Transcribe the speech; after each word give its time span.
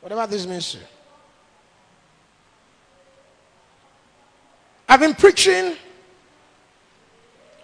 Whatever 0.00 0.26
this 0.26 0.46
means 0.46 0.72
to 0.72 0.78
you. 0.78 0.84
I've 4.88 5.00
been 5.00 5.14
preaching 5.14 5.76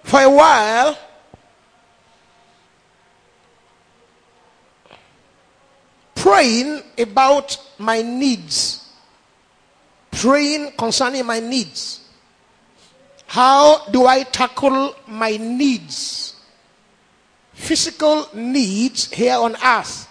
for 0.03 0.21
a 0.21 0.30
while. 0.30 0.99
Praying 6.15 6.83
about 6.99 7.58
my 7.78 8.03
needs. 8.03 8.88
Praying 10.10 10.72
concerning 10.76 11.24
my 11.26 11.40
needs. 11.40 12.01
How 13.26 13.87
do 13.87 14.06
I 14.06 14.22
tackle 14.22 14.94
my 15.06 15.37
needs? 15.37 16.37
Physical 17.52 18.28
needs 18.34 19.10
here 19.10 19.37
on 19.37 19.56
earth. 19.64 20.09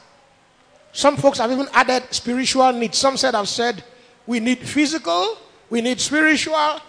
Some 0.94 1.18
folks 1.18 1.40
have 1.40 1.52
even 1.52 1.68
added 1.74 2.04
spiritual 2.12 2.72
needs. 2.72 3.00
Some 3.00 3.18
said, 3.18 3.36
I've 3.36 3.50
said, 3.50 3.84
we 4.26 4.40
need 4.40 4.60
physical, 4.60 5.38
we 5.70 5.82
need 5.82 6.00
spiritual. 6.00 6.80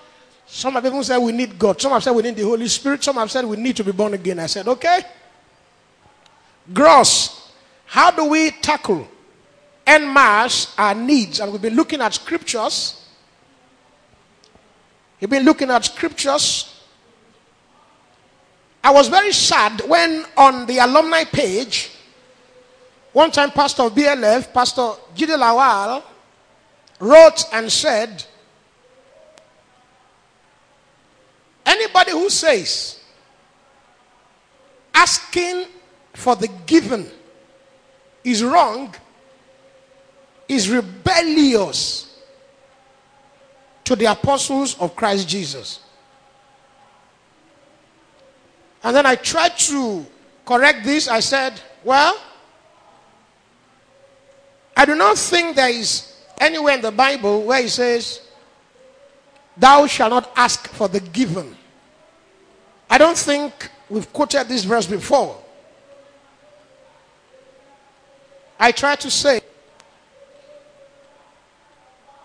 Some 0.46 0.74
have 0.74 0.84
even 0.84 1.02
said 1.02 1.18
we 1.18 1.32
need 1.32 1.58
God. 1.58 1.80
Some 1.80 1.92
have 1.92 2.02
said 2.02 2.12
we 2.12 2.22
need 2.22 2.36
the 2.36 2.42
Holy 2.42 2.68
Spirit. 2.68 3.02
Some 3.02 3.16
have 3.16 3.30
said 3.30 3.46
we 3.46 3.56
need 3.56 3.76
to 3.76 3.82
be 3.82 3.92
born 3.92 4.12
again. 4.12 4.38
I 4.38 4.46
said, 4.46 4.68
okay. 4.68 5.00
Gross. 6.72 7.50
How 7.86 8.10
do 8.10 8.26
we 8.26 8.50
tackle 8.50 9.08
and 9.86 10.12
masse 10.12 10.74
our 10.76 10.94
needs? 10.94 11.40
And 11.40 11.50
we've 11.50 11.62
been 11.62 11.74
looking 11.74 12.02
at 12.02 12.12
scriptures. 12.12 13.08
We've 15.18 15.30
been 15.30 15.44
looking 15.44 15.70
at 15.70 15.82
scriptures. 15.86 16.82
I 18.82 18.90
was 18.90 19.08
very 19.08 19.32
sad 19.32 19.80
when 19.88 20.26
on 20.36 20.66
the 20.66 20.78
alumni 20.78 21.24
page, 21.24 21.90
one 23.14 23.30
time 23.30 23.52
Pastor 23.52 23.84
BLF, 23.84 24.52
Pastor 24.52 24.92
Jide 25.14 25.38
Lawal, 25.38 26.02
wrote 26.98 27.44
and 27.52 27.70
said, 27.70 28.24
Anybody 31.64 32.10
who 32.10 32.28
says 32.28 33.00
asking 34.92 35.66
for 36.12 36.34
the 36.36 36.48
given 36.66 37.08
is 38.24 38.42
wrong 38.42 38.94
is 40.48 40.68
rebellious 40.68 42.20
to 43.84 43.94
the 43.94 44.06
apostles 44.06 44.76
of 44.80 44.96
Christ 44.96 45.28
Jesus. 45.28 45.80
And 48.82 48.94
then 48.94 49.06
I 49.06 49.14
tried 49.14 49.56
to 49.58 50.04
correct 50.44 50.84
this. 50.84 51.06
I 51.08 51.20
said, 51.20 51.60
well, 51.84 52.20
I 54.76 54.84
do 54.84 54.94
not 54.94 55.18
think 55.18 55.56
there 55.56 55.68
is 55.68 56.14
anywhere 56.38 56.74
in 56.74 56.80
the 56.82 56.90
Bible 56.90 57.42
where 57.42 57.62
it 57.62 57.70
says, 57.70 58.20
Thou 59.56 59.86
shalt 59.86 60.10
not 60.10 60.32
ask 60.36 60.68
for 60.68 60.88
the 60.88 61.00
given. 61.00 61.56
I 62.90 62.98
don't 62.98 63.16
think 63.16 63.70
we've 63.88 64.12
quoted 64.12 64.48
this 64.48 64.64
verse 64.64 64.86
before. 64.86 65.40
I 68.58 68.72
try 68.72 68.96
to 68.96 69.10
say, 69.10 69.40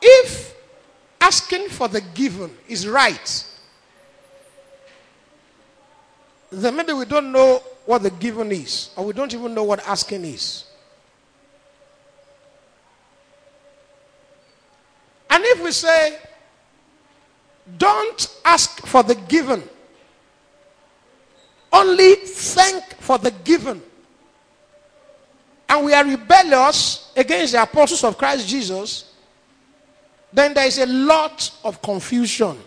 if 0.02 0.56
asking 1.19 1.69
for 1.69 1.88
the 1.88 2.02
given 2.02 2.52
is 2.67 2.88
right, 2.88 3.45
then 6.52 6.75
maybe 6.75 6.94
we 6.94 7.06
don't 7.06 7.31
know 7.31 7.61
what 7.86 8.03
the 8.03 8.11
given 8.11 8.52
is, 8.52 8.89
or 8.95 9.06
we 9.06 9.13
don't 9.13 9.34
even 9.34 9.53
know 9.53 9.63
what 9.63 9.86
asking 9.88 10.25
is. 10.25 10.69
And 15.40 15.48
if 15.48 15.64
we 15.64 15.72
say, 15.72 16.20
don't 17.78 18.42
ask 18.44 18.86
for 18.86 19.04
the 19.04 19.16
given, 19.16 19.64
only 21.72 22.16
thank 22.16 22.84
for 23.00 23.18
the 23.18 23.31
given, 23.31 23.81
and 25.69 25.86
we 25.86 25.94
are 25.94 26.03
rebellious 26.03 27.13
against 27.16 27.53
the 27.53 27.62
apostles 27.62 28.03
of 28.03 28.18
Christ 28.18 28.50
Jesus, 28.50 29.13
then 30.34 30.53
there 30.53 30.68
is 30.68 30.78
a 30.78 30.86
lot 30.86 31.50
of 31.63 31.81
confusion. 31.81 32.58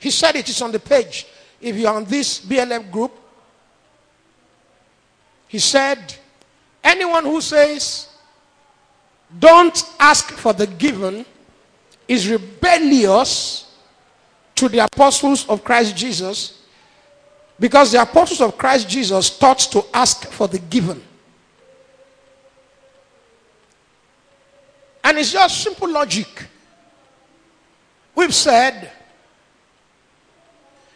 He 0.00 0.10
said 0.10 0.34
it 0.34 0.48
is 0.48 0.60
on 0.60 0.72
the 0.72 0.80
page. 0.80 1.28
If 1.60 1.76
you 1.76 1.86
are 1.86 1.94
on 1.94 2.06
this 2.06 2.40
BLF 2.40 2.90
group, 2.90 3.12
he 5.46 5.60
said, 5.60 6.16
anyone 6.86 7.24
who 7.24 7.40
says, 7.40 8.08
don't 9.38 9.84
ask 9.98 10.30
for 10.30 10.52
the 10.52 10.66
given 10.66 11.26
is 12.06 12.30
rebellious 12.30 13.74
to 14.54 14.68
the 14.68 14.78
apostles 14.78 15.48
of 15.48 15.64
Christ 15.64 15.96
Jesus 15.96 16.62
because 17.58 17.92
the 17.92 18.00
apostles 18.00 18.40
of 18.40 18.56
Christ 18.56 18.88
Jesus 18.88 19.36
taught 19.36 19.58
to 19.58 19.84
ask 19.92 20.26
for 20.30 20.46
the 20.46 20.58
given. 20.58 21.02
And 25.02 25.18
it's 25.18 25.32
just 25.32 25.62
simple 25.62 25.90
logic. 25.90 26.28
We've 28.14 28.34
said, 28.34 28.90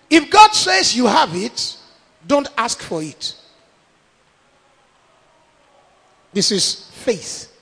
if 0.09 0.31
God 0.31 0.53
says 0.53 0.97
you 0.97 1.07
have 1.07 1.35
it, 1.35 1.77
don't 2.27 2.49
ask 2.57 2.81
for 2.81 3.03
it. 3.03 3.35
This 6.33 6.53
is 6.53 6.89
faith. 6.93 7.53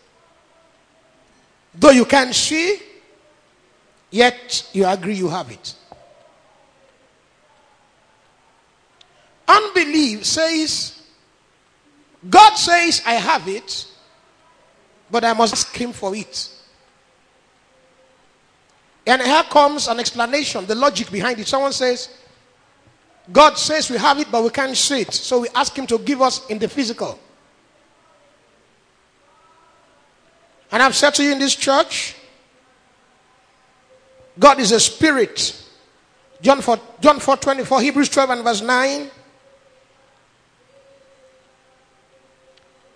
Though 1.75 1.91
you 1.91 2.05
can't 2.05 2.35
see, 2.35 2.81
yet 4.11 4.69
you 4.73 4.87
agree 4.87 5.15
you 5.15 5.29
have 5.29 5.51
it. 5.51 5.75
Unbelief 9.47 10.25
says, 10.25 11.01
God 12.29 12.55
says, 12.55 13.03
I 13.07 13.15
have 13.15 13.49
it, 13.49 13.87
but 15.11 15.25
I 15.25 15.33
must 15.33 15.55
ask 15.55 15.75
Him 15.75 15.93
for 15.93 16.15
it. 16.15 16.51
And 19.07 19.23
here 19.23 19.43
comes 19.45 19.89
an 19.89 20.01
explanation, 20.01 20.67
the 20.67 20.75
logic 20.75 21.11
behind 21.11 21.39
it. 21.39 21.47
Someone 21.47 21.73
says, 21.73 22.11
God 23.33 23.57
says 23.57 23.91
we 23.91 23.97
have 23.97 24.19
it, 24.19 24.31
but 24.31 24.43
we 24.43 24.51
can't 24.51 24.77
see 24.77 25.01
it. 25.01 25.15
So 25.15 25.41
we 25.41 25.49
ask 25.55 25.75
Him 25.75 25.87
to 25.87 25.99
give 25.99 26.21
us 26.21 26.47
in 26.49 26.59
the 26.59 26.69
physical. 26.69 27.19
And 30.71 30.83
I've 30.83 30.95
said 30.95 31.15
to 31.15 31.25
you 31.25 31.33
in 31.33 31.39
this 31.39 31.55
church, 31.55 32.15
God 34.39 34.61
is 34.61 34.73
a 34.73 34.81
spirit. 34.81 35.65
John 36.41 36.61
4, 36.61 36.79
John 37.01 37.19
4 37.19 37.37
24, 37.37 37.81
Hebrews 37.81 38.09
12 38.11 38.31
and 38.31 38.45
verse 38.45 38.61
9. 38.61 39.11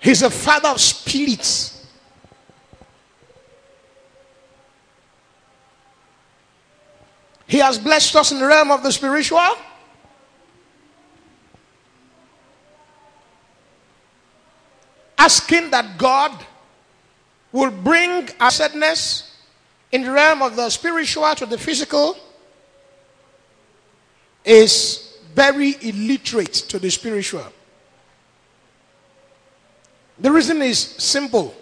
He's 0.00 0.22
a 0.22 0.30
father 0.30 0.68
of 0.68 0.80
spirits. 0.80 1.86
He 7.46 7.58
has 7.58 7.78
blessed 7.78 8.16
us 8.16 8.32
in 8.32 8.38
the 8.38 8.46
realm 8.46 8.70
of 8.70 8.82
the 8.82 8.90
spiritual. 8.90 9.38
Asking 15.18 15.70
that 15.70 15.98
God 15.98 16.32
will 17.52 17.70
bring 17.70 18.28
sadness 18.50 19.36
in 19.92 20.02
the 20.02 20.10
realm 20.10 20.42
of 20.42 20.56
the 20.56 20.70
spiritual 20.70 21.34
to 21.34 21.46
the 21.46 21.58
physical 21.58 22.16
is 24.44 25.18
very 25.34 25.76
illiterate 25.82 26.52
to 26.52 26.78
the 26.78 26.90
spiritual. 26.90 27.46
The 30.18 30.30
reason 30.30 30.62
is 30.62 30.78
simple. 30.78 31.54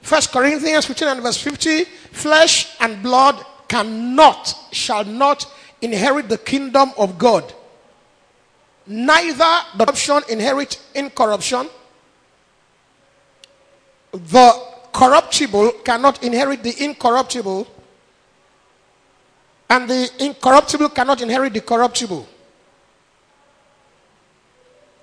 First 0.00 0.32
Corinthians 0.32 0.86
15 0.86 1.08
and 1.08 1.22
verse 1.22 1.36
50 1.36 1.84
flesh 1.84 2.76
and 2.80 3.02
blood 3.02 3.44
cannot, 3.68 4.54
shall 4.72 5.04
not 5.04 5.46
inherit 5.80 6.28
the 6.28 6.38
kingdom 6.38 6.92
of 6.98 7.18
God. 7.18 7.52
Neither 8.86 9.60
the 9.76 9.86
corruption 9.86 10.22
inherit 10.28 10.80
incorruption. 10.94 11.68
The 14.12 14.62
corruptible 14.92 15.72
cannot 15.84 16.22
inherit 16.22 16.62
the 16.62 16.84
incorruptible. 16.84 17.66
And 19.70 19.88
the 19.88 20.10
incorruptible 20.20 20.90
cannot 20.90 21.22
inherit 21.22 21.54
the 21.54 21.60
corruptible. 21.60 22.26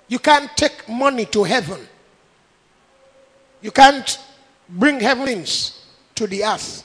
You 0.08 0.18
can't 0.18 0.56
take 0.56 0.88
money 0.88 1.26
to 1.26 1.44
heaven. 1.44 1.86
You 3.60 3.70
can't 3.70 4.18
bring 4.68 5.00
heavens 5.00 5.84
to 6.14 6.26
the 6.26 6.44
earth. 6.44 6.84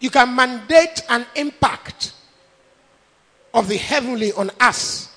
You 0.00 0.10
can 0.10 0.34
mandate 0.34 1.02
an 1.08 1.26
impact, 1.34 2.12
of 3.54 3.68
the 3.68 3.76
heavenly 3.76 4.32
on 4.32 4.50
us. 4.60 5.08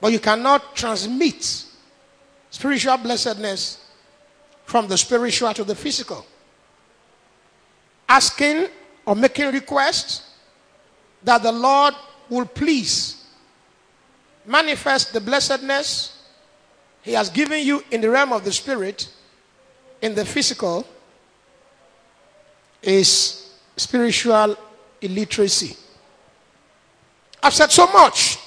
But 0.00 0.12
you 0.12 0.20
cannot 0.20 0.74
transmit 0.74 1.66
spiritual 2.54 2.96
blessedness 2.98 3.84
from 4.64 4.86
the 4.86 4.96
spiritual 4.96 5.52
to 5.52 5.64
the 5.64 5.74
physical. 5.74 6.24
Asking 8.08 8.68
or 9.04 9.16
making 9.16 9.50
requests 9.50 10.22
that 11.24 11.42
the 11.42 11.50
Lord 11.50 11.94
will 12.30 12.46
please 12.46 13.24
manifest 14.46 15.12
the 15.12 15.20
blessedness 15.20 16.16
He 17.02 17.14
has 17.14 17.28
given 17.28 17.66
you 17.66 17.82
in 17.90 18.00
the 18.00 18.08
realm 18.08 18.32
of 18.32 18.44
the 18.44 18.52
spirit, 18.52 19.08
in 20.00 20.14
the 20.14 20.24
physical, 20.24 20.86
is 22.80 23.52
spiritual 23.76 24.56
illiteracy. 25.00 25.76
I've 27.42 27.52
said 27.52 27.72
so 27.72 27.88
much. 27.88 28.38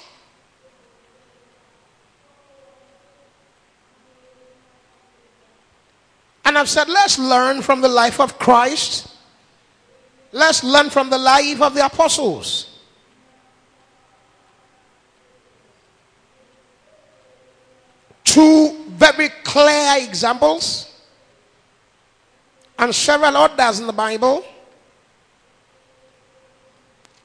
And 6.48 6.56
I've 6.56 6.68
said, 6.70 6.88
let's 6.88 7.18
learn 7.18 7.60
from 7.60 7.82
the 7.82 7.88
life 7.88 8.18
of 8.20 8.38
Christ. 8.38 9.06
Let's 10.32 10.64
learn 10.64 10.88
from 10.88 11.10
the 11.10 11.18
life 11.18 11.60
of 11.60 11.74
the 11.74 11.84
apostles. 11.84 12.78
Two 18.24 18.82
very 18.88 19.28
clear 19.44 19.96
examples, 19.98 20.90
and 22.78 22.94
several 22.94 23.36
others 23.36 23.80
in 23.80 23.86
the 23.86 23.92
Bible. 23.92 24.42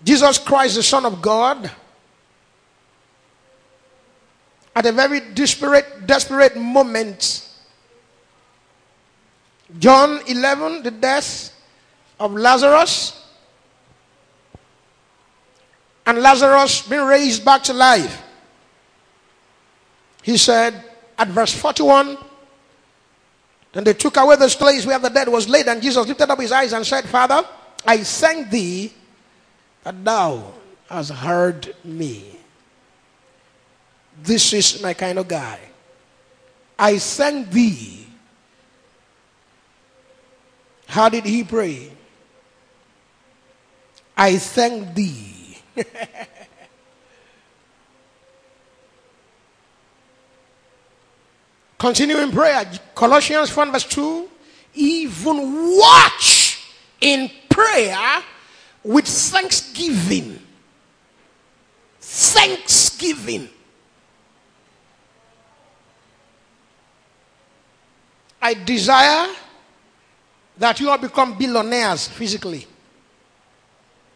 Jesus 0.03 0.37
Christ, 0.37 0.75
the 0.75 0.83
Son 0.83 1.05
of 1.05 1.21
God, 1.21 1.71
at 4.75 4.85
a 4.85 4.91
very 4.91 5.21
desperate, 5.21 6.05
desperate 6.05 6.57
moment. 6.57 7.42
John 9.79 10.21
11, 10.27 10.83
the 10.83 10.91
death 10.91 11.53
of 12.19 12.33
Lazarus, 12.33 13.19
and 16.05 16.19
Lazarus 16.19 16.87
being 16.87 17.05
raised 17.05 17.43
back 17.43 17.63
to 17.63 17.73
life. 17.73 18.21
He 20.21 20.37
said 20.37 20.83
at 21.17 21.27
verse 21.29 21.53
41, 21.53 22.17
then 23.73 23.83
they 23.83 23.93
took 23.93 24.17
away 24.17 24.35
the 24.35 24.47
place 24.47 24.85
where 24.85 24.99
the 24.99 25.09
dead 25.09 25.27
was 25.27 25.49
laid, 25.49 25.67
and 25.67 25.81
Jesus 25.81 26.07
lifted 26.07 26.29
up 26.29 26.39
his 26.39 26.51
eyes 26.51 26.73
and 26.73 26.85
said, 26.85 27.05
Father, 27.05 27.43
I 27.85 27.97
thank 27.97 28.49
thee 28.49 28.93
that 29.83 30.03
thou 30.05 30.53
hast 30.89 31.11
heard 31.11 31.75
me. 31.83 32.37
This 34.21 34.53
is 34.53 34.81
my 34.81 34.93
kind 34.93 35.17
of 35.17 35.27
guy. 35.27 35.59
I 36.77 36.99
thank 36.99 37.49
thee. 37.49 38.02
How 40.93 41.09
did 41.09 41.25
he 41.25 41.43
pray? 41.43 41.91
I 44.15 44.37
thank 44.37 44.93
thee. 44.93 45.57
Continuing 51.79 52.31
prayer, 52.31 52.69
Colossians 52.93 53.57
1 53.57 53.71
verse 53.71 53.85
2. 53.85 54.29
Even 54.75 55.77
watch 55.79 56.63
in 57.01 57.31
prayer 57.49 58.21
with 58.83 59.07
thanksgiving. 59.07 60.39
Thanksgiving. 61.99 63.49
I 68.39 68.53
desire 68.53 69.33
that 70.63 70.79
you 70.79 70.89
all 70.89 70.97
become 70.97 71.37
billionaires 71.37 72.07
physically. 72.07 72.65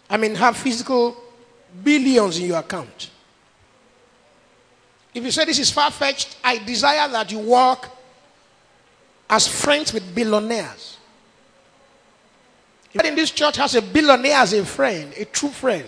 I 0.10 0.16
mean, 0.16 0.34
have 0.36 0.56
physical 0.56 1.18
billions 1.84 2.40
in 2.40 2.46
your 2.46 2.60
account. 2.60 3.10
If 5.14 5.26
you 5.26 5.32
say 5.32 5.44
this 5.44 5.60
is 5.60 5.70
far 5.70 5.92
fetched, 5.92 6.38
I 6.42 6.60
desire 6.60 7.10
that 7.10 7.34
you 7.34 7.40
walk 7.40 7.90
as 9.30 9.46
friends 9.46 9.92
with 9.92 10.16
billionaires 10.16 10.98
But 12.96 13.06
in 13.06 13.16
this 13.16 13.32
church 13.32 13.58
has 13.58 13.76
a 13.76 13.82
billionaire 13.82 14.38
as 14.38 14.54
a 14.54 14.64
friend, 14.66 15.14
a 15.18 15.26
true 15.26 15.50
friend. 15.50 15.88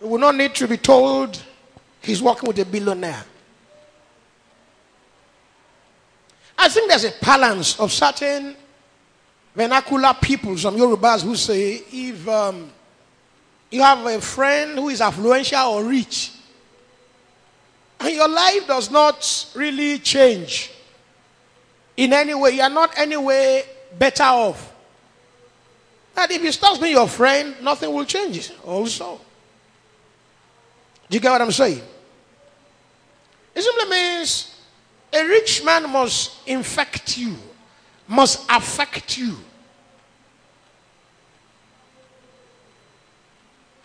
He 0.00 0.06
will 0.06 0.18
not 0.18 0.34
need 0.34 0.54
to 0.56 0.66
be 0.66 0.76
told 0.76 1.40
he's 2.02 2.20
working 2.20 2.48
with 2.48 2.58
a 2.58 2.64
billionaire. 2.64 3.24
I 6.58 6.68
think 6.68 6.88
there's 6.90 7.04
a 7.04 7.12
balance 7.22 7.78
of 7.78 7.92
certain 7.92 8.56
vernacular 9.58 10.14
people, 10.22 10.56
some 10.56 10.76
Yorubas 10.76 11.24
who 11.24 11.34
say 11.34 11.82
if 11.92 12.28
um, 12.28 12.70
you 13.72 13.82
have 13.82 14.06
a 14.06 14.20
friend 14.20 14.78
who 14.78 14.88
is 14.88 15.00
affluential 15.00 15.72
or 15.72 15.82
rich, 15.84 16.30
and 17.98 18.14
your 18.14 18.28
life 18.28 18.68
does 18.68 18.88
not 18.88 19.50
really 19.56 19.98
change 19.98 20.70
in 21.96 22.12
any 22.12 22.34
way, 22.34 22.52
you 22.52 22.62
are 22.62 22.70
not 22.70 22.96
any 22.96 23.16
way 23.16 23.64
better 23.98 24.22
off. 24.22 24.72
That 26.14 26.30
if 26.30 26.40
he 26.40 26.52
stops 26.52 26.78
being 26.78 26.92
your 26.92 27.08
friend, 27.08 27.56
nothing 27.60 27.92
will 27.92 28.04
change 28.04 28.52
also. 28.64 29.20
Do 31.10 31.16
you 31.16 31.20
get 31.20 31.32
what 31.32 31.42
I'm 31.42 31.50
saying? 31.50 31.82
It 33.56 33.62
simply 33.62 33.90
means 33.90 34.54
a 35.12 35.24
rich 35.24 35.64
man 35.64 35.90
must 35.90 36.46
infect 36.46 37.18
you, 37.18 37.34
must 38.06 38.46
affect 38.48 39.18
you. 39.18 39.36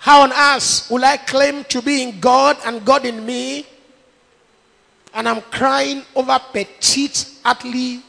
How 0.03 0.23
on 0.23 0.33
earth 0.33 0.91
will 0.91 1.05
I 1.05 1.15
claim 1.15 1.63
to 1.69 1.81
be 1.81 2.03
in 2.03 2.19
God 2.19 2.57
and 2.65 2.83
God 2.83 3.05
in 3.05 3.25
me? 3.25 3.65
And 5.13 5.29
I'm 5.29 5.39
crying 5.44 6.03
over 6.13 6.38
petite, 6.51 7.25
utterly 7.45 8.01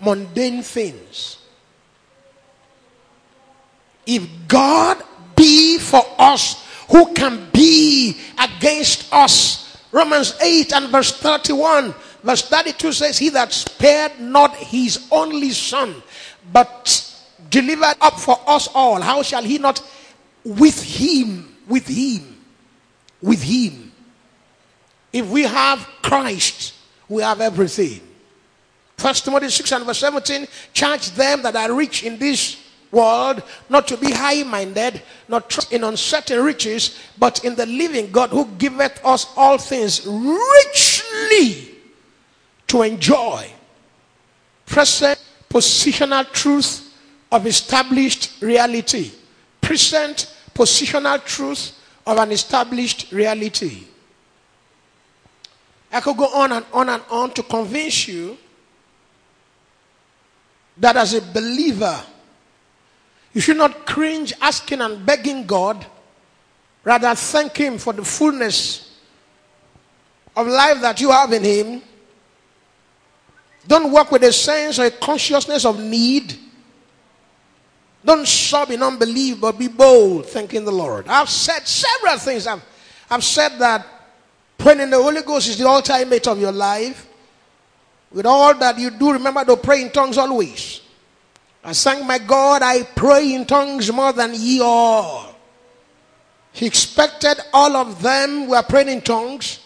mundane 0.00 0.62
things. 0.62 1.36
If 4.06 4.26
God 4.48 5.02
be 5.36 5.76
for 5.76 6.02
us, 6.18 6.66
who 6.88 7.12
can 7.12 7.50
be 7.52 8.16
against 8.42 9.12
us? 9.12 9.76
Romans 9.92 10.34
8 10.40 10.72
and 10.72 10.88
verse 10.88 11.12
31. 11.20 11.94
Verse 12.22 12.48
32 12.48 12.92
says, 12.92 13.18
He 13.18 13.28
that 13.28 13.52
spared 13.52 14.18
not 14.18 14.56
his 14.56 15.06
only 15.12 15.50
son, 15.50 16.02
but 16.50 17.14
delivered 17.50 17.96
up 18.00 18.18
for 18.18 18.40
us 18.46 18.68
all, 18.74 19.02
how 19.02 19.22
shall 19.22 19.42
he 19.42 19.58
not 19.58 19.82
with 20.44 20.82
him, 20.82 21.56
with 21.68 21.86
him, 21.86 22.36
with 23.20 23.42
him? 23.42 23.92
If 25.12 25.28
we 25.28 25.42
have 25.42 25.86
Christ, 26.02 26.74
we 27.08 27.22
have 27.22 27.40
everything. 27.40 28.00
First 28.96 29.24
Timothy 29.24 29.48
6 29.48 29.72
and 29.72 29.84
verse 29.84 29.98
17, 29.98 30.46
charge 30.72 31.10
them 31.10 31.42
that 31.42 31.56
are 31.56 31.72
rich 31.72 32.04
in 32.04 32.18
this 32.18 32.56
world, 32.90 33.42
not 33.68 33.88
to 33.88 33.96
be 33.96 34.12
high 34.12 34.42
minded, 34.42 35.02
not 35.28 35.50
trust 35.50 35.72
in 35.72 35.82
uncertain 35.82 36.42
riches, 36.42 36.98
but 37.18 37.44
in 37.44 37.54
the 37.54 37.66
living 37.66 38.10
God 38.12 38.30
who 38.30 38.46
giveth 38.58 39.04
us 39.04 39.26
all 39.36 39.58
things 39.58 40.06
richly 40.06 41.74
to 42.68 42.82
enjoy. 42.82 43.50
Present 44.66 45.18
positional 45.50 46.30
truth 46.32 46.94
of 47.30 47.46
established 47.46 48.40
reality. 48.40 49.10
Present 49.60 50.31
positional 50.54 51.24
truth 51.24 51.78
of 52.06 52.18
an 52.18 52.32
established 52.32 53.12
reality. 53.12 53.84
I 55.92 56.00
could 56.00 56.16
go 56.16 56.26
on 56.26 56.52
and 56.52 56.64
on 56.72 56.88
and 56.88 57.02
on 57.10 57.30
to 57.32 57.42
convince 57.42 58.08
you 58.08 58.38
that 60.78 60.96
as 60.96 61.14
a 61.14 61.20
believer, 61.20 62.02
you 63.34 63.40
should 63.40 63.56
not 63.56 63.86
cringe 63.86 64.32
asking 64.40 64.80
and 64.80 65.04
begging 65.04 65.46
God. 65.46 65.84
Rather, 66.84 67.14
thank 67.14 67.56
Him 67.56 67.78
for 67.78 67.92
the 67.92 68.04
fullness 68.04 68.98
of 70.34 70.46
life 70.46 70.80
that 70.80 71.00
you 71.00 71.10
have 71.10 71.32
in 71.32 71.44
Him. 71.44 71.82
Don't 73.66 73.92
work 73.92 74.10
with 74.10 74.24
a 74.24 74.32
sense 74.32 74.78
or 74.78 74.86
a 74.86 74.90
consciousness 74.90 75.64
of 75.64 75.78
need. 75.78 76.34
Don't 78.04 78.26
sob 78.26 78.70
in 78.70 78.82
unbelief, 78.82 79.40
but 79.40 79.58
be 79.58 79.68
bold, 79.68 80.26
thanking 80.26 80.64
the 80.64 80.72
Lord. 80.72 81.06
I've 81.08 81.28
said 81.28 81.66
several 81.66 82.18
things. 82.18 82.46
I've, 82.46 82.62
I've 83.08 83.22
said 83.22 83.58
that 83.58 83.86
praying 84.58 84.80
in 84.80 84.90
the 84.90 85.00
Holy 85.00 85.22
Ghost 85.22 85.48
is 85.48 85.58
the 85.58 85.68
ultimate 85.68 86.26
of 86.26 86.40
your 86.40 86.52
life. 86.52 87.08
With 88.10 88.26
all 88.26 88.54
that 88.54 88.78
you 88.78 88.90
do, 88.90 89.12
remember 89.12 89.44
to 89.44 89.56
pray 89.56 89.82
in 89.82 89.90
tongues 89.90 90.18
always. 90.18 90.80
I 91.64 91.72
sang 91.72 92.06
my 92.06 92.18
God, 92.18 92.62
I 92.62 92.82
pray 92.82 93.34
in 93.34 93.46
tongues 93.46 93.90
more 93.92 94.12
than 94.12 94.32
ye 94.34 94.60
all. 94.60 95.34
He 96.52 96.66
expected 96.66 97.38
all 97.52 97.76
of 97.76 98.02
them 98.02 98.48
were 98.48 98.62
praying 98.62 98.88
in 98.88 99.00
tongues, 99.00 99.60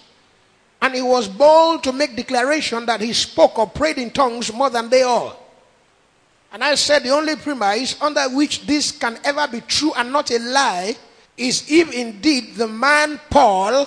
and 0.80 0.94
he 0.94 1.02
was 1.02 1.26
bold 1.26 1.82
to 1.84 1.92
make 1.92 2.14
declaration 2.14 2.84
that 2.86 3.00
he 3.00 3.12
spoke 3.12 3.58
or 3.58 3.66
prayed 3.66 3.98
in 3.98 4.10
tongues 4.10 4.52
more 4.52 4.70
than 4.70 4.90
they 4.90 5.02
all. 5.02 5.45
And 6.56 6.64
I 6.64 6.74
said 6.74 7.02
the 7.02 7.10
only 7.10 7.36
premise 7.36 8.00
under 8.00 8.22
which 8.30 8.64
this 8.64 8.90
can 8.90 9.18
ever 9.24 9.46
be 9.46 9.60
true 9.60 9.92
and 9.94 10.10
not 10.10 10.30
a 10.30 10.38
lie 10.38 10.96
is 11.36 11.70
if 11.70 11.92
indeed 11.92 12.54
the 12.54 12.66
man 12.66 13.20
Paul 13.28 13.86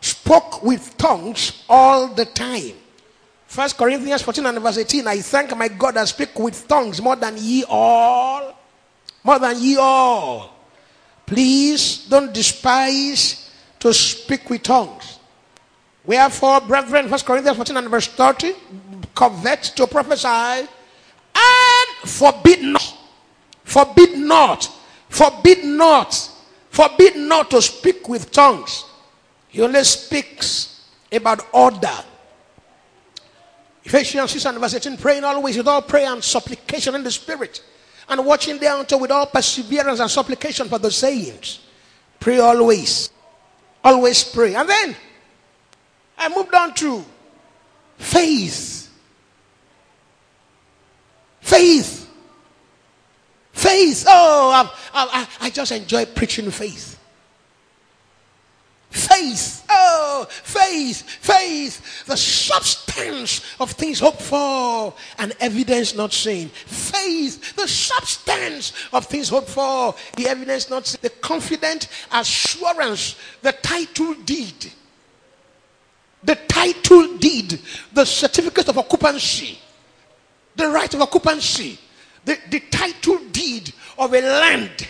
spoke 0.00 0.62
with 0.62 0.96
tongues 0.96 1.64
all 1.68 2.08
the 2.08 2.24
time. 2.24 2.72
First 3.46 3.76
Corinthians 3.76 4.22
14 4.22 4.46
and 4.46 4.58
verse 4.60 4.78
18. 4.78 5.06
I 5.06 5.20
thank 5.20 5.54
my 5.54 5.68
God 5.68 5.96
that 5.96 6.08
speak 6.08 6.38
with 6.38 6.66
tongues 6.66 7.02
more 7.02 7.14
than 7.14 7.36
ye 7.36 7.62
all. 7.68 8.56
More 9.22 9.38
than 9.38 9.60
ye 9.60 9.76
all. 9.76 10.64
Please 11.26 12.06
don't 12.08 12.32
despise 12.32 13.50
to 13.80 13.92
speak 13.92 14.48
with 14.48 14.62
tongues. 14.62 15.18
Wherefore, 16.06 16.62
brethren, 16.62 17.10
First 17.10 17.26
Corinthians 17.26 17.58
14 17.58 17.76
and 17.76 17.88
verse 17.90 18.06
30, 18.06 18.54
covet 19.14 19.62
to 19.76 19.86
prophesy 19.86 20.66
and 21.34 21.71
forbid 22.04 22.62
not. 22.62 22.94
Forbid 23.64 24.18
not. 24.18 24.70
Forbid 25.08 25.64
not. 25.64 26.30
Forbid 26.70 27.16
not 27.16 27.50
to 27.50 27.60
speak 27.60 28.08
with 28.08 28.30
tongues. 28.30 28.84
He 29.48 29.60
only 29.60 29.84
speaks 29.84 30.88
about 31.10 31.46
order. 31.52 31.98
Ephesians 33.84 34.30
6 34.30 34.44
and 34.46 34.58
verse 34.58 34.74
18, 34.74 34.96
praying 34.96 35.24
always 35.24 35.56
with 35.56 35.68
all 35.68 35.82
prayer 35.82 36.12
and 36.12 36.22
supplication 36.22 36.94
in 36.94 37.02
the 37.02 37.10
spirit, 37.10 37.62
and 38.08 38.24
watching 38.24 38.58
thereunto 38.58 38.96
with 38.96 39.10
all 39.10 39.26
perseverance 39.26 40.00
and 40.00 40.10
supplication 40.10 40.68
for 40.68 40.78
the 40.78 40.90
saints. 40.90 41.60
Pray 42.20 42.38
always. 42.38 43.10
Always 43.82 44.22
pray. 44.22 44.54
And 44.54 44.68
then 44.68 44.96
I 46.16 46.28
moved 46.34 46.54
on 46.54 46.72
to 46.74 47.04
faith. 47.98 48.81
Faith. 51.52 52.08
Faith. 53.52 54.04
Oh, 54.08 54.70
I, 54.94 55.04
I, 55.04 55.28
I 55.42 55.50
just 55.50 55.70
enjoy 55.70 56.06
preaching 56.06 56.50
faith. 56.50 56.98
Faith. 58.88 59.62
Oh, 59.68 60.26
faith, 60.30 61.02
faith, 61.02 62.06
the 62.06 62.16
substance 62.16 63.42
of 63.60 63.70
things 63.72 64.00
hoped 64.00 64.22
for 64.22 64.94
and 65.18 65.34
evidence 65.40 65.94
not 65.94 66.14
seen. 66.14 66.48
Faith, 66.48 67.54
the 67.56 67.68
substance 67.68 68.72
of 68.92 69.04
things 69.06 69.28
hoped 69.28 69.50
for, 69.50 69.94
the 70.16 70.28
evidence 70.28 70.70
not 70.70 70.86
seen. 70.86 71.00
The 71.02 71.10
confident 71.10 71.88
assurance, 72.12 73.16
the 73.42 73.52
title 73.52 74.14
deed. 74.24 74.72
The 76.24 76.36
title 76.36 77.18
deed, 77.18 77.60
the 77.92 78.06
certificate 78.06 78.68
of 78.68 78.78
occupancy, 78.78 79.58
the 80.56 80.68
right 80.68 80.92
of 80.94 81.00
occupancy, 81.02 81.78
the, 82.24 82.38
the 82.50 82.60
title 82.60 83.18
deed 83.30 83.72
of 83.98 84.12
a 84.12 84.20
land 84.20 84.86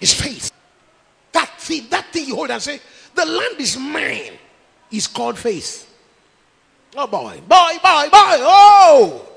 is 0.00 0.12
faith. 0.12 0.50
That 1.32 1.58
thing, 1.58 1.86
that 1.90 2.06
thing 2.12 2.26
you 2.26 2.36
hold 2.36 2.50
and 2.50 2.60
say, 2.60 2.80
the 3.14 3.24
land 3.24 3.58
is 3.58 3.78
mine, 3.78 4.32
is 4.90 5.06
called 5.06 5.38
faith. 5.38 5.88
Oh 6.96 7.06
boy, 7.06 7.40
boy, 7.48 7.78
boy, 7.82 8.08
boy, 8.10 8.38
oh! 8.40 9.28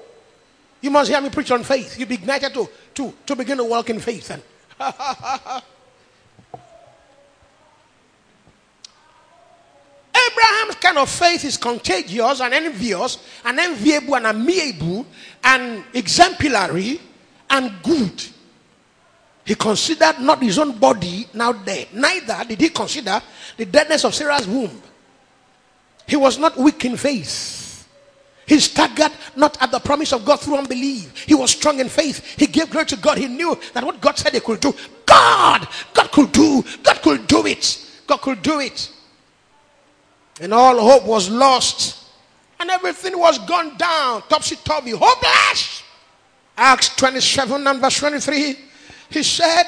You 0.81 0.91
must 0.91 1.09
hear 1.09 1.21
me 1.21 1.29
preach 1.29 1.51
on 1.51 1.63
faith. 1.63 1.97
You 1.97 2.05
be 2.05 2.15
ignited 2.15 2.53
to, 2.53 2.69
to, 2.95 3.13
to 3.25 3.35
begin 3.35 3.57
to 3.57 3.63
walk 3.63 3.89
in 3.89 3.99
faith. 3.99 4.29
And 4.29 4.43
Abraham's 10.35 10.75
kind 10.75 10.97
of 10.97 11.09
faith 11.09 11.45
is 11.45 11.57
contagious 11.57 12.41
and 12.41 12.53
envious 12.53 13.17
and 13.43 13.59
enviable 13.59 14.15
and 14.15 14.25
amiable 14.25 15.05
and 15.43 15.83
exemplary 15.93 16.99
and 17.49 17.71
good. 17.83 18.23
He 19.45 19.55
considered 19.55 20.19
not 20.19 20.41
his 20.41 20.57
own 20.57 20.77
body 20.77 21.27
now 21.33 21.53
dead. 21.53 21.89
Neither 21.93 22.43
did 22.47 22.59
he 22.59 22.69
consider 22.69 23.21
the 23.55 23.65
deadness 23.65 24.03
of 24.03 24.15
Sarah's 24.15 24.47
womb. 24.47 24.81
He 26.07 26.15
was 26.15 26.37
not 26.37 26.57
weak 26.57 26.83
in 26.85 26.97
faith. 26.97 27.87
He 28.47 28.59
staggered 28.59 29.11
not 29.35 29.59
at 29.61 29.71
the 29.71 29.79
promise 29.79 30.13
of 30.13 30.23
God 30.23 30.39
through 30.39 30.57
unbelief. 30.57 31.25
He 31.25 31.33
was 31.33 31.51
strong 31.51 31.79
in 31.79 31.89
faith. 31.89 32.37
He 32.37 32.45
gave 32.47 32.69
glory 32.69 32.85
to 32.87 32.97
God. 32.97 33.17
He 33.17 33.27
knew 33.27 33.57
that 33.73 33.83
what 33.83 34.01
God 34.01 34.17
said 34.17 34.33
he 34.33 34.39
could 34.39 34.59
do, 34.59 34.73
God, 35.05 35.67
God 35.93 36.11
could 36.11 36.31
do. 36.31 36.63
God 36.83 37.01
could 37.01 37.27
do 37.27 37.45
it. 37.45 37.81
God 38.05 38.17
could 38.17 38.41
do 38.43 38.59
it. 38.59 38.91
And 40.41 40.53
all 40.53 40.79
hope 40.79 41.05
was 41.05 41.29
lost. 41.29 42.03
And 42.59 42.69
everything 42.69 43.17
was 43.17 43.37
gone 43.39 43.77
down, 43.77 44.23
topsy 44.29 44.55
turvy, 44.57 44.91
hopeless. 44.91 45.83
Acts 46.57 46.95
27 46.95 47.67
and 47.67 47.81
verse 47.81 47.99
23. 47.99 48.57
He 49.09 49.23
said, 49.23 49.63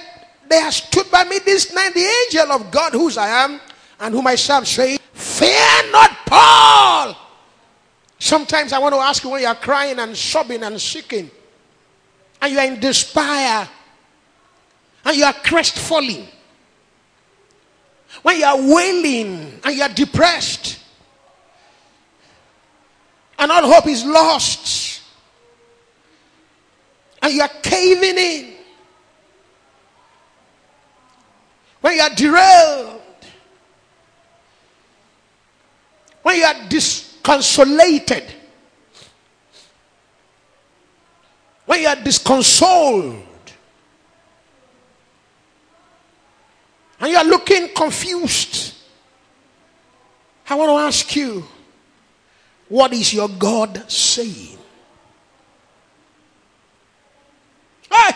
They 0.49 0.59
have 0.59 0.73
stood 0.73 1.09
by 1.11 1.25
me 1.25 1.39
this 1.43 1.73
night, 1.73 1.93
the 1.93 2.09
angel 2.25 2.51
of 2.53 2.71
God, 2.71 2.93
whose 2.93 3.17
I 3.17 3.27
am, 3.27 3.59
and 3.99 4.13
whom 4.13 4.27
I 4.27 4.35
serve, 4.35 4.67
saying, 4.67 4.99
Fear 5.13 5.91
not, 5.91 6.11
Paul. 6.25 7.15
Sometimes 8.19 8.73
I 8.73 8.79
want 8.79 8.95
to 8.95 8.99
ask 8.99 9.23
you 9.23 9.29
when 9.29 9.41
you 9.41 9.47
are 9.47 9.55
crying 9.55 9.99
and 9.99 10.15
sobbing 10.15 10.63
and 10.63 10.79
seeking, 10.79 11.29
and 12.41 12.53
you 12.53 12.59
are 12.59 12.65
in 12.65 12.79
despair, 12.79 13.67
and 15.05 15.17
you 15.17 15.23
are 15.23 15.33
crestfallen, 15.33 16.27
when 18.23 18.37
you 18.37 18.45
are 18.45 18.57
wailing 18.57 19.59
and 19.63 19.75
you 19.75 19.81
are 19.83 19.89
depressed, 19.89 20.79
and 23.39 23.51
all 23.51 23.71
hope 23.71 23.87
is 23.87 24.03
lost, 24.03 25.01
and 27.21 27.33
you 27.33 27.41
are 27.41 27.51
caving 27.61 28.17
in, 28.17 28.53
when 31.81 31.95
you 31.95 32.01
are 32.01 32.15
derailed, 32.15 33.01
when 36.23 36.37
you 36.37 36.43
are 36.43 36.67
disconsolated, 36.67 38.23
when 41.65 41.81
you 41.81 41.87
are 41.87 41.95
disconsoled, 41.95 43.26
and 46.99 47.11
you 47.11 47.17
are 47.17 47.25
looking 47.25 47.69
confused, 47.75 48.75
I 50.49 50.55
want 50.55 50.69
to 50.69 50.75
ask 50.75 51.15
you, 51.15 51.43
what 52.69 52.93
is 52.93 53.13
your 53.13 53.29
God 53.29 53.89
saying? 53.89 54.57
Hey! 57.91 58.15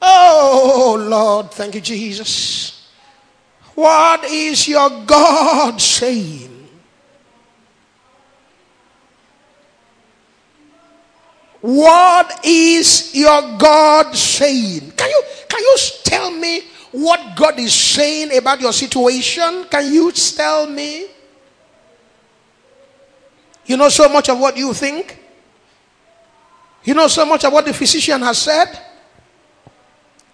Oh, 0.00 0.96
Lord, 1.08 1.50
thank 1.50 1.74
you, 1.74 1.80
Jesus. 1.80 2.90
What 3.74 4.24
is 4.24 4.68
your 4.68 4.90
God 5.04 5.80
saying? 5.80 6.53
What 11.64 12.44
is 12.44 13.14
your 13.14 13.56
God 13.56 14.14
saying? 14.14 14.90
Can 14.90 15.08
you 15.08 15.22
can 15.48 15.60
you 15.60 15.76
tell 16.02 16.30
me 16.30 16.60
what 16.92 17.34
God 17.36 17.58
is 17.58 17.72
saying 17.72 18.36
about 18.36 18.60
your 18.60 18.70
situation? 18.74 19.64
Can 19.70 19.90
you 19.90 20.12
tell 20.12 20.66
me? 20.66 21.06
You 23.64 23.78
know 23.78 23.88
so 23.88 24.10
much 24.10 24.28
of 24.28 24.38
what 24.38 24.58
you 24.58 24.74
think? 24.74 25.18
You 26.84 26.92
know 26.92 27.08
so 27.08 27.24
much 27.24 27.46
of 27.46 27.52
what 27.54 27.64
the 27.64 27.72
physician 27.72 28.20
has 28.20 28.36
said? 28.36 28.78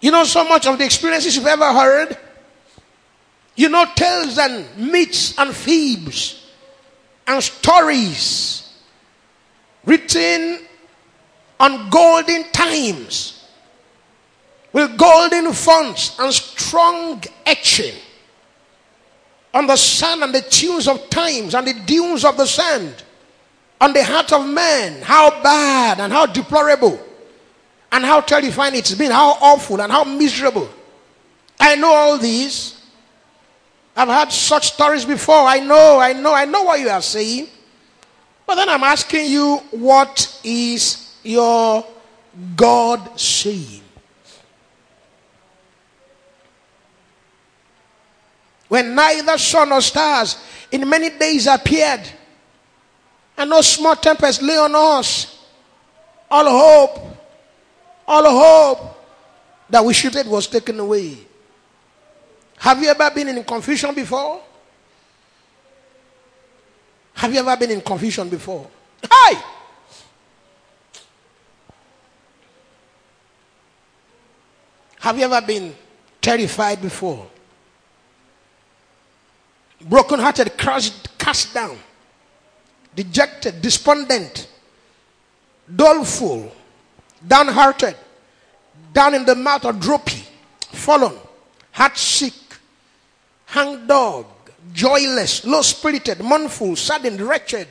You 0.01 0.11
know 0.11 0.25
so 0.25 0.43
much 0.43 0.67
of 0.67 0.77
the 0.77 0.83
experiences 0.83 1.37
you've 1.37 1.47
ever 1.47 1.71
heard? 1.71 2.17
You 3.55 3.69
know 3.69 3.85
tales 3.95 4.37
and 4.37 4.65
myths 4.75 5.39
and 5.39 5.55
fibs 5.55 6.45
and 7.25 7.41
stories 7.41 8.69
written 9.85 10.67
on 11.61 11.91
golden 11.91 12.43
times 12.51 13.45
with 14.73 14.97
golden 14.97 15.53
fonts 15.53 16.17
and 16.19 16.33
strong 16.33 17.23
etching 17.45 17.93
on 19.53 19.67
the 19.67 19.75
sun 19.75 20.23
and 20.23 20.33
the 20.33 20.41
tunes 20.41 20.87
of 20.87 21.07
times 21.11 21.53
and 21.53 21.67
the 21.67 21.73
dunes 21.85 22.25
of 22.25 22.35
the 22.35 22.47
sand 22.47 23.03
on 23.79 23.93
the 23.93 24.03
heart 24.03 24.33
of 24.33 24.47
man. 24.47 25.03
How 25.03 25.29
bad 25.43 25.99
and 25.99 26.11
how 26.11 26.25
deplorable 26.25 26.99
and 27.91 28.03
how 28.03 28.21
terrifying 28.21 28.73
it's 28.73 28.95
been 28.95 29.11
how 29.11 29.37
awful 29.39 29.81
and 29.81 29.91
how 29.91 30.03
miserable. 30.03 30.67
I 31.59 31.75
know 31.75 31.93
all 31.93 32.17
these. 32.17 32.81
I've 33.95 34.07
had 34.07 34.31
such 34.31 34.73
stories 34.73 35.05
before. 35.05 35.35
I 35.43 35.59
know 35.59 35.99
i 35.99 36.13
know 36.13 36.33
i 36.33 36.45
know 36.45 36.63
what 36.63 36.79
you 36.79 36.89
are 36.89 37.03
saying. 37.03 37.49
But 38.47 38.55
then 38.55 38.69
i'm 38.69 38.83
asking 38.83 39.29
you 39.29 39.57
what 39.69 40.39
is 40.43 41.10
your 41.23 41.85
God 42.55 43.19
saying, 43.19 43.81
When 48.67 48.95
neither 48.95 49.37
sun 49.37 49.67
nor 49.67 49.81
stars 49.81 50.41
in 50.71 50.87
many 50.87 51.09
days 51.09 51.45
appeared, 51.45 52.09
and 53.37 53.49
no 53.49 53.59
small 53.59 53.97
tempest 53.97 54.41
lay 54.41 54.55
on 54.55 54.73
us, 54.73 55.45
all 56.29 56.45
hope, 56.45 57.17
all 58.07 58.23
hope 58.23 59.03
that 59.69 59.83
we 59.83 59.93
should 59.93 60.15
it 60.15 60.25
was 60.25 60.47
taken 60.47 60.79
away. 60.79 61.17
Have 62.59 62.81
you 62.81 62.89
ever 62.89 63.11
been 63.11 63.27
in 63.27 63.43
confusion 63.43 63.93
before? 63.93 64.41
Have 67.15 67.33
you 67.33 67.39
ever 67.39 67.57
been 67.57 67.71
in 67.71 67.81
confusion 67.81 68.29
before? 68.29 68.69
Hi! 69.03 69.60
Have 75.01 75.17
you 75.17 75.25
ever 75.25 75.41
been 75.41 75.75
terrified 76.21 76.79
before? 76.79 77.25
Broken-hearted, 79.81 80.55
crushed, 80.59 81.17
cast 81.17 81.55
down, 81.55 81.75
dejected, 82.95 83.63
despondent, 83.63 84.47
doleful, 85.75 86.51
downhearted, 87.27 87.95
down 88.93 89.15
in 89.15 89.25
the 89.25 89.33
mouth 89.33 89.65
or 89.65 89.73
droopy, 89.73 90.23
fallen, 90.71 91.13
heart 91.71 91.97
sick, 91.97 92.33
hang 93.47 93.87
dog, 93.87 94.27
joyless, 94.71 95.43
low 95.45 95.63
spirited, 95.63 96.19
mournful, 96.19 96.75
saddened, 96.75 97.19
wretched, 97.21 97.67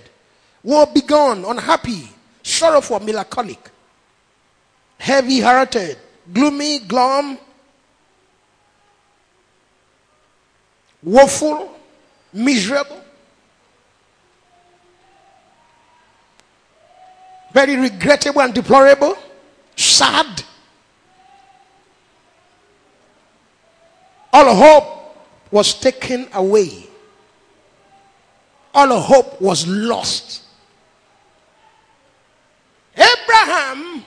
woe 0.64 0.84
begone, 0.86 1.44
unhappy, 1.44 2.08
sorrowful, 2.42 2.98
melancholic, 2.98 3.70
heavy 4.98 5.38
hearted, 5.38 5.96
gloomy, 6.32 6.80
glum, 6.80 7.38
woeful, 11.02 11.76
miserable, 12.32 13.02
very 17.52 17.76
regrettable 17.76 18.40
and 18.40 18.54
deplorable, 18.54 19.16
sad. 19.76 20.44
All 24.32 24.54
hope 24.54 25.16
was 25.50 25.74
taken 25.74 26.28
away. 26.34 26.86
All 28.72 29.00
hope 29.00 29.40
was 29.40 29.66
lost. 29.66 30.44
Abraham 32.94 34.04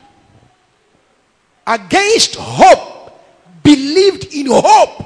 against 1.65 2.35
hope, 2.35 3.19
believed 3.63 4.33
in 4.33 4.47
hope. 4.49 5.05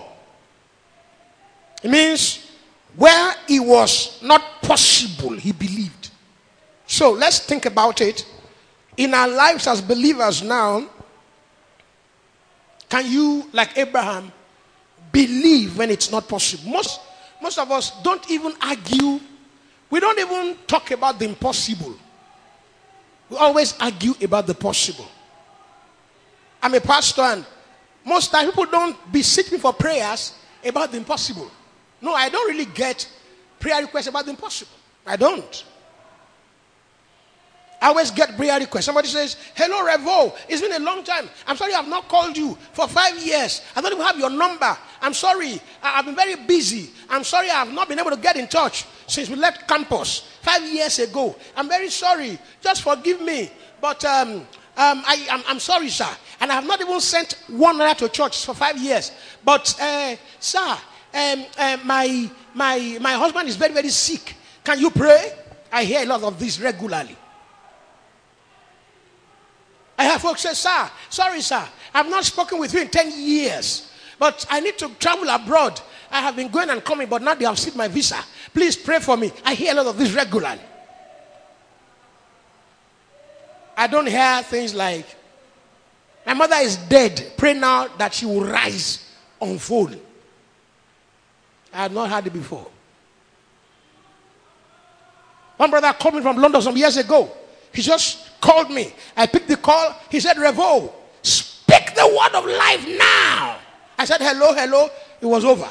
It 1.84 1.92
means 1.92 2.52
where 2.96 3.36
it 3.48 3.60
was 3.60 4.20
not 4.24 4.42
possible, 4.62 5.32
he 5.32 5.52
believed. 5.52 6.10
So 6.88 7.12
let's 7.12 7.40
think 7.40 7.66
about 7.66 8.02
it. 8.02 8.26
In 8.96 9.14
our 9.14 9.28
lives 9.28 9.68
as 9.68 9.82
believers 9.82 10.42
now, 10.42 10.88
can 12.90 13.06
you, 13.06 13.48
like 13.54 13.78
Abraham, 13.78 14.32
believe 15.12 15.78
when 15.78 15.92
it's 15.92 16.12
not 16.12 16.28
possible? 16.28 16.72
Most, 16.72 17.02
most 17.42 17.60
of 17.60 17.70
us 17.72 17.92
don't 18.02 18.28
even 18.32 18.54
argue. 18.62 19.20
We 19.90 20.00
don't 20.00 20.18
even 20.18 20.58
talk 20.66 20.90
about 20.92 21.20
the 21.20 21.26
impossible. 21.26 21.96
We 23.30 23.38
always 23.38 23.78
argue 23.80 24.14
about 24.24 24.48
the 24.48 24.56
possible. 24.56 25.06
I'm 26.68 26.74
a 26.74 26.82
pastor, 26.82 27.22
and 27.22 27.46
most 28.04 28.30
times 28.30 28.50
people 28.50 28.66
don't 28.66 29.10
beseech 29.10 29.54
me 29.54 29.58
for 29.58 29.72
prayers 29.72 30.34
about 30.66 30.92
the 30.92 30.98
impossible. 30.98 31.50
No, 32.02 32.14
I 32.14 32.28
don't 32.28 32.46
really 32.50 32.66
get 32.66 33.10
prayer 33.58 33.82
requests 33.82 34.08
about 34.08 34.25
the 34.25 34.32
impossible. 34.32 34.74
I 35.06 35.16
don't. 35.16 35.64
I 37.82 37.88
always 37.88 38.12
get 38.12 38.36
prayer 38.36 38.60
requests. 38.60 38.84
Somebody 38.84 39.08
says, 39.08 39.38
Hello, 39.56 39.88
Revo. 39.88 40.38
It's 40.50 40.62
been 40.62 40.74
a 40.74 40.80
long 40.84 41.06
time. 41.06 41.30
I'm 41.48 41.56
sorry 41.56 41.74
I've 41.74 41.88
not 41.88 42.10
called 42.10 42.36
you 42.36 42.58
for 42.74 42.86
five 42.90 43.18
years. 43.25 43.62
I 43.74 43.80
don't 43.80 43.94
even 43.94 44.06
have 44.06 44.20
your 44.20 44.30
number. 44.30 44.77
I'm 45.00 45.14
sorry. 45.14 45.62
I've 45.82 46.03
been 46.03 46.18
very 46.18 46.36
busy. 46.36 46.90
I'm 47.10 47.24
sorry 47.24 47.50
I've 47.50 47.72
not 47.72 47.88
been 47.88 47.98
able 48.00 48.12
to 48.12 48.18
get 48.18 48.36
in 48.36 48.50
touch 48.50 48.86
since 49.08 49.30
we 49.30 49.38
left 49.38 49.70
campus 49.70 50.27
five 50.42 50.68
years 50.68 51.00
ago. 51.00 51.34
I'm 51.56 51.70
very 51.70 51.90
sorry. 51.90 52.38
Just 52.60 52.82
forgive 52.82 53.22
me. 53.22 53.51
But 53.80 54.03
um, 54.03 54.46
um, 54.77 55.03
I, 55.05 55.44
am 55.48 55.59
sorry, 55.59 55.90
sir. 55.90 56.07
And 56.40 56.51
I 56.51 56.55
have 56.55 56.68
not 56.68 56.79
even 56.79 57.00
sent 57.01 57.33
one 57.48 57.79
letter 57.79 58.07
to 58.07 58.13
church 58.13 58.46
for 58.46 58.53
five 58.53 58.77
years. 58.77 59.11
But, 59.44 59.75
uh, 59.81 60.16
sir, 60.40 60.77
um, 61.13 61.46
uh, 61.57 61.77
my, 61.83 62.29
my, 62.53 62.98
my 63.01 63.13
husband 63.13 63.50
is 63.50 63.55
very, 63.55 63.74
very 63.74 63.90
sick. 63.90 64.35
Can 64.63 64.79
you 64.79 64.92
pray? 64.92 65.31
I 65.72 65.83
hear 65.83 66.03
a 66.03 66.05
lot 66.05 66.24
of 66.24 66.40
this 66.40 66.59
regularly. 66.59 67.18
I 69.98 70.03
have 70.03 70.22
folks 70.22 70.42
say, 70.42 70.53
Sir, 70.53 70.92
sorry, 71.09 71.42
sir, 71.42 71.68
I've 71.94 72.09
not 72.09 72.24
spoken 72.24 72.59
with 72.59 72.74
you 72.74 72.81
in 72.81 72.90
10 72.90 73.13
years, 73.16 73.92
but 74.20 74.46
I 74.50 74.59
need 74.59 74.77
to 74.77 74.90
travel 75.00 75.27
abroad. 75.27 75.81
I 76.11 76.22
have 76.22 76.35
been 76.35 76.50
going 76.50 76.70
and 76.70 76.83
coming, 76.83 77.09
but 77.09 77.22
now 77.24 77.33
they 77.33 77.46
have 77.46 77.57
seen 77.57 77.75
my 77.75 77.87
visa. 77.87 78.18
Please 78.53 78.75
pray 78.75 79.00
for 79.00 79.18
me. 79.18 79.31
I 79.44 79.55
hear 79.55 79.72
a 79.74 79.75
lot 79.75 79.87
of 79.87 79.98
this 79.98 80.11
regularly. 80.13 80.61
I 83.77 83.85
don't 83.85 84.07
hear 84.07 84.42
things 84.42 84.74
like, 84.74 85.05
My 86.25 86.33
mother 86.33 86.55
is 86.55 86.75
dead. 86.75 87.33
Pray 87.37 87.53
now 87.53 87.87
that 88.00 88.16
she 88.16 88.25
will 88.25 88.44
rise 88.44 89.07
on 89.40 89.59
full. 89.59 89.92
I 91.72 91.83
have 91.83 91.94
not 91.94 92.09
heard 92.09 92.25
it 92.25 92.33
before. 92.33 92.68
One 95.57 95.70
brother 95.70 95.94
called 95.94 96.16
me 96.16 96.22
from 96.22 96.37
London 96.37 96.61
some 96.61 96.75
years 96.75 96.98
ago. 96.98 97.31
He 97.72 97.83
just 97.83 98.42
called 98.42 98.72
me. 98.72 98.94
I 99.16 99.27
picked 99.27 99.48
the 99.48 99.57
call. 99.57 99.96
He 100.09 100.20
said, 100.20 100.37
Revo, 100.37 100.92
speak 101.22 101.94
the 101.96 102.07
word 102.07 102.35
of 102.35 102.46
life 102.46 102.87
now. 102.98 103.57
I 103.98 104.05
said, 104.05 104.22
hello, 104.22 104.53
hello. 104.53 104.90
It 105.22 105.25
was 105.25 105.46
over. 105.46 105.70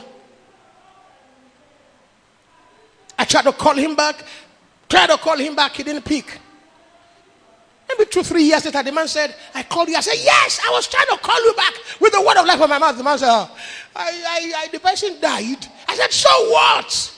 I 3.19 3.25
tried 3.25 3.45
to 3.45 3.53
call 3.53 3.75
him 3.75 3.95
back. 3.95 4.25
Tried 4.89 5.09
to 5.09 5.17
call 5.17 5.37
him 5.37 5.55
back. 5.55 5.75
He 5.75 5.83
didn't 5.83 6.05
pick. 6.05 6.41
Maybe 7.89 8.11
two, 8.11 8.23
three 8.23 8.43
years 8.43 8.65
later, 8.65 8.83
the 8.83 8.93
man 8.93 9.07
said, 9.07 9.35
I 9.55 9.63
called 9.63 9.89
you. 9.89 9.97
I 9.97 10.01
said, 10.01 10.17
Yes, 10.17 10.61
I 10.67 10.71
was 10.71 10.89
trying 10.89 11.07
to 11.07 11.17
call 11.19 11.43
you 11.45 11.55
back 11.55 11.75
with 12.01 12.13
the 12.13 12.21
word 12.21 12.37
of 12.37 12.47
life 12.47 12.61
on 12.61 12.69
my 12.69 12.79
mouth. 12.79 12.97
The 12.97 13.05
man 13.05 13.19
said, 13.19 13.29
oh, 13.31 13.51
I, 13.95 14.25
I, 14.29 14.53
I, 14.65 14.69
The 14.69 14.81
person 14.81 15.21
died. 15.21 15.67
I 15.89 15.95
said, 15.95 16.13
So 16.13 16.29
what? 16.51 17.13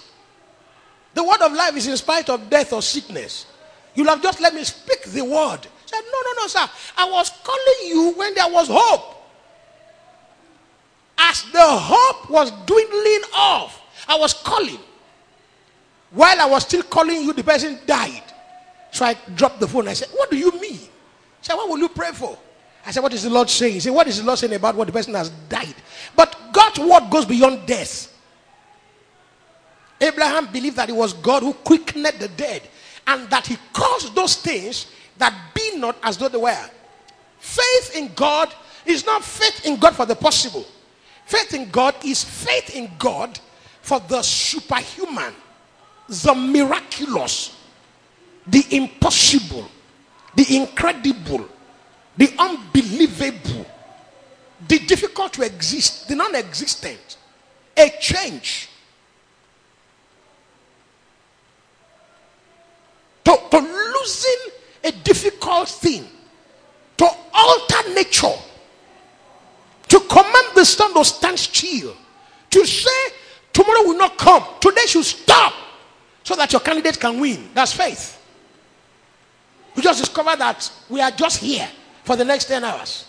The 1.14 1.24
word 1.24 1.40
of 1.40 1.52
life 1.52 1.76
is 1.76 1.86
in 1.86 1.96
spite 1.96 2.28
of 2.28 2.50
death 2.50 2.72
or 2.72 2.82
sickness. 2.82 3.46
You'll 3.94 4.08
have 4.08 4.22
just 4.22 4.40
let 4.40 4.54
me 4.54 4.62
speak 4.64 5.04
the 5.04 5.24
word. 5.24 5.60
I 5.60 5.86
said, 5.86 6.00
No, 6.12 6.20
no, 6.22 6.42
no, 6.42 6.46
sir. 6.46 6.68
I 6.96 7.10
was 7.10 7.30
calling 7.42 7.88
you 7.88 8.12
when 8.16 8.34
there 8.34 8.48
was 8.48 8.68
hope. 8.70 9.14
As 11.16 11.42
the 11.50 11.66
hope 11.66 12.30
was 12.30 12.50
dwindling 12.66 13.22
off, 13.34 13.82
I 14.06 14.18
was 14.18 14.34
calling. 14.34 14.78
While 16.10 16.40
I 16.40 16.46
was 16.46 16.62
still 16.62 16.82
calling 16.82 17.22
you, 17.22 17.32
the 17.32 17.42
person 17.42 17.78
died. 17.86 18.22
So 18.90 19.04
I 19.04 19.16
dropped 19.34 19.60
the 19.60 19.68
phone. 19.68 19.88
I 19.88 19.92
said, 19.92 20.08
What 20.12 20.30
do 20.30 20.36
you 20.36 20.52
mean? 20.60 20.78
He 20.78 20.88
said, 21.42 21.54
What 21.54 21.68
will 21.68 21.78
you 21.78 21.88
pray 21.88 22.12
for? 22.12 22.38
I 22.86 22.90
said, 22.90 23.02
What 23.02 23.12
is 23.12 23.22
the 23.22 23.30
Lord 23.30 23.50
saying? 23.50 23.74
He 23.74 23.80
said, 23.80 23.92
What 23.92 24.06
is 24.06 24.18
the 24.18 24.24
Lord 24.24 24.38
saying 24.38 24.54
about 24.54 24.74
what 24.74 24.86
the 24.86 24.92
person 24.92 25.14
has 25.14 25.30
died? 25.48 25.74
But 26.16 26.36
God's 26.52 26.78
word 26.78 27.10
goes 27.10 27.24
beyond 27.24 27.66
death. 27.66 28.14
Abraham 30.00 30.46
believed 30.52 30.76
that 30.76 30.88
it 30.88 30.94
was 30.94 31.12
God 31.12 31.42
who 31.42 31.52
quickened 31.52 32.06
the 32.18 32.28
dead 32.28 32.62
and 33.06 33.28
that 33.30 33.46
he 33.46 33.56
caused 33.72 34.14
those 34.14 34.36
things 34.36 34.86
that 35.18 35.34
be 35.54 35.76
not 35.76 35.96
as 36.02 36.16
though 36.16 36.28
they 36.28 36.38
were. 36.38 36.70
Faith 37.38 37.96
in 37.96 38.12
God 38.14 38.52
is 38.86 39.04
not 39.04 39.24
faith 39.24 39.66
in 39.66 39.76
God 39.76 39.94
for 39.94 40.06
the 40.06 40.14
possible. 40.14 40.64
Faith 41.26 41.54
in 41.54 41.68
God 41.70 41.94
is 42.04 42.24
faith 42.24 42.74
in 42.74 42.90
God 42.98 43.38
for 43.82 44.00
the 44.00 44.22
superhuman, 44.22 45.34
the 46.08 46.34
miraculous, 46.34 47.56
the 48.50 48.64
impossible, 48.70 49.68
the 50.34 50.56
incredible, 50.56 51.48
the 52.16 52.32
unbelievable, 52.38 53.66
the 54.66 54.78
difficult 54.80 55.32
to 55.34 55.42
exist, 55.42 56.08
the 56.08 56.16
non 56.16 56.34
existent, 56.34 57.16
a 57.76 57.90
change. 58.00 58.68
To, 63.24 63.38
to 63.50 63.58
losing 63.58 64.52
a 64.84 64.92
difficult 64.92 65.68
thing, 65.68 66.08
to 66.96 67.08
alter 67.34 67.94
nature, 67.94 68.34
to 69.88 70.00
command 70.00 70.46
the 70.54 70.64
sun 70.64 70.94
to 70.94 71.04
stand 71.04 71.38
still, 71.38 71.94
to 72.50 72.66
say 72.66 73.12
tomorrow 73.52 73.82
will 73.82 73.98
not 73.98 74.16
come, 74.16 74.42
today 74.60 74.86
should 74.86 75.04
stop 75.04 75.52
so 76.24 76.34
that 76.36 76.50
your 76.52 76.60
candidate 76.60 76.98
can 76.98 77.20
win. 77.20 77.50
That's 77.54 77.72
faith. 77.72 78.17
We 79.78 79.82
just 79.82 80.00
discover 80.00 80.34
that 80.34 80.72
we 80.88 81.00
are 81.00 81.12
just 81.12 81.38
here 81.38 81.68
for 82.02 82.16
the 82.16 82.24
next 82.24 82.46
10 82.46 82.64
hours. 82.64 83.06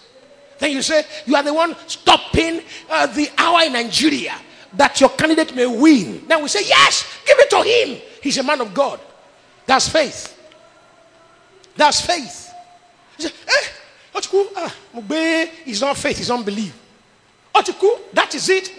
Then 0.60 0.71
you 0.71 0.84
say, 0.84 1.03
You 1.25 1.36
are 1.36 1.41
the 1.41 1.51
one 1.51 1.75
stopping 1.88 2.62
uh, 2.88 3.08
the 3.08 3.27
hour 3.39 3.63
in 3.63 3.73
Nigeria. 3.73 4.36
that 4.73 5.01
your 5.01 5.10
candidate 5.10 5.55
may 5.55 5.65
win. 5.65 6.27
Then 6.27 6.43
we 6.43 6.47
say, 6.47 6.60
Yes, 6.63 7.12
give 7.25 7.39
it 7.39 7.49
to 7.49 7.63
him. 7.63 7.99
He's 8.21 8.38
a 8.38 8.43
man 8.43 8.62
of 8.62 8.71
God. 8.71 8.99
That's 9.65 9.89
faith. 9.89 10.39
That's 11.75 12.01
faith. 12.05 12.51
He 13.17 13.23
said, 13.23 13.34
Eh, 13.47 13.65
Atiku, 14.13 14.45
ah, 14.55 14.75
is 15.65 15.82
not 15.82 15.97
faith, 15.97 16.19
it's 16.19 16.29
unbelief. 16.29 16.79
Atiku, 17.55 17.97
that 18.13 18.36
is 18.36 18.47
it. 18.47 18.73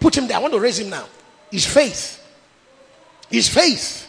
Put 0.00 0.16
him 0.16 0.26
there. 0.26 0.38
I 0.38 0.40
want 0.40 0.54
to 0.54 0.60
raise 0.60 0.78
him 0.78 0.88
now. 0.88 1.04
It's 1.52 1.66
faith. 1.66 2.26
It's 3.30 3.50
faith. 3.50 4.07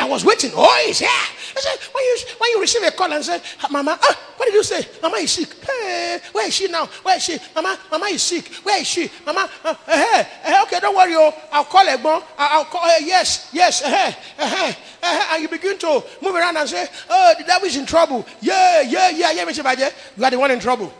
I 0.00 0.04
was 0.06 0.24
waiting. 0.24 0.50
Oh, 0.54 0.84
he's 0.86 1.00
here. 1.00 1.08
I 1.08 1.60
said, 1.60 1.78
when 1.92 2.02
you, 2.02 2.16
when 2.38 2.50
you 2.50 2.60
receive 2.60 2.82
a 2.82 2.90
call 2.92 3.12
and 3.12 3.22
say, 3.22 3.40
Mama, 3.70 3.98
ah, 4.00 4.32
what 4.36 4.46
did 4.46 4.54
you 4.54 4.62
say? 4.62 4.86
Mama 5.02 5.18
is 5.18 5.30
sick. 5.30 5.54
Hey, 5.62 6.18
where 6.32 6.48
is 6.48 6.54
she 6.54 6.68
now? 6.68 6.86
Where 6.86 7.16
is 7.16 7.22
she? 7.22 7.38
Mama, 7.54 7.78
Mama 7.90 8.06
is 8.06 8.22
sick. 8.22 8.46
Where 8.62 8.80
is 8.80 8.86
she? 8.86 9.10
Mama, 9.26 9.50
uh, 9.62 9.74
hey, 9.86 10.26
hey, 10.42 10.62
okay, 10.62 10.80
don't 10.80 10.96
worry. 10.96 11.14
Oh, 11.14 11.32
I'll 11.52 11.64
call 11.64 11.84
Egbon. 11.84 12.22
I'll 12.38 12.64
call, 12.64 12.80
uh, 12.84 12.94
yes, 13.02 13.50
yes, 13.52 13.82
uh, 13.82 14.12
uh, 14.38 14.72
uh, 15.02 15.28
and 15.32 15.42
you 15.42 15.48
begin 15.48 15.78
to 15.78 16.02
move 16.22 16.34
around 16.34 16.56
and 16.56 16.68
say, 16.68 16.86
oh, 17.10 17.34
the 17.38 17.44
devil 17.44 17.68
is 17.68 17.76
in 17.76 17.84
trouble. 17.84 18.26
Yeah, 18.40 18.80
yeah, 18.80 19.10
yeah, 19.10 19.32
yeah, 19.32 19.44
Mr. 19.44 19.92
You 20.16 20.24
are 20.24 20.30
the 20.30 20.38
one 20.38 20.50
in 20.50 20.60
trouble. 20.60 20.92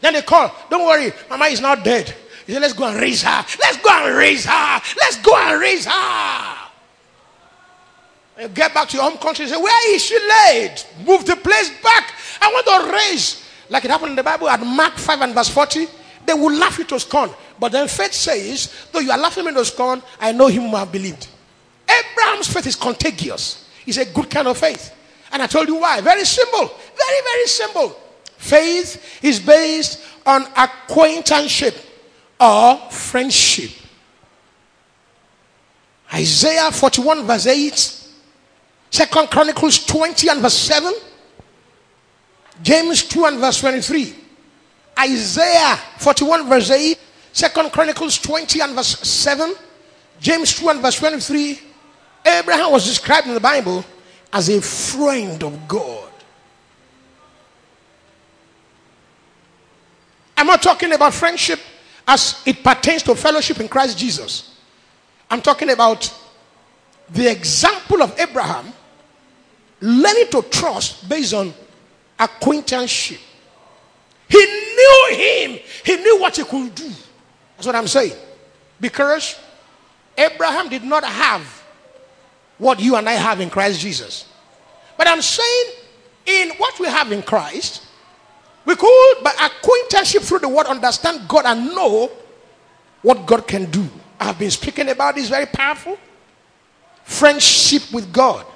Then 0.00 0.14
they 0.14 0.22
call, 0.22 0.54
don't 0.70 0.86
worry, 0.86 1.12
Mama 1.28 1.46
is 1.46 1.60
not 1.60 1.84
dead. 1.84 2.14
He 2.46 2.52
said, 2.52 2.62
let's 2.62 2.74
go 2.74 2.86
and 2.86 2.98
raise 3.00 3.22
her. 3.22 3.44
Let's 3.60 3.78
go 3.78 3.90
and 3.90 4.16
raise 4.16 4.44
her. 4.44 4.80
Let's 4.98 5.18
go 5.22 5.36
and 5.36 5.60
raise 5.60 5.86
her. 5.86 6.63
Get 8.36 8.74
back 8.74 8.88
to 8.88 8.96
your 8.96 9.08
home 9.08 9.18
country 9.18 9.46
say, 9.46 9.56
Where 9.56 9.94
is 9.94 10.04
she 10.04 10.18
laid? 10.18 10.82
Move 11.06 11.24
the 11.24 11.36
place 11.36 11.70
back. 11.82 12.14
I 12.40 12.52
want 12.52 12.66
to 12.66 12.92
raise. 12.92 13.44
Like 13.70 13.84
it 13.84 13.90
happened 13.90 14.10
in 14.10 14.16
the 14.16 14.22
Bible 14.22 14.48
at 14.48 14.60
Mark 14.60 14.94
5 14.94 15.20
and 15.20 15.34
verse 15.34 15.48
40. 15.48 15.86
They 16.26 16.34
will 16.34 16.52
laugh 16.52 16.78
you 16.78 16.84
to 16.84 16.98
scorn. 16.98 17.30
But 17.60 17.70
then 17.70 17.86
faith 17.86 18.12
says, 18.12 18.88
Though 18.90 18.98
you 18.98 19.12
are 19.12 19.18
laughing 19.18 19.44
me 19.44 19.52
to 19.54 19.64
scorn, 19.64 20.02
I 20.18 20.32
know 20.32 20.48
him 20.48 20.62
who 20.62 20.76
have 20.76 20.90
believed. 20.90 21.28
Abraham's 21.88 22.52
faith 22.52 22.66
is 22.66 22.76
contagious. 22.76 23.68
It's 23.86 23.98
a 23.98 24.06
good 24.06 24.28
kind 24.28 24.48
of 24.48 24.58
faith. 24.58 24.92
And 25.30 25.40
I 25.40 25.46
told 25.46 25.68
you 25.68 25.76
why. 25.76 26.00
Very 26.00 26.24
simple. 26.24 26.66
Very, 26.66 27.20
very 27.22 27.46
simple. 27.46 27.90
Faith 28.36 29.22
is 29.22 29.38
based 29.38 30.02
on 30.26 30.46
acquaintanceship 30.56 31.76
or 32.40 32.76
friendship. 32.90 33.70
Isaiah 36.12 36.70
41, 36.72 37.26
verse 37.26 37.46
8 37.46 38.03
Second 38.94 39.28
Chronicles 39.28 39.84
20 39.86 40.28
and 40.28 40.40
verse 40.40 40.54
7. 40.54 40.94
James 42.62 43.02
2 43.02 43.24
and 43.24 43.40
verse 43.40 43.58
23. 43.58 44.14
Isaiah 45.00 45.76
41 45.98 46.48
verse 46.48 46.70
8. 46.70 46.96
Second 47.32 47.72
Chronicles 47.72 48.18
20 48.18 48.60
and 48.60 48.72
verse 48.76 49.00
7. 49.00 49.52
James 50.20 50.54
2 50.54 50.68
and 50.68 50.80
verse 50.80 50.94
23. 51.00 51.58
Abraham 52.24 52.70
was 52.70 52.86
described 52.86 53.26
in 53.26 53.34
the 53.34 53.40
Bible 53.40 53.84
as 54.32 54.48
a 54.48 54.60
friend 54.60 55.42
of 55.42 55.66
God. 55.66 56.12
I'm 60.36 60.46
not 60.46 60.62
talking 60.62 60.92
about 60.92 61.12
friendship 61.14 61.58
as 62.06 62.40
it 62.46 62.62
pertains 62.62 63.02
to 63.02 63.16
fellowship 63.16 63.58
in 63.58 63.66
Christ 63.66 63.98
Jesus. 63.98 64.56
I'm 65.28 65.42
talking 65.42 65.70
about 65.70 66.14
the 67.10 67.28
example 67.28 68.00
of 68.00 68.16
Abraham 68.20 68.72
learning 69.80 70.26
to 70.30 70.42
trust 70.42 71.08
based 71.08 71.34
on 71.34 71.52
acquaintanceship. 72.18 73.20
He 74.28 74.38
knew 74.38 75.08
him, 75.12 75.58
he 75.84 75.96
knew 75.96 76.20
what 76.20 76.36
he 76.36 76.44
could 76.44 76.74
do. 76.74 76.90
That's 77.56 77.66
what 77.66 77.76
I'm 77.76 77.88
saying. 77.88 78.16
Because 78.80 79.38
Abraham 80.16 80.68
did 80.68 80.84
not 80.84 81.04
have 81.04 81.62
what 82.58 82.80
you 82.80 82.96
and 82.96 83.08
I 83.08 83.12
have 83.12 83.40
in 83.40 83.50
Christ 83.50 83.80
Jesus. 83.80 84.26
But 84.96 85.08
I'm 85.08 85.22
saying, 85.22 85.66
in 86.26 86.50
what 86.56 86.78
we 86.80 86.86
have 86.86 87.12
in 87.12 87.22
Christ, 87.22 87.82
we 88.64 88.74
could, 88.76 89.14
by 89.22 89.32
acquaintanceship 89.40 90.22
through 90.22 90.38
the 90.40 90.48
word, 90.48 90.66
understand 90.66 91.28
God 91.28 91.44
and 91.44 91.74
know 91.74 92.10
what 93.02 93.26
God 93.26 93.46
can 93.46 93.70
do. 93.70 93.86
I've 94.18 94.38
been 94.38 94.50
speaking 94.50 94.88
about 94.88 95.16
this 95.16 95.28
very 95.28 95.46
powerful 95.46 95.98
friendship 97.04 97.82
with 97.92 98.10
God 98.12 98.46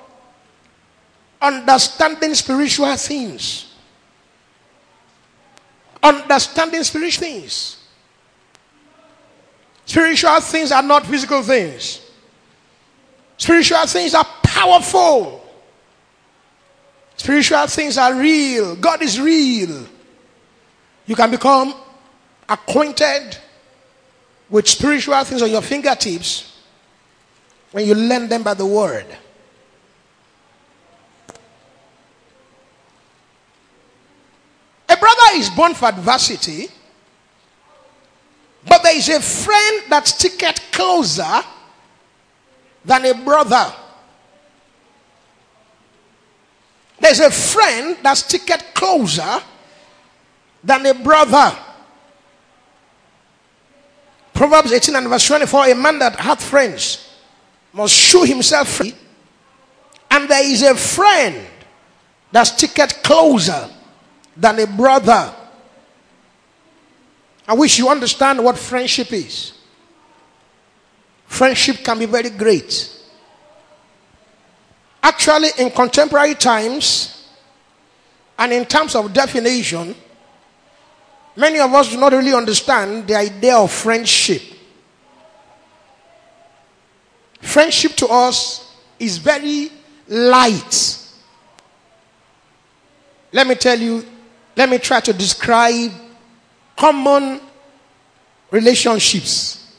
understanding 1.40 2.34
spiritual 2.34 2.96
things. 2.96 3.74
Understanding 6.02 6.82
spiritual 6.84 7.26
things. 7.26 7.78
Spiritual 9.84 10.40
things 10.40 10.70
are 10.72 10.82
not 10.82 11.06
physical 11.06 11.42
things. 11.42 12.02
Spiritual 13.36 13.86
things 13.86 14.14
are 14.14 14.26
powerful. 14.42 15.44
Spiritual 17.16 17.66
things 17.66 17.98
are 17.98 18.14
real. 18.14 18.76
God 18.76 19.02
is 19.02 19.20
real. 19.20 19.86
You 21.06 21.16
can 21.16 21.30
become 21.30 21.74
acquainted 22.48 23.36
with 24.50 24.68
spiritual 24.68 25.22
things 25.24 25.42
on 25.42 25.50
your 25.50 25.62
fingertips 25.62 26.60
when 27.72 27.86
you 27.86 27.94
learn 27.94 28.28
them 28.28 28.42
by 28.42 28.54
the 28.54 28.66
word. 28.66 29.06
Is 35.34 35.50
born 35.50 35.74
for 35.74 35.86
adversity, 35.86 36.68
but 38.66 38.82
there 38.82 38.96
is 38.96 39.08
a 39.08 39.20
friend 39.20 39.82
that 39.88 40.08
sticketh 40.08 40.60
closer 40.72 41.42
than 42.84 43.04
a 43.04 43.14
brother. 43.14 43.72
There's 46.98 47.20
a 47.20 47.30
friend 47.30 47.96
that 48.02 48.14
sticketh 48.14 48.74
closer 48.74 49.40
than 50.64 50.86
a 50.86 50.94
brother. 50.94 51.56
Proverbs 54.32 54.72
18 54.72 54.96
and 54.96 55.08
verse 55.08 55.26
24 55.26 55.68
A 55.68 55.74
man 55.74 55.98
that 56.00 56.16
hath 56.18 56.42
friends 56.42 57.16
must 57.72 57.94
shew 57.94 58.24
himself 58.24 58.68
free, 58.68 58.94
and 60.10 60.28
there 60.28 60.44
is 60.44 60.62
a 60.62 60.74
friend 60.74 61.46
that 62.32 62.44
sticketh 62.44 63.02
closer 63.02 63.68
than 64.38 64.60
a 64.60 64.66
brother. 64.66 65.34
I 67.46 67.54
wish 67.54 67.78
you 67.78 67.88
understand 67.88 68.42
what 68.42 68.56
friendship 68.56 69.12
is. 69.12 69.52
Friendship 71.26 71.78
can 71.84 71.98
be 71.98 72.06
very 72.06 72.30
great. 72.30 72.94
Actually, 75.02 75.48
in 75.58 75.70
contemporary 75.70 76.34
times 76.34 77.28
and 78.38 78.52
in 78.52 78.64
terms 78.64 78.94
of 78.94 79.12
definition, 79.12 79.94
many 81.36 81.58
of 81.58 81.72
us 81.74 81.90
do 81.90 81.98
not 81.98 82.12
really 82.12 82.32
understand 82.32 83.06
the 83.06 83.16
idea 83.16 83.56
of 83.56 83.72
friendship. 83.72 84.42
Friendship 87.40 87.92
to 87.96 88.06
us 88.08 88.76
is 88.98 89.18
very 89.18 89.70
light. 90.08 90.98
Let 93.32 93.46
me 93.46 93.54
tell 93.54 93.78
you, 93.78 94.04
let 94.58 94.68
me 94.68 94.78
try 94.78 94.98
to 94.98 95.12
describe 95.12 95.92
common 96.76 97.40
relationships, 98.50 99.72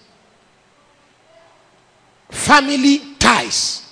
family 2.29 3.01
ties, 3.19 3.91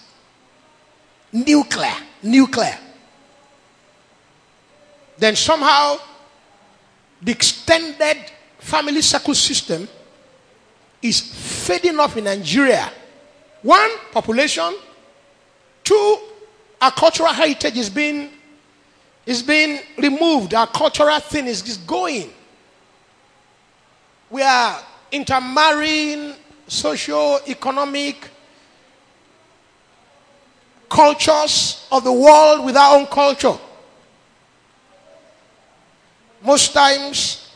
nuclear, 1.34 1.92
nuclear. 2.24 2.78
Then 5.18 5.36
somehow 5.36 5.98
the 7.22 7.34
extended 7.34 8.20
family 8.58 9.02
circle 9.02 9.36
system 9.36 9.90
is 11.02 11.20
fading 11.20 12.00
off 12.00 12.16
in 12.16 12.24
Nigeria. 12.24 12.90
One, 13.62 13.90
population. 14.14 14.74
Two, 15.84 16.18
our 16.80 16.92
cultural 16.92 17.34
heritage 17.34 17.78
is 17.78 17.90
being 17.90 18.37
is 19.28 19.44
being 19.44 19.82
removed. 19.98 20.54
Our 20.54 20.66
cultural 20.66 21.20
thing 21.20 21.46
is, 21.46 21.62
is 21.68 21.78
going. 21.78 22.30
We 24.30 24.42
are 24.42 24.80
intermarrying 25.12 26.34
socio-economic 26.66 28.30
cultures 30.90 31.86
of 31.92 32.06
the 32.06 32.12
world 32.12 32.66
with 32.66 32.78
our 32.78 32.96
own 32.98 33.06
culture. 33.08 33.58
Most 36.42 36.74
times, 36.74 37.52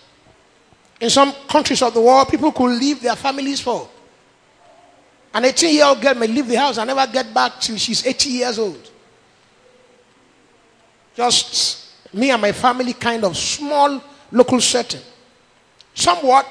in 0.99 1.10
some 1.10 1.31
countries 1.47 1.81
of 1.81 1.93
the 1.93 2.01
world, 2.01 2.27
people 2.27 2.51
could 2.51 2.77
leave 2.77 3.01
their 3.01 3.15
families 3.15 3.62
for. 3.62 3.88
An 5.34 5.45
18 5.45 5.73
year 5.73 5.86
old 5.86 6.01
girl 6.01 6.15
may 6.15 6.27
leave 6.27 6.47
the 6.47 6.55
house 6.60 6.77
and 6.77 6.88
never 6.88 7.10
get 7.10 7.34
back 7.34 7.62
till 7.62 7.77
she's 7.77 8.05
80 8.05 8.29
years 8.29 8.60
old. 8.60 8.90
Just 11.15 12.13
me 12.13 12.32
and 12.32 12.41
my 12.41 12.52
family, 12.52 12.93
kind 12.93 13.24
of 13.24 13.38
small 13.38 14.02
local 14.32 14.62
setting. 14.62 15.02
Somewhat 15.93 16.47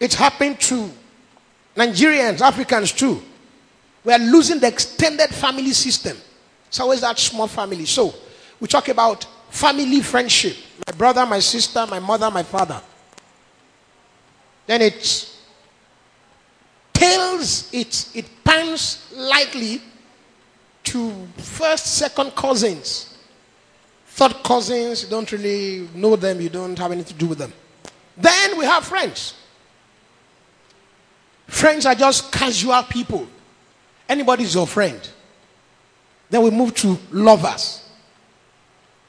It 0.00 0.14
happened 0.14 0.60
to 0.60 0.90
Nigerians, 1.76 2.40
Africans 2.40 2.92
too. 2.92 3.22
We 4.04 4.12
are 4.12 4.18
losing 4.18 4.58
the 4.58 4.66
extended 4.68 5.30
family 5.30 5.72
system. 5.72 6.16
It's 6.66 6.78
always 6.78 7.00
that 7.00 7.18
small 7.18 7.46
family. 7.46 7.86
So 7.86 8.14
we 8.60 8.68
talk 8.68 8.88
about 8.88 9.26
family 9.50 10.00
friendship. 10.00 10.56
My 10.86 10.92
brother, 10.92 11.24
my 11.24 11.38
sister, 11.38 11.86
my 11.86 12.00
mother, 12.00 12.30
my 12.30 12.42
father. 12.42 12.82
Then 14.66 14.82
it 14.82 15.30
tails, 16.92 17.72
it, 17.72 18.08
it 18.14 18.26
pans 18.44 19.10
lightly 19.14 19.80
to 20.84 21.26
first, 21.38 21.96
second 21.96 22.34
cousins. 22.34 23.13
Third 24.14 24.44
cousins, 24.44 25.02
you 25.02 25.10
don't 25.10 25.30
really 25.32 25.88
know 25.92 26.14
them, 26.14 26.40
you 26.40 26.48
don't 26.48 26.78
have 26.78 26.92
anything 26.92 27.14
to 27.14 27.18
do 27.18 27.26
with 27.26 27.38
them. 27.38 27.52
Then 28.16 28.56
we 28.56 28.64
have 28.64 28.84
friends. 28.84 29.34
Friends 31.48 31.84
are 31.84 31.96
just 31.96 32.30
casual 32.30 32.80
people. 32.84 33.26
Anybody's 34.08 34.54
your 34.54 34.68
friend. 34.68 35.00
Then 36.30 36.42
we 36.42 36.50
move 36.50 36.76
to 36.76 36.96
lovers. 37.10 37.88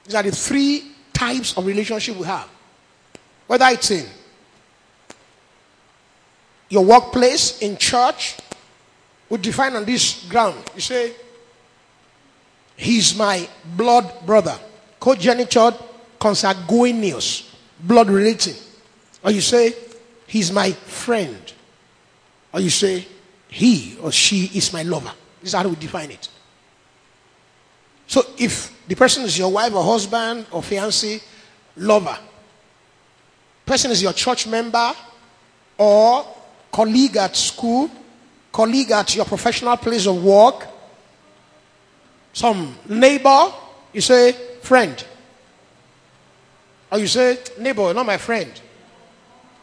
These 0.05 0.15
are 0.15 0.23
the 0.23 0.31
three 0.31 0.91
types 1.13 1.55
of 1.55 1.67
relationship 1.67 2.17
we 2.17 2.25
have. 2.25 2.49
Whether 3.45 3.65
it's 3.67 3.91
in 3.91 4.07
your 6.67 6.83
workplace, 6.83 7.61
in 7.61 7.77
church, 7.77 8.37
we 9.29 9.37
define 9.37 9.75
on 9.75 9.85
this 9.85 10.27
ground. 10.27 10.63
You 10.73 10.81
say, 10.81 11.13
He's 12.75 13.15
my 13.15 13.47
blood 13.77 14.11
brother. 14.25 14.57
Cogeniture 14.99 15.71
consanguineous, 16.19 17.55
blood 17.79 18.09
relating. 18.09 18.55
Or 19.23 19.31
you 19.31 19.41
say, 19.41 19.73
He's 20.27 20.51
my 20.51 20.71
friend. 20.71 21.53
Or 22.53 22.59
you 22.59 22.69
say, 22.69 23.05
He 23.47 23.97
or 24.01 24.11
she 24.11 24.45
is 24.55 24.73
my 24.73 24.83
lover. 24.83 25.11
This 25.41 25.49
is 25.49 25.53
how 25.53 25.67
we 25.67 25.75
define 25.75 26.11
it. 26.11 26.29
So 28.07 28.23
if 28.37 28.71
the 28.87 28.95
person 28.95 29.23
is 29.23 29.37
your 29.37 29.51
wife 29.51 29.73
or 29.73 29.83
husband 29.83 30.45
or 30.51 30.61
fiancé, 30.61 31.21
lover, 31.77 32.17
person 33.65 33.91
is 33.91 34.01
your 34.01 34.13
church 34.13 34.47
member 34.47 34.93
or 35.77 36.25
colleague 36.71 37.17
at 37.17 37.35
school, 37.35 37.89
colleague 38.51 38.91
at 38.91 39.15
your 39.15 39.25
professional 39.25 39.77
place 39.77 40.07
of 40.07 40.23
work, 40.23 40.67
some 42.33 42.75
neighbor, 42.87 43.51
you 43.93 44.01
say 44.01 44.35
friend. 44.65 45.05
Or 46.91 46.99
you 46.99 47.07
say 47.07 47.37
neighbor, 47.59 47.93
not 47.93 48.05
my 48.05 48.17
friend. 48.17 48.51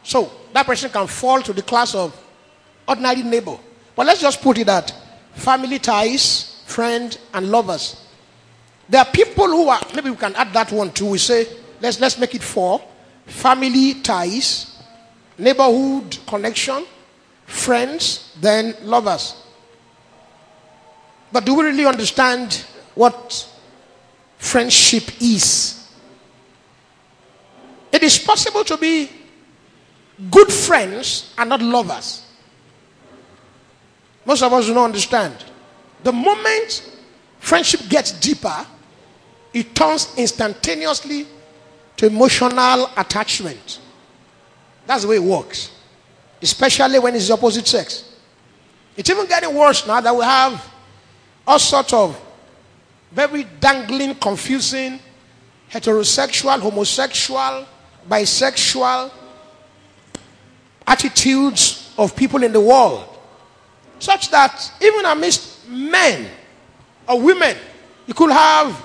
So 0.03 0.31
that 0.53 0.65
person 0.65 0.89
can 0.89 1.07
fall 1.07 1.41
to 1.41 1.53
the 1.53 1.61
class 1.61 1.95
of 1.95 2.15
ordinary 2.87 3.23
neighbor. 3.23 3.57
But 3.95 4.05
let's 4.05 4.21
just 4.21 4.41
put 4.41 4.57
it 4.57 4.65
that 4.65 4.93
family 5.33 5.79
ties, 5.79 6.61
friend, 6.65 7.17
and 7.33 7.49
lovers. 7.49 8.05
There 8.89 9.01
are 9.01 9.11
people 9.11 9.47
who 9.47 9.69
are, 9.69 9.81
maybe 9.95 10.09
we 10.09 10.17
can 10.17 10.35
add 10.35 10.53
that 10.53 10.71
one 10.71 10.91
too. 10.91 11.07
We 11.07 11.17
say, 11.17 11.47
let's, 11.81 11.99
let's 11.99 12.17
make 12.17 12.35
it 12.35 12.43
four 12.43 12.81
family 13.25 13.95
ties, 14.01 14.81
neighborhood 15.37 16.17
connection, 16.27 16.85
friends, 17.45 18.35
then 18.39 18.75
lovers. 18.83 19.35
But 21.31 21.45
do 21.45 21.55
we 21.55 21.65
really 21.65 21.85
understand 21.85 22.65
what 22.95 23.49
friendship 24.43 25.21
is? 25.21 25.89
It 27.91 28.03
is 28.03 28.19
possible 28.19 28.63
to 28.65 28.77
be 28.77 29.09
good 30.29 30.51
friends 30.51 31.33
and 31.37 31.49
not 31.49 31.61
lovers. 31.61 32.25
Most 34.25 34.43
of 34.43 34.51
us 34.51 34.65
do 34.65 34.73
not 34.73 34.85
understand. 34.85 35.33
The 36.03 36.11
moment 36.11 36.91
friendship 37.39 37.87
gets 37.87 38.11
deeper, 38.11 38.65
it 39.53 39.73
turns 39.73 40.13
instantaneously 40.17 41.25
to 41.97 42.07
emotional 42.07 42.89
attachment. 42.97 43.79
That's 44.85 45.03
the 45.03 45.07
way 45.07 45.15
it 45.15 45.23
works, 45.23 45.71
especially 46.41 46.99
when 46.99 47.15
it's 47.15 47.27
the 47.29 47.33
opposite 47.33 47.67
sex. 47.67 48.13
It's 48.97 49.09
even 49.09 49.25
getting 49.25 49.55
worse 49.55 49.87
now 49.87 50.01
that 50.01 50.13
we 50.13 50.23
have 50.23 50.69
all 51.47 51.59
sorts 51.59 51.93
of 51.93 52.19
very 53.13 53.45
dangling, 53.59 54.15
confusing, 54.15 54.99
heterosexual, 55.71 56.59
homosexual, 56.59 57.67
bisexual 58.09 59.11
attitudes 60.85 61.93
of 61.97 62.15
people 62.15 62.43
in 62.43 62.51
the 62.51 62.59
world 62.59 63.07
such 63.99 64.29
that 64.31 64.71
even 64.81 65.05
amidst 65.05 65.67
men 65.69 66.29
or 67.07 67.21
women, 67.21 67.55
you 68.05 68.13
could 68.13 68.31
have 68.31 68.83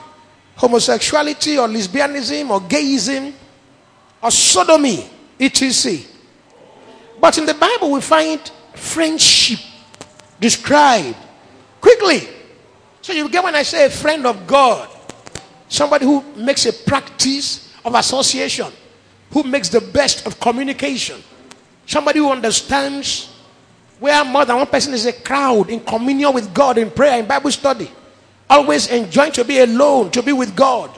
homosexuality 0.56 1.58
or 1.58 1.66
lesbianism 1.66 2.50
or 2.50 2.60
gayism 2.60 3.32
or 4.22 4.30
sodomy, 4.30 5.10
etc. 5.40 5.98
But 7.20 7.36
in 7.38 7.46
the 7.46 7.54
Bible, 7.54 7.90
we 7.90 8.00
find 8.00 8.40
friendship 8.74 9.58
described 10.38 11.16
quickly. 11.80 12.28
So 13.08 13.14
you 13.14 13.26
get 13.30 13.42
when 13.42 13.54
I 13.54 13.62
say 13.62 13.86
a 13.86 13.88
friend 13.88 14.26
of 14.26 14.46
God, 14.46 14.86
somebody 15.66 16.04
who 16.04 16.22
makes 16.36 16.66
a 16.66 16.74
practice 16.74 17.72
of 17.82 17.94
association, 17.94 18.70
who 19.30 19.44
makes 19.44 19.70
the 19.70 19.80
best 19.80 20.26
of 20.26 20.38
communication, 20.38 21.22
somebody 21.86 22.18
who 22.18 22.30
understands 22.30 23.34
where 23.98 24.22
more 24.26 24.44
than 24.44 24.56
one 24.58 24.66
person 24.66 24.92
is 24.92 25.06
a 25.06 25.14
crowd 25.14 25.70
in 25.70 25.80
communion 25.80 26.34
with 26.34 26.52
God 26.52 26.76
in 26.76 26.90
prayer 26.90 27.18
in 27.18 27.26
Bible 27.26 27.50
study. 27.50 27.90
Always 28.50 28.88
enjoying 28.88 29.32
to 29.32 29.42
be 29.42 29.60
alone, 29.60 30.10
to 30.10 30.22
be 30.22 30.34
with 30.34 30.54
God. 30.54 30.90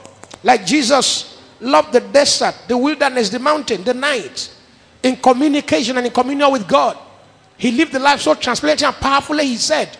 Like 0.43 0.65
Jesus 0.65 1.41
loved 1.61 1.93
the 1.93 2.01
desert, 2.01 2.55
the 2.67 2.77
wilderness, 2.77 3.29
the 3.29 3.39
mountain, 3.39 3.85
the 3.85 3.93
night, 3.93 4.53
in 5.01 5.15
communication 5.15 5.95
and 5.95 6.05
in 6.05 6.11
communion 6.11 6.51
with 6.51 6.67
God. 6.67 6.97
He 7.55 7.71
lived 7.71 7.93
the 7.93 7.99
life 7.99 8.19
so 8.19 8.33
transparently 8.33 8.85
and 8.85 8.95
powerfully, 8.97 9.45
he 9.45 9.55
said. 9.55 9.97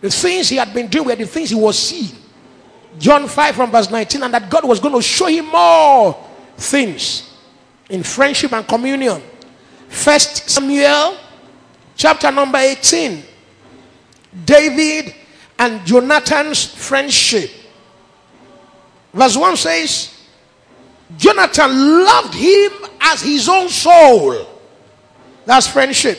The 0.00 0.10
things 0.10 0.48
he 0.48 0.56
had 0.56 0.72
been 0.74 0.88
doing 0.88 1.06
were 1.06 1.16
the 1.16 1.26
things 1.26 1.50
he 1.50 1.56
was 1.56 1.78
seeing. 1.78 2.16
John 2.98 3.28
5 3.28 3.54
from 3.54 3.70
verse 3.70 3.90
19, 3.90 4.22
and 4.22 4.34
that 4.34 4.50
God 4.50 4.66
was 4.66 4.80
going 4.80 4.94
to 4.94 5.02
show 5.02 5.26
him 5.26 5.46
more 5.46 6.24
things 6.56 7.34
in 7.88 8.02
friendship 8.02 8.52
and 8.52 8.66
communion. 8.66 9.22
First 9.88 10.48
Samuel 10.48 11.16
chapter 11.96 12.30
number 12.30 12.58
18. 12.58 13.22
David 14.44 15.14
and 15.58 15.86
Jonathan's 15.86 16.64
friendship. 16.64 17.50
Verse 19.12 19.36
1 19.36 19.56
says, 19.56 20.12
Jonathan 21.16 22.04
loved 22.04 22.34
him 22.34 22.72
as 23.00 23.22
his 23.22 23.48
own 23.48 23.68
soul. 23.68 24.46
That's 25.46 25.66
friendship, 25.66 26.18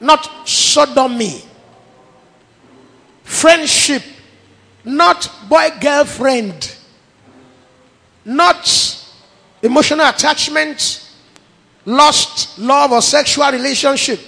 not 0.00 0.48
sodomy. 0.48 1.42
Friendship, 3.32 4.02
not 4.84 5.28
boy 5.48 5.70
girlfriend, 5.80 6.76
not 8.26 9.08
emotional 9.62 10.06
attachment, 10.06 11.10
lost 11.86 12.58
love, 12.58 12.92
or 12.92 13.00
sexual 13.00 13.50
relationship. 13.50 14.20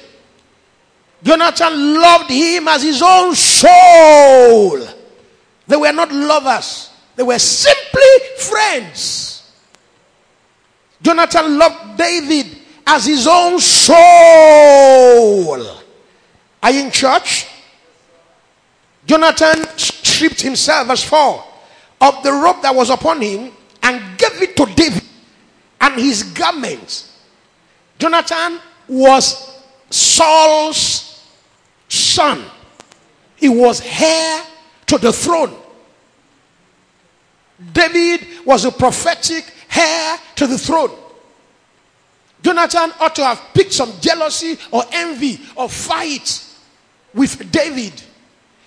Jonathan 1.22 1.94
loved 2.00 2.30
him 2.30 2.66
as 2.66 2.82
his 2.82 3.02
own 3.02 3.34
soul. 3.34 4.88
They 5.66 5.76
were 5.76 5.92
not 5.92 6.10
lovers, 6.10 6.88
they 7.14 7.22
were 7.22 7.38
simply 7.38 8.18
friends. 8.38 9.52
Jonathan 11.02 11.58
loved 11.58 11.98
David 11.98 12.46
as 12.86 13.04
his 13.04 13.26
own 13.26 13.60
soul. 13.60 13.96
Are 16.62 16.70
you 16.70 16.84
in 16.86 16.90
church? 16.90 17.48
Jonathan 19.06 19.66
stripped 19.76 20.40
himself, 20.40 20.88
verse 20.88 21.04
4, 21.04 21.44
of 22.00 22.22
the 22.22 22.32
robe 22.32 22.62
that 22.62 22.74
was 22.74 22.90
upon 22.90 23.20
him 23.20 23.52
and 23.82 24.18
gave 24.18 24.42
it 24.42 24.56
to 24.56 24.66
David 24.74 25.02
and 25.80 25.94
his 25.94 26.22
garments. 26.22 27.18
Jonathan 27.98 28.60
was 28.88 29.60
Saul's 29.90 31.22
son. 31.88 32.44
He 33.36 33.48
was 33.48 33.82
heir 34.00 34.42
to 34.86 34.98
the 34.98 35.12
throne. 35.12 35.54
David 37.72 38.26
was 38.44 38.64
a 38.64 38.70
prophetic 38.70 39.52
heir 39.74 40.18
to 40.36 40.46
the 40.46 40.58
throne. 40.58 40.90
Jonathan 42.42 42.92
ought 43.00 43.14
to 43.14 43.24
have 43.24 43.40
picked 43.54 43.72
some 43.72 43.92
jealousy 44.00 44.58
or 44.70 44.84
envy 44.92 45.40
or 45.56 45.68
fight 45.68 46.44
with 47.14 47.50
David. 47.50 47.92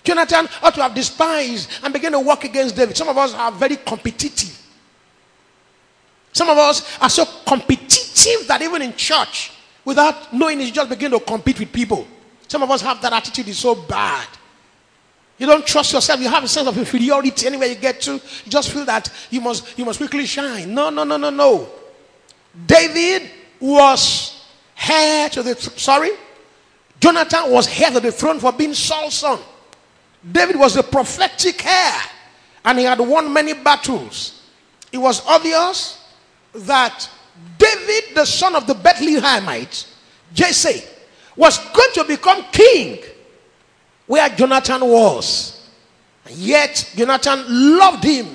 Jonathan 0.08 0.48
ought 0.62 0.74
to 0.74 0.82
have 0.82 0.94
despised 0.94 1.68
and 1.82 1.92
began 1.92 2.12
to 2.12 2.20
work 2.20 2.42
against 2.42 2.74
David. 2.74 2.96
Some 2.96 3.10
of 3.10 3.18
us 3.18 3.34
are 3.34 3.52
very 3.52 3.76
competitive. 3.76 4.58
Some 6.32 6.48
of 6.48 6.56
us 6.56 6.98
are 6.98 7.10
so 7.10 7.26
competitive 7.46 8.48
that 8.48 8.62
even 8.62 8.80
in 8.80 8.94
church, 8.94 9.52
without 9.84 10.32
knowing 10.32 10.62
it, 10.62 10.64
you 10.64 10.72
just 10.72 10.88
begin 10.88 11.10
to 11.10 11.20
compete 11.20 11.60
with 11.60 11.70
people. 11.70 12.08
Some 12.46 12.62
of 12.62 12.70
us 12.70 12.80
have 12.80 13.02
that 13.02 13.12
attitude, 13.12 13.48
it's 13.48 13.58
so 13.58 13.74
bad. 13.74 14.26
You 15.36 15.46
don't 15.46 15.66
trust 15.66 15.92
yourself. 15.92 16.18
You 16.20 16.30
have 16.30 16.42
a 16.42 16.48
sense 16.48 16.66
of 16.66 16.78
inferiority 16.78 17.46
anywhere 17.46 17.68
you 17.68 17.74
get 17.74 18.00
to. 18.02 18.14
You 18.14 18.50
just 18.50 18.72
feel 18.72 18.86
that 18.86 19.12
you 19.28 19.42
must, 19.42 19.78
you 19.78 19.84
must 19.84 19.98
quickly 19.98 20.24
shine. 20.24 20.72
No, 20.72 20.88
no, 20.88 21.04
no, 21.04 21.18
no, 21.18 21.28
no. 21.28 21.68
David 22.66 23.30
was 23.60 24.42
heir 24.88 25.28
to 25.28 25.42
the, 25.42 25.54
sorry, 25.54 26.12
Jonathan 26.98 27.50
was 27.50 27.68
heir 27.78 27.90
to 27.90 28.00
the 28.00 28.10
throne 28.10 28.40
for 28.40 28.52
being 28.52 28.72
Saul's 28.72 29.12
son. 29.12 29.38
David 30.30 30.56
was 30.56 30.76
a 30.76 30.82
prophetic 30.82 31.64
heir 31.64 32.00
and 32.64 32.78
he 32.78 32.84
had 32.84 33.00
won 33.00 33.32
many 33.32 33.52
battles. 33.54 34.42
It 34.92 34.98
was 34.98 35.24
obvious 35.26 36.04
that 36.54 37.08
David, 37.56 38.14
the 38.14 38.24
son 38.24 38.54
of 38.54 38.66
the 38.66 38.74
Bethlehemite, 38.74 39.86
Jesse, 40.34 40.82
was 41.36 41.58
going 41.72 41.92
to 41.94 42.04
become 42.04 42.44
king 42.52 42.98
where 44.06 44.28
Jonathan 44.30 44.80
was. 44.82 45.68
And 46.26 46.34
yet, 46.36 46.92
Jonathan 46.96 47.44
loved 47.78 48.04
him. 48.04 48.26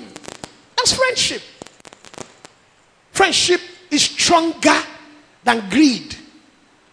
That's 0.76 0.92
friendship. 0.94 1.42
Friendship 3.12 3.60
is 3.90 4.02
stronger 4.02 4.76
than 5.44 5.68
greed. 5.70 6.16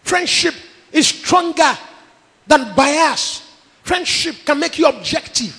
Friendship 0.02 0.54
is 0.92 1.08
stronger 1.08 1.76
than 2.46 2.74
bias. 2.74 3.51
Friendship 3.82 4.36
can 4.44 4.58
make 4.60 4.78
you 4.78 4.86
objective. 4.86 5.56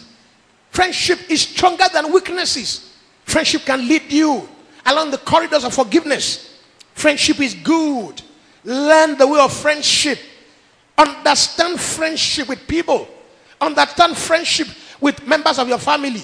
Friendship 0.70 1.20
is 1.30 1.42
stronger 1.42 1.86
than 1.94 2.12
weaknesses. 2.12 2.96
Friendship 3.26 3.64
can 3.64 3.88
lead 3.88 4.12
you 4.12 4.48
along 4.86 5.12
the 5.12 5.18
corridors 5.18 5.64
of 5.64 5.74
forgiveness. 5.74 6.60
Friendship 6.94 7.40
is 7.40 7.54
good. 7.54 8.22
Learn 8.64 9.18
the 9.18 9.28
way 9.28 9.40
of 9.40 9.54
friendship. 9.54 10.20
Understand 10.98 11.80
friendship 11.80 12.48
with 12.48 12.68
people. 12.68 13.08
Understand 13.60 14.18
friendship 14.18 14.68
with 15.00 15.26
members 15.28 15.60
of 15.60 15.68
your 15.68 15.78
family. 15.78 16.22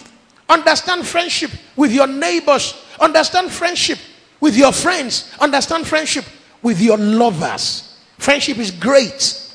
Understand 0.48 1.06
friendship 1.06 1.52
with 1.76 1.92
your 1.92 2.08
neighbors. 2.08 2.74
Understand 3.00 3.52
friendship 3.52 4.00
with 4.40 4.56
your 4.56 4.72
friends. 4.72 5.32
Understand 5.40 5.88
friendship 5.88 6.26
with 6.62 6.82
your 6.82 6.98
lovers. 6.98 7.98
Friendship 8.18 8.58
is 8.58 8.72
great. 8.72 9.49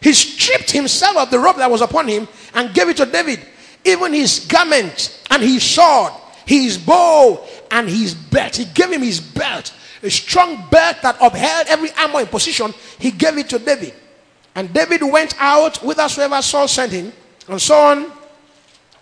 He 0.00 0.12
stripped 0.12 0.70
himself 0.70 1.16
of 1.16 1.30
the 1.30 1.38
robe 1.38 1.56
that 1.56 1.70
was 1.70 1.80
upon 1.80 2.08
him 2.08 2.28
and 2.54 2.74
gave 2.74 2.88
it 2.88 2.96
to 2.98 3.06
David. 3.06 3.40
Even 3.84 4.12
his 4.12 4.40
garments 4.40 5.22
and 5.30 5.42
his 5.42 5.62
sword, 5.62 6.12
his 6.44 6.78
bow 6.78 7.44
and 7.70 7.88
his 7.88 8.14
belt. 8.14 8.56
He 8.56 8.64
gave 8.66 8.90
him 8.90 9.02
his 9.02 9.20
belt, 9.20 9.72
a 10.02 10.10
strong 10.10 10.68
belt 10.70 10.96
that 11.02 11.16
upheld 11.20 11.66
every 11.68 11.90
armor 11.92 12.20
in 12.20 12.26
position. 12.26 12.72
He 12.98 13.10
gave 13.10 13.38
it 13.38 13.48
to 13.50 13.58
David. 13.58 13.94
And 14.54 14.72
David 14.72 15.02
went 15.02 15.34
out 15.38 15.78
whithersoever 15.78 16.40
Saul 16.40 16.66
sent 16.68 16.92
him, 16.92 17.12
and 17.48 17.60
so 17.60 17.78
on, 17.78 18.12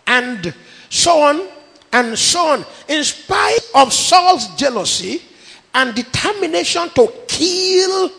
and 0.07 0.55
so 0.91 1.23
on, 1.23 1.49
and 1.93 2.19
so 2.19 2.49
on. 2.49 2.65
In 2.89 3.05
spite 3.05 3.61
of 3.75 3.93
Saul's 3.93 4.55
jealousy 4.57 5.23
and 5.73 5.95
determination 5.95 6.89
to 6.91 7.13
kill 7.29 8.11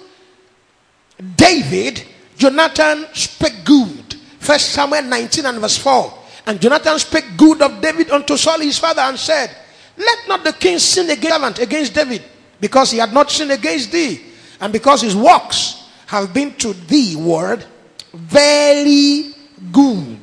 David, 1.35 2.03
Jonathan 2.37 3.07
spake 3.13 3.63
good. 3.63 4.15
First 4.39 4.69
Samuel 4.69 5.03
19 5.03 5.45
and 5.45 5.59
verse 5.59 5.77
4. 5.77 6.13
And 6.47 6.61
Jonathan 6.61 6.99
spake 6.99 7.25
good 7.37 7.61
of 7.61 7.81
David 7.81 8.11
unto 8.11 8.37
Saul 8.37 8.59
his 8.59 8.77
father 8.77 9.01
and 9.01 9.17
said, 9.17 9.55
Let 9.97 10.27
not 10.27 10.43
the 10.43 10.53
king 10.53 10.77
sin 10.77 11.09
against, 11.09 11.59
against 11.59 11.93
David, 11.93 12.21
because 12.59 12.91
he 12.91 12.99
had 12.99 13.13
not 13.13 13.31
sinned 13.31 13.51
against 13.51 13.91
thee, 13.91 14.21
and 14.59 14.71
because 14.71 15.01
his 15.01 15.15
works 15.15 15.89
have 16.07 16.33
been 16.33 16.53
to 16.55 16.73
thee, 16.73 17.15
word, 17.15 17.65
very 18.13 19.33
good. 19.71 20.19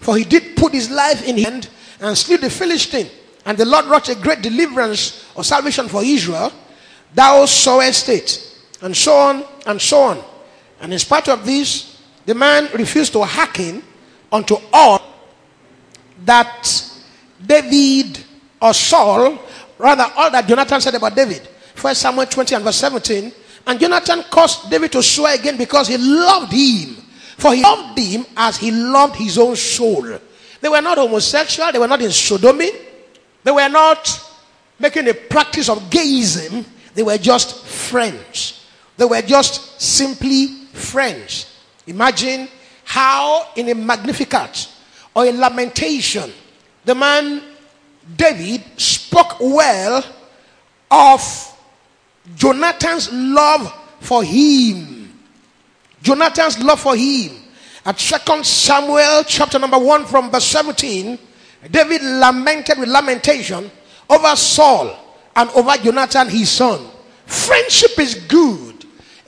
For 0.00 0.16
he 0.16 0.24
did 0.24 0.56
put 0.56 0.72
his 0.72 0.90
life 0.90 1.26
in 1.26 1.36
hand 1.38 1.68
and 2.00 2.16
slew 2.16 2.38
the 2.38 2.48
Philistine. 2.48 3.08
And 3.44 3.58
the 3.58 3.64
Lord 3.64 3.86
wrought 3.86 4.08
a 4.08 4.14
great 4.14 4.42
deliverance 4.42 5.26
or 5.34 5.44
salvation 5.44 5.88
for 5.88 6.02
Israel. 6.02 6.52
Thou 7.14 7.44
sawest 7.46 8.08
it. 8.08 8.44
And 8.80 8.96
so 8.96 9.14
on 9.16 9.44
and 9.66 9.80
so 9.80 10.00
on. 10.00 10.24
And 10.80 10.92
in 10.92 10.98
spite 10.98 11.28
of 11.28 11.44
this, 11.44 12.00
the 12.24 12.34
man 12.34 12.68
refused 12.74 13.12
to 13.14 13.24
hearken 13.24 13.82
unto 14.30 14.56
all 14.72 15.02
that 16.24 16.84
David 17.44 18.22
or 18.60 18.74
Saul, 18.74 19.38
rather 19.78 20.06
all 20.16 20.30
that 20.30 20.46
Jonathan 20.46 20.80
said 20.80 20.94
about 20.94 21.14
David. 21.14 21.46
First 21.74 22.02
Samuel 22.02 22.26
20 22.26 22.54
and 22.54 22.64
verse 22.64 22.76
17. 22.76 23.32
And 23.66 23.78
Jonathan 23.80 24.24
caused 24.30 24.70
David 24.70 24.92
to 24.92 25.02
swear 25.02 25.34
again 25.34 25.56
because 25.56 25.88
he 25.88 25.96
loved 25.96 26.52
him. 26.52 26.96
For 27.36 27.54
he 27.54 27.62
loved 27.62 27.98
him 27.98 28.26
as 28.36 28.56
he 28.56 28.70
loved 28.70 29.16
his 29.16 29.38
own 29.38 29.54
soul. 29.54 30.18
They 30.60 30.68
were 30.68 30.80
not 30.80 30.98
homosexual, 30.98 31.70
they 31.70 31.78
were 31.78 31.86
not 31.86 32.02
in 32.02 32.10
sodomy, 32.10 32.70
they 33.44 33.52
were 33.52 33.68
not 33.68 34.20
making 34.78 35.08
a 35.08 35.14
practice 35.14 35.68
of 35.68 35.78
gayism, 35.88 36.64
they 36.94 37.02
were 37.02 37.18
just 37.18 37.64
friends. 37.64 38.66
They 38.96 39.04
were 39.04 39.22
just 39.22 39.80
simply 39.80 40.67
friends. 40.78 41.58
Imagine 41.86 42.48
how 42.84 43.48
in 43.56 43.68
a 43.68 43.74
Magnificat 43.74 44.68
or 45.14 45.26
a 45.26 45.32
lamentation, 45.32 46.32
the 46.84 46.94
man 46.94 47.42
David 48.16 48.62
spoke 48.76 49.36
well 49.40 50.04
of 50.90 51.58
Jonathan's 52.34 53.12
love 53.12 53.72
for 54.00 54.22
him. 54.22 55.12
Jonathan's 56.02 56.62
love 56.62 56.80
for 56.80 56.96
him. 56.96 57.32
At 57.84 57.98
Second 57.98 58.44
Samuel 58.44 59.24
chapter 59.26 59.58
number 59.58 59.78
1 59.78 60.06
from 60.06 60.30
verse 60.30 60.44
17, 60.44 61.18
David 61.70 62.02
lamented 62.02 62.78
with 62.78 62.88
lamentation 62.88 63.70
over 64.08 64.36
Saul 64.36 64.96
and 65.34 65.50
over 65.50 65.76
Jonathan 65.82 66.28
his 66.28 66.50
son. 66.50 66.86
Friendship 67.26 67.98
is 67.98 68.14
good. 68.14 68.77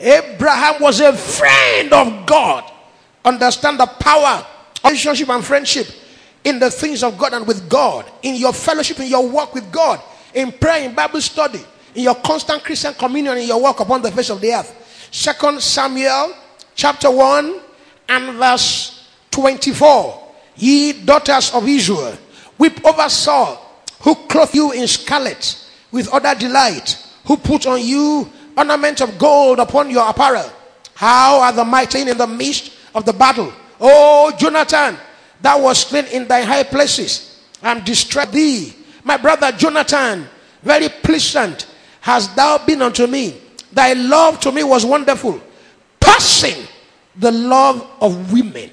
Abraham 0.00 0.80
was 0.80 1.00
a 1.00 1.12
friend 1.12 1.92
of 1.92 2.26
God. 2.26 2.64
Understand 3.24 3.78
the 3.78 3.86
power 3.86 4.46
of 4.82 4.84
relationship 4.84 5.28
and 5.28 5.44
friendship 5.44 5.86
in 6.42 6.58
the 6.58 6.70
things 6.70 7.02
of 7.02 7.18
God 7.18 7.34
and 7.34 7.46
with 7.46 7.68
God, 7.68 8.10
in 8.22 8.36
your 8.36 8.54
fellowship, 8.54 8.98
in 8.98 9.08
your 9.08 9.28
work 9.28 9.54
with 9.54 9.70
God, 9.70 10.00
in 10.32 10.52
prayer, 10.52 10.88
in 10.88 10.94
Bible 10.94 11.20
study, 11.20 11.60
in 11.94 12.04
your 12.04 12.14
constant 12.14 12.64
Christian 12.64 12.94
communion, 12.94 13.36
in 13.36 13.46
your 13.46 13.62
work 13.62 13.78
upon 13.80 14.00
the 14.00 14.10
face 14.10 14.30
of 14.30 14.40
the 14.40 14.52
earth. 14.52 15.08
Second 15.10 15.60
Samuel 15.60 16.34
chapter 16.74 17.10
1 17.10 17.60
and 18.08 18.36
verse 18.36 19.06
24. 19.30 20.28
Ye 20.56 21.04
daughters 21.04 21.52
of 21.52 21.68
Israel, 21.68 22.16
weep 22.56 22.84
over 22.86 23.08
Saul, 23.08 23.84
who 24.00 24.14
clothed 24.14 24.54
you 24.54 24.72
in 24.72 24.86
scarlet 24.86 25.68
with 25.90 26.08
other 26.08 26.34
delight, 26.34 26.96
who 27.26 27.36
put 27.36 27.66
on 27.66 27.82
you 27.82 28.30
ornament 28.60 29.00
of 29.00 29.18
gold 29.18 29.58
upon 29.58 29.90
your 29.90 30.08
apparel. 30.08 30.50
How 30.94 31.40
are 31.40 31.52
the 31.52 31.64
mighty 31.64 32.02
in 32.02 32.16
the 32.16 32.26
midst 32.26 32.72
of 32.94 33.04
the 33.04 33.12
battle? 33.12 33.52
Oh, 33.80 34.32
Jonathan, 34.38 34.96
thou 35.40 35.62
was 35.62 35.78
slain 35.80 36.04
in 36.06 36.28
thy 36.28 36.42
high 36.42 36.62
places, 36.64 37.42
I'm 37.62 37.82
distressed 37.82 38.32
thee. 38.32 38.74
My 39.02 39.16
brother 39.16 39.50
Jonathan, 39.52 40.28
very 40.62 40.88
pleasant 40.88 41.66
hast 42.02 42.36
thou 42.36 42.58
been 42.64 42.82
unto 42.82 43.06
me. 43.06 43.40
Thy 43.72 43.94
love 43.94 44.40
to 44.40 44.52
me 44.52 44.62
was 44.62 44.84
wonderful, 44.84 45.40
passing 45.98 46.66
the 47.16 47.30
love 47.30 47.86
of 48.00 48.32
women. 48.32 48.70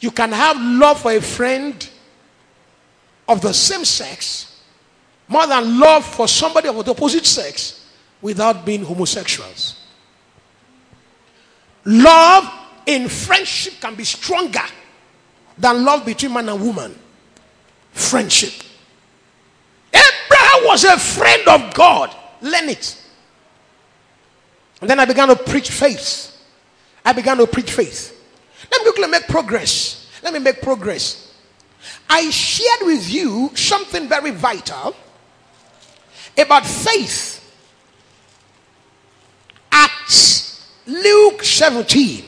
You 0.00 0.10
can 0.10 0.32
have 0.32 0.60
love 0.60 1.00
for 1.00 1.12
a 1.12 1.20
friend 1.20 1.88
of 3.28 3.40
the 3.40 3.52
same 3.52 3.84
sex 3.84 4.60
more 5.28 5.46
than 5.46 5.78
love 5.80 6.04
for 6.04 6.28
somebody 6.28 6.68
of 6.68 6.84
the 6.84 6.90
opposite 6.92 7.26
sex 7.26 7.75
without 8.20 8.64
being 8.64 8.84
homosexuals. 8.84 9.80
Love 11.84 12.52
in 12.86 13.08
friendship 13.08 13.74
can 13.80 13.94
be 13.94 14.04
stronger 14.04 14.64
than 15.58 15.84
love 15.84 16.04
between 16.04 16.32
man 16.32 16.48
and 16.48 16.60
woman. 16.60 16.98
Friendship. 17.92 18.52
Abraham 19.92 20.64
was 20.64 20.84
a 20.84 20.98
friend 20.98 21.48
of 21.48 21.74
God. 21.74 22.14
Learn 22.42 22.68
it. 22.68 23.02
And 24.80 24.90
then 24.90 25.00
I 25.00 25.04
began 25.04 25.28
to 25.28 25.36
preach 25.36 25.70
faith. 25.70 26.36
I 27.04 27.12
began 27.12 27.38
to 27.38 27.46
preach 27.46 27.70
faith. 27.70 28.12
Let 28.70 28.84
me 28.84 28.90
quickly 28.92 29.10
make 29.10 29.26
progress. 29.28 30.10
Let 30.22 30.32
me 30.32 30.40
make 30.40 30.60
progress. 30.60 31.34
I 32.10 32.30
shared 32.30 32.80
with 32.82 33.08
you 33.08 33.50
something 33.54 34.08
very 34.08 34.32
vital 34.32 34.94
about 36.36 36.66
faith 36.66 37.35
at 39.76 40.60
Luke 40.86 41.42
17. 41.42 42.24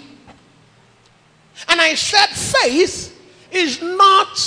And 1.69 1.81
I 1.81 1.95
said, 1.95 2.27
faith 2.29 3.15
is 3.51 3.83
not, 3.83 4.39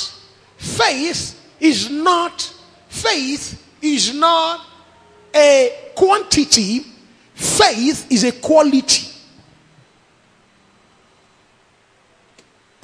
faith 0.57 1.39
is 1.59 1.89
not, 1.89 2.53
faith 2.89 3.61
is 3.81 4.13
not 4.13 4.65
a 5.35 5.91
quantity, 5.95 6.85
Faith 7.41 8.11
is 8.11 8.23
a 8.23 8.31
quality. 8.33 9.07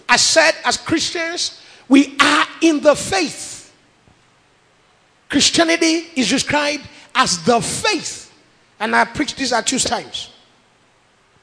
I 0.09 0.17
said, 0.17 0.55
as 0.65 0.77
Christians, 0.77 1.61
we 1.87 2.17
are 2.19 2.47
in 2.61 2.81
the 2.81 2.95
faith. 2.95 3.71
Christianity 5.29 6.07
is 6.15 6.27
described 6.27 6.87
as 7.13 7.43
the 7.43 7.61
faith. 7.61 8.26
And 8.79 8.95
I 8.95 9.05
preached 9.05 9.37
this 9.37 9.51
at 9.51 9.65
two 9.65 9.79
times. 9.79 10.31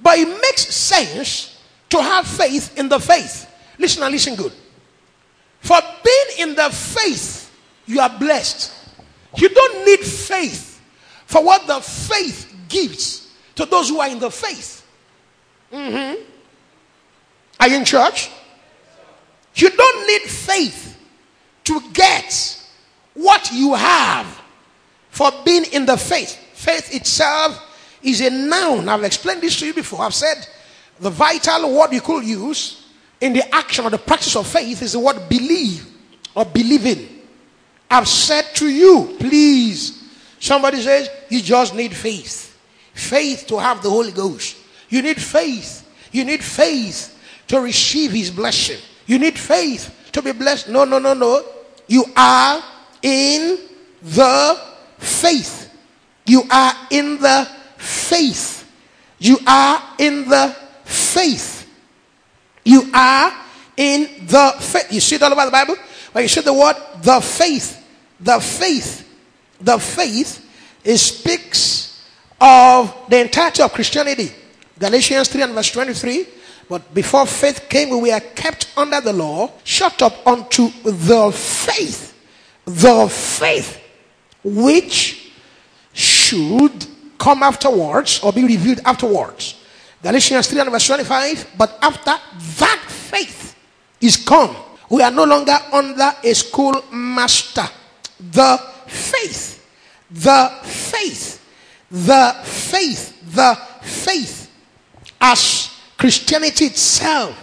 But 0.00 0.18
it 0.18 0.28
makes 0.28 0.74
sense 0.74 1.60
to 1.90 2.02
have 2.02 2.26
faith 2.26 2.78
in 2.78 2.88
the 2.88 2.98
faith. 2.98 3.50
Listen 3.78 4.02
and 4.02 4.12
listen 4.12 4.34
good. 4.34 4.52
For 5.60 5.78
being 6.04 6.48
in 6.48 6.54
the 6.54 6.70
faith, 6.70 7.52
you 7.86 8.00
are 8.00 8.10
blessed. 8.18 8.72
You 9.36 9.48
don't 9.48 9.86
need 9.86 10.00
faith 10.00 10.80
for 11.26 11.42
what 11.42 11.66
the 11.66 11.80
faith 11.80 12.54
gives 12.68 13.32
to 13.56 13.64
those 13.64 13.88
who 13.88 14.00
are 14.00 14.08
in 14.08 14.18
the 14.18 14.30
faith. 14.30 14.86
Mm-hmm. 15.72 16.22
Are 17.60 17.68
you 17.68 17.76
in 17.76 17.84
church? 17.84 18.30
You 19.54 19.70
don't 19.70 20.06
need 20.06 20.22
faith 20.22 20.98
to 21.64 21.80
get 21.92 22.62
what 23.14 23.50
you 23.52 23.74
have 23.74 24.26
for 25.10 25.30
being 25.44 25.64
in 25.72 25.86
the 25.86 25.96
faith. 25.96 26.38
Faith 26.64 26.94
itself 26.94 27.60
is 28.02 28.22
a 28.22 28.30
noun. 28.30 28.88
I've 28.88 29.04
explained 29.04 29.42
this 29.42 29.58
to 29.58 29.66
you 29.66 29.74
before. 29.74 30.00
I've 30.00 30.14
said 30.14 30.48
the 30.98 31.10
vital 31.10 31.76
word 31.76 31.92
you 31.92 32.00
could 32.00 32.24
use 32.24 32.86
in 33.20 33.34
the 33.34 33.54
action 33.54 33.84
or 33.84 33.90
the 33.90 33.98
practice 33.98 34.34
of 34.34 34.46
faith 34.46 34.80
is 34.80 34.92
the 34.92 34.98
word 34.98 35.28
believe 35.28 35.86
or 36.34 36.46
believing. 36.46 37.20
I've 37.90 38.08
said 38.08 38.46
to 38.54 38.66
you, 38.66 39.14
please. 39.18 40.02
Somebody 40.40 40.80
says, 40.80 41.10
you 41.28 41.42
just 41.42 41.74
need 41.74 41.94
faith. 41.94 42.58
Faith 42.94 43.44
to 43.48 43.58
have 43.58 43.82
the 43.82 43.90
Holy 43.90 44.12
Ghost. 44.12 44.56
You 44.88 45.02
need 45.02 45.20
faith. 45.20 45.86
You 46.12 46.24
need 46.24 46.42
faith 46.42 47.14
to 47.48 47.60
receive 47.60 48.10
His 48.12 48.30
blessing. 48.30 48.78
You 49.04 49.18
need 49.18 49.38
faith 49.38 49.94
to 50.12 50.22
be 50.22 50.32
blessed. 50.32 50.70
No, 50.70 50.86
no, 50.86 50.98
no, 50.98 51.12
no. 51.12 51.44
You 51.88 52.06
are 52.16 52.64
in 53.02 53.58
the 54.02 54.62
faith. 54.96 55.63
You 56.26 56.42
are 56.50 56.74
in 56.90 57.18
the 57.18 57.48
faith. 57.76 58.70
You 59.18 59.38
are 59.46 59.82
in 59.98 60.28
the 60.28 60.56
faith. 60.84 61.68
You 62.64 62.90
are 62.94 63.32
in 63.76 64.26
the 64.26 64.54
faith. 64.58 64.92
You 64.92 65.00
see 65.00 65.16
it 65.16 65.22
all 65.22 65.32
about 65.32 65.46
the 65.46 65.50
Bible? 65.50 65.76
When 66.12 66.22
you 66.24 66.28
see 66.28 66.40
the 66.40 66.52
word 66.52 66.76
the 67.02 67.20
faith, 67.20 67.84
the 68.20 68.40
faith, 68.40 69.08
the 69.60 69.78
faith, 69.78 70.40
it 70.84 70.98
speaks 70.98 72.08
of 72.40 72.94
the 73.08 73.20
entirety 73.20 73.62
of 73.62 73.72
Christianity. 73.72 74.30
Galatians 74.78 75.28
3 75.28 75.42
and 75.42 75.52
verse 75.54 75.70
23. 75.72 76.26
But 76.68 76.94
before 76.94 77.26
faith 77.26 77.68
came, 77.68 77.90
we 77.90 78.10
were 78.10 78.20
kept 78.20 78.72
under 78.76 79.00
the 79.00 79.12
law, 79.12 79.50
shut 79.64 80.00
up 80.02 80.26
unto 80.26 80.70
the 80.82 81.30
faith, 81.32 82.14
the 82.64 83.08
faith 83.08 83.80
which 84.42 85.23
should 86.34 86.86
come 87.18 87.42
afterwards 87.42 88.20
or 88.22 88.32
be 88.32 88.44
revealed 88.44 88.80
afterwards. 88.84 89.60
Galatians 90.02 90.48
3 90.48 90.60
and 90.60 90.70
verse 90.70 90.86
25. 90.86 91.52
But 91.56 91.78
after 91.80 92.14
that 92.58 92.84
faith 92.88 93.56
is 94.00 94.16
come, 94.16 94.54
we 94.90 95.02
are 95.02 95.10
no 95.10 95.24
longer 95.24 95.56
under 95.72 96.12
a 96.22 96.34
schoolmaster. 96.34 97.66
The 98.32 98.58
faith, 98.86 99.66
the 100.10 100.52
faith, 100.62 101.40
the 101.90 102.36
faith, 102.44 103.34
the 103.34 103.54
faith, 103.82 104.50
as 105.20 105.70
Christianity 105.96 106.66
itself, 106.66 107.40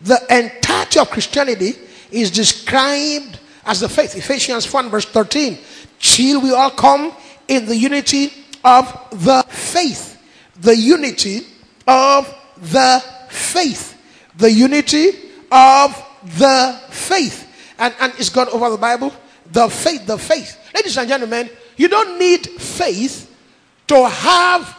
the 0.00 0.20
entirety 0.30 0.98
of 0.98 1.10
Christianity 1.10 1.74
is 2.10 2.30
described 2.30 3.38
as 3.64 3.80
the 3.80 3.88
faith. 3.88 4.16
Ephesians 4.16 4.70
1 4.70 4.90
verse 4.90 5.06
13. 5.06 5.58
Till 5.98 6.42
we 6.42 6.52
all 6.52 6.70
come 6.70 7.14
in 7.48 7.66
the 7.66 7.76
unity 7.76 8.32
of 8.64 8.86
the 9.10 9.44
faith. 9.48 10.20
The 10.60 10.76
unity 10.76 11.40
of 11.86 12.32
the 12.56 13.02
faith. 13.28 14.00
The 14.36 14.50
unity 14.50 15.10
of 15.50 16.04
the 16.38 16.80
faith. 16.90 17.74
And, 17.78 17.94
and 18.00 18.12
it's 18.18 18.30
gone 18.30 18.48
over 18.48 18.70
the 18.70 18.78
Bible. 18.78 19.12
The 19.50 19.68
faith, 19.68 20.06
the 20.06 20.18
faith. 20.18 20.58
Ladies 20.74 20.96
and 20.96 21.08
gentlemen, 21.08 21.50
you 21.76 21.88
don't 21.88 22.18
need 22.18 22.46
faith 22.46 23.30
to 23.88 24.08
have 24.08 24.76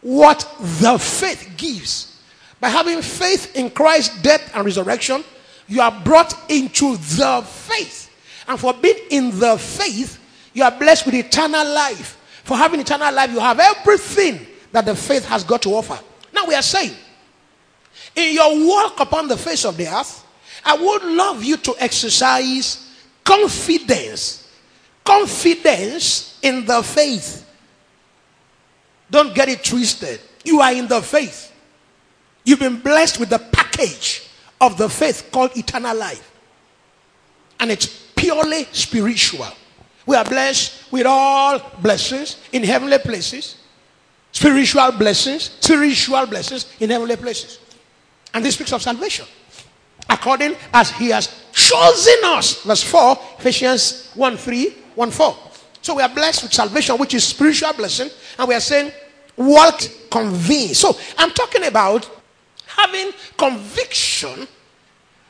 what 0.00 0.48
the 0.80 0.98
faith 0.98 1.54
gives. 1.56 2.20
By 2.60 2.68
having 2.68 3.02
faith 3.02 3.56
in 3.56 3.70
Christ's 3.70 4.22
death 4.22 4.54
and 4.54 4.64
resurrection, 4.64 5.24
you 5.68 5.80
are 5.80 5.90
brought 6.04 6.50
into 6.50 6.96
the 6.96 7.42
faith. 7.44 8.10
And 8.46 8.58
for 8.58 8.72
being 8.74 8.98
in 9.10 9.38
the 9.38 9.58
faith, 9.58 10.18
you 10.54 10.64
are 10.64 10.70
blessed 10.70 11.06
with 11.06 11.14
eternal 11.14 11.66
life. 11.72 12.18
For 12.44 12.56
having 12.56 12.80
eternal 12.80 13.12
life, 13.14 13.30
you 13.30 13.40
have 13.40 13.60
everything 13.60 14.46
that 14.72 14.84
the 14.84 14.96
faith 14.96 15.24
has 15.26 15.44
got 15.44 15.62
to 15.62 15.70
offer. 15.70 15.98
Now 16.32 16.46
we 16.46 16.54
are 16.54 16.62
saying, 16.62 16.94
in 18.14 18.34
your 18.34 18.66
walk 18.66 19.00
upon 19.00 19.28
the 19.28 19.36
face 19.36 19.64
of 19.64 19.76
the 19.76 19.86
earth, 19.86 20.26
I 20.64 20.76
would 20.76 21.04
love 21.04 21.42
you 21.42 21.56
to 21.58 21.74
exercise 21.78 22.90
confidence. 23.24 24.50
Confidence 25.04 26.38
in 26.42 26.64
the 26.64 26.82
faith. 26.82 27.48
Don't 29.10 29.34
get 29.34 29.48
it 29.48 29.64
twisted. 29.64 30.20
You 30.44 30.60
are 30.60 30.72
in 30.72 30.88
the 30.88 31.02
faith. 31.02 31.52
You've 32.44 32.60
been 32.60 32.80
blessed 32.80 33.20
with 33.20 33.30
the 33.30 33.38
package 33.38 34.28
of 34.60 34.78
the 34.78 34.88
faith 34.88 35.28
called 35.30 35.56
eternal 35.56 35.96
life. 35.96 36.30
And 37.60 37.70
it's 37.70 37.86
purely 38.16 38.64
spiritual. 38.72 39.48
We 40.06 40.16
are 40.16 40.24
blessed 40.24 40.90
with 40.92 41.06
all 41.06 41.60
blessings 41.80 42.38
in 42.52 42.64
heavenly 42.64 42.98
places, 42.98 43.56
spiritual 44.32 44.92
blessings, 44.92 45.56
spiritual 45.60 46.26
blessings 46.26 46.66
in 46.80 46.90
heavenly 46.90 47.16
places. 47.16 47.58
And 48.34 48.44
this 48.44 48.54
speaks 48.54 48.72
of 48.72 48.82
salvation. 48.82 49.26
According 50.08 50.56
as 50.74 50.90
he 50.90 51.10
has 51.10 51.28
chosen 51.52 52.24
us. 52.24 52.62
Verse 52.62 52.82
4, 52.82 53.18
Ephesians 53.38 54.10
1 54.14 54.36
3, 54.36 54.76
1 54.94 55.10
4. 55.10 55.36
So 55.82 55.94
we 55.94 56.02
are 56.02 56.08
blessed 56.08 56.44
with 56.44 56.52
salvation, 56.52 56.96
which 56.96 57.14
is 57.14 57.24
spiritual 57.24 57.72
blessing, 57.72 58.08
and 58.38 58.48
we 58.48 58.54
are 58.54 58.60
saying, 58.60 58.92
walk 59.36 59.82
convinced. 60.10 60.80
So 60.80 60.96
I'm 61.18 61.30
talking 61.32 61.64
about 61.64 62.08
having 62.66 63.12
conviction, 63.36 64.46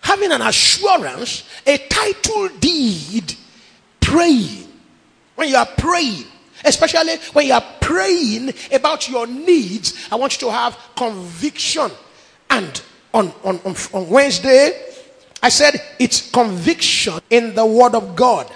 having 0.01 0.33
an 0.33 0.43
assurance, 0.43 1.45
a 1.67 1.79
title 1.79 2.49
deed, 2.61 3.35
praying. 4.01 4.62
When 5.35 5.49
you 5.49 5.57
are 5.57 5.67
praying, 5.67 6.25
especially 6.65 7.17
when 7.33 7.47
you 7.47 7.55
are 7.55 7.65
praying 7.81 8.53
about 8.73 9.09
your 9.09 9.27
needs, 9.27 10.09
I 10.11 10.17
want 10.17 10.35
you 10.35 10.49
to 10.49 10.53
have 10.53 10.79
conviction. 10.97 11.91
And 12.51 12.83
on, 13.15 13.33
on, 13.45 13.61
on, 13.65 13.75
on 13.93 14.09
Wednesday, 14.09 14.93
I 15.43 15.49
said 15.49 15.75
it's 15.99 16.31
conviction 16.31 17.15
in 17.31 17.55
the 17.55 17.67
Word 17.67 17.95
of 17.95 18.15
God. 18.15 18.51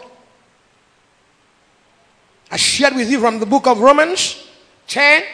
I 2.51 2.57
shared 2.57 2.95
with 2.95 3.11
you 3.11 3.21
from 3.21 3.41
the 3.41 3.47
book 3.47 3.67
of 3.67 3.81
Romans 3.81 4.49
10 4.87 5.25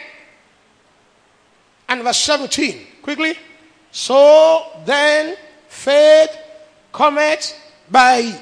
and 1.89 2.01
verse 2.01 2.17
17. 2.17 2.87
Quickly. 3.03 3.35
So 3.91 4.65
then 4.85 5.37
faith 5.67 6.35
cometh 6.91 7.55
by 7.89 8.35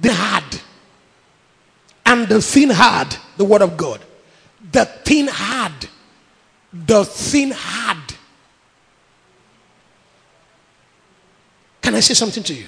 the 0.00 0.14
hard. 0.14 0.60
And 2.10 2.26
the 2.26 2.42
thin 2.42 2.70
hard, 2.70 3.16
the 3.36 3.44
word 3.44 3.62
of 3.62 3.76
God. 3.76 4.00
The 4.72 4.84
thin 4.84 5.28
hard. 5.30 5.88
The 6.72 7.04
thin 7.04 7.52
hard. 7.54 8.14
Can 11.80 11.94
I 11.94 12.00
say 12.00 12.14
something 12.14 12.42
to 12.42 12.52
you? 12.52 12.66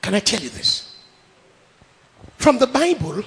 Can 0.00 0.14
I 0.14 0.20
tell 0.20 0.40
you 0.40 0.48
this? 0.48 0.96
From 2.38 2.56
the 2.56 2.66
Bible, 2.66 3.22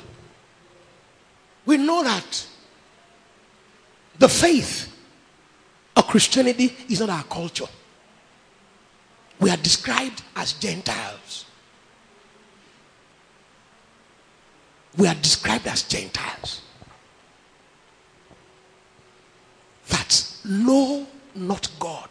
we 1.68 1.78
know 1.78 2.04
that 2.04 2.48
the 4.18 4.28
faith 4.28 4.92
of 5.96 6.08
Christianity 6.08 6.76
is 6.90 7.00
not 7.00 7.12
our 7.12 7.24
culture. 7.26 7.68
We 9.40 9.52
are 9.52 9.58
described 9.58 10.24
as 10.36 10.54
Gentiles. 10.54 11.45
We 14.98 15.08
are 15.08 15.16
described 15.16 15.68
as 15.68 15.84
Gentiles. 15.84 16.62
That 19.90 20.38
know 20.46 21.06
not 21.36 21.70
God. 21.80 22.10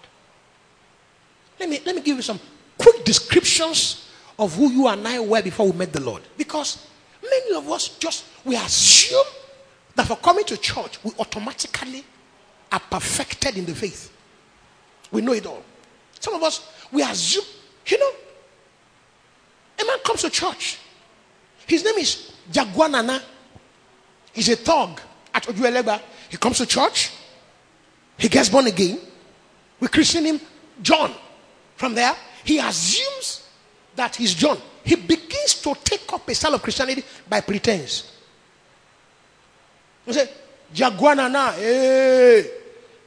Let 1.58 1.68
me, 1.68 1.80
let 1.84 1.94
me 1.94 2.02
give 2.02 2.16
you 2.16 2.22
some 2.22 2.40
quick 2.76 3.04
descriptions 3.04 4.08
of 4.38 4.54
who 4.54 4.70
you 4.70 4.88
and 4.88 5.06
I 5.06 5.20
were 5.20 5.42
before 5.42 5.70
we 5.70 5.78
met 5.78 5.92
the 5.92 6.00
Lord. 6.00 6.22
Because 6.36 6.86
many 7.22 7.56
of 7.56 7.70
us 7.70 7.88
just, 7.98 8.24
we 8.44 8.56
assume 8.56 9.24
that 9.94 10.06
for 10.06 10.16
coming 10.16 10.44
to 10.46 10.56
church, 10.56 11.02
we 11.04 11.12
automatically 11.18 12.04
are 12.70 12.80
perfected 12.80 13.56
in 13.56 13.64
the 13.64 13.74
faith. 13.74 14.12
We 15.10 15.22
know 15.22 15.32
it 15.32 15.46
all. 15.46 15.62
Some 16.18 16.34
of 16.34 16.42
us, 16.42 16.68
we 16.90 17.02
assume, 17.02 17.44
you 17.86 17.98
know, 17.98 18.10
a 19.80 19.84
man 19.86 19.98
comes 20.04 20.22
to 20.22 20.30
church. 20.30 20.78
His 21.66 21.84
name 21.84 21.96
is 21.96 22.33
Jaguanana. 22.50 23.22
He's 24.32 24.48
a 24.48 24.56
thug 24.56 25.00
at 25.32 25.44
Ojuelegba. 25.44 26.00
He 26.28 26.36
comes 26.36 26.58
to 26.58 26.66
church. 26.66 27.12
He 28.18 28.28
gets 28.28 28.48
born 28.48 28.66
again. 28.66 28.98
We 29.80 29.88
christen 29.88 30.24
him 30.24 30.40
John. 30.82 31.12
From 31.76 31.94
there, 31.94 32.14
he 32.44 32.58
assumes 32.58 33.48
that 33.96 34.14
he's 34.16 34.34
John. 34.34 34.58
He 34.84 34.96
begins 34.96 35.60
to 35.62 35.74
take 35.82 36.12
up 36.12 36.28
a 36.28 36.34
style 36.34 36.54
of 36.54 36.62
Christianity 36.62 37.02
by 37.28 37.40
pretense. 37.40 38.12
You 40.06 40.12
say, 40.12 40.28
Jaguanana, 40.74 41.54
hey. 41.54 42.50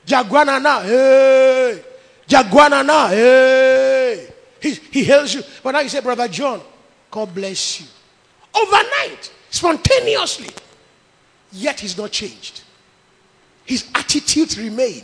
Jaguanana, 0.05 0.83
hey. 0.83 1.83
Jaguanana, 2.27 3.09
hey. 3.09 4.27
He, 4.61 4.71
he 4.91 5.03
hails 5.03 5.33
you. 5.33 5.43
But 5.63 5.71
now 5.71 5.79
you 5.81 5.89
say, 5.89 6.01
Brother 6.01 6.27
John, 6.27 6.61
God 7.11 7.33
bless 7.33 7.81
you. 7.81 7.87
Overnight, 8.55 9.31
spontaneously. 9.49 10.49
Yet 11.51 11.79
he's 11.79 11.97
not 11.97 12.11
changed. 12.11 12.61
His 13.65 13.89
attitudes 13.95 14.57
remain. 14.57 15.03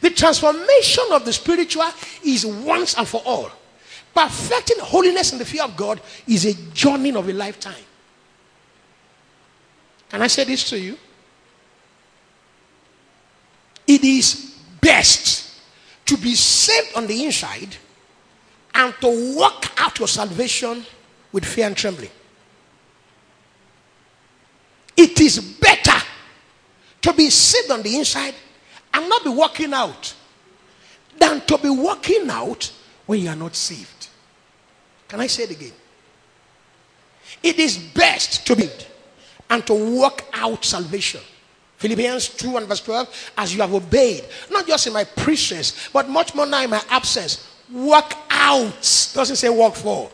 The 0.00 0.10
transformation 0.10 1.04
of 1.12 1.24
the 1.24 1.32
spiritual 1.32 1.88
is 2.24 2.46
once 2.46 2.96
and 2.96 3.06
for 3.06 3.22
all. 3.24 3.50
Perfecting 4.14 4.78
holiness 4.80 5.32
in 5.32 5.38
the 5.38 5.44
fear 5.44 5.64
of 5.64 5.76
God 5.76 6.00
is 6.26 6.44
a 6.44 6.54
journey 6.72 7.14
of 7.14 7.28
a 7.28 7.32
lifetime. 7.32 7.74
Can 10.10 10.22
I 10.22 10.26
say 10.26 10.44
this 10.44 10.68
to 10.70 10.78
you? 10.78 10.98
It 13.86 14.04
is 14.04 14.58
best 14.80 15.60
to 16.06 16.16
be 16.16 16.34
saved 16.34 16.96
on 16.96 17.06
the 17.06 17.24
inside 17.24 17.76
and 18.74 18.94
to 19.00 19.36
work 19.38 19.70
out 19.80 19.98
your 19.98 20.08
salvation 20.08 20.84
with 21.32 21.44
fear 21.44 21.66
and 21.66 21.76
trembling. 21.76 22.10
It 24.96 25.20
is 25.20 25.38
better 25.38 25.98
to 27.02 27.12
be 27.14 27.30
saved 27.30 27.70
on 27.70 27.82
the 27.82 27.96
inside 27.96 28.34
and 28.94 29.08
not 29.08 29.24
be 29.24 29.30
working 29.30 29.72
out 29.72 30.14
than 31.18 31.40
to 31.42 31.58
be 31.58 31.70
working 31.70 32.28
out 32.30 32.70
when 33.06 33.20
you 33.20 33.28
are 33.28 33.36
not 33.36 33.56
saved. 33.56 34.08
Can 35.08 35.20
I 35.20 35.26
say 35.26 35.44
it 35.44 35.50
again? 35.50 35.72
It 37.42 37.58
is 37.58 37.78
best 37.78 38.46
to 38.46 38.56
be 38.56 38.68
and 39.50 39.66
to 39.66 39.98
work 40.00 40.24
out 40.32 40.64
salvation. 40.64 41.20
Philippians 41.78 42.28
2 42.28 42.56
and 42.58 42.66
verse 42.68 42.80
12, 42.80 43.32
as 43.38 43.54
you 43.54 43.60
have 43.60 43.74
obeyed, 43.74 44.24
not 44.50 44.66
just 44.66 44.86
in 44.86 44.92
my 44.92 45.04
presence, 45.04 45.88
but 45.92 46.08
much 46.08 46.34
more 46.34 46.46
now 46.46 46.62
in 46.62 46.70
my 46.70 46.80
absence. 46.88 47.48
Work 47.72 48.14
out. 48.30 49.10
Doesn't 49.14 49.36
say 49.36 49.48
work 49.48 49.74
for. 49.74 50.10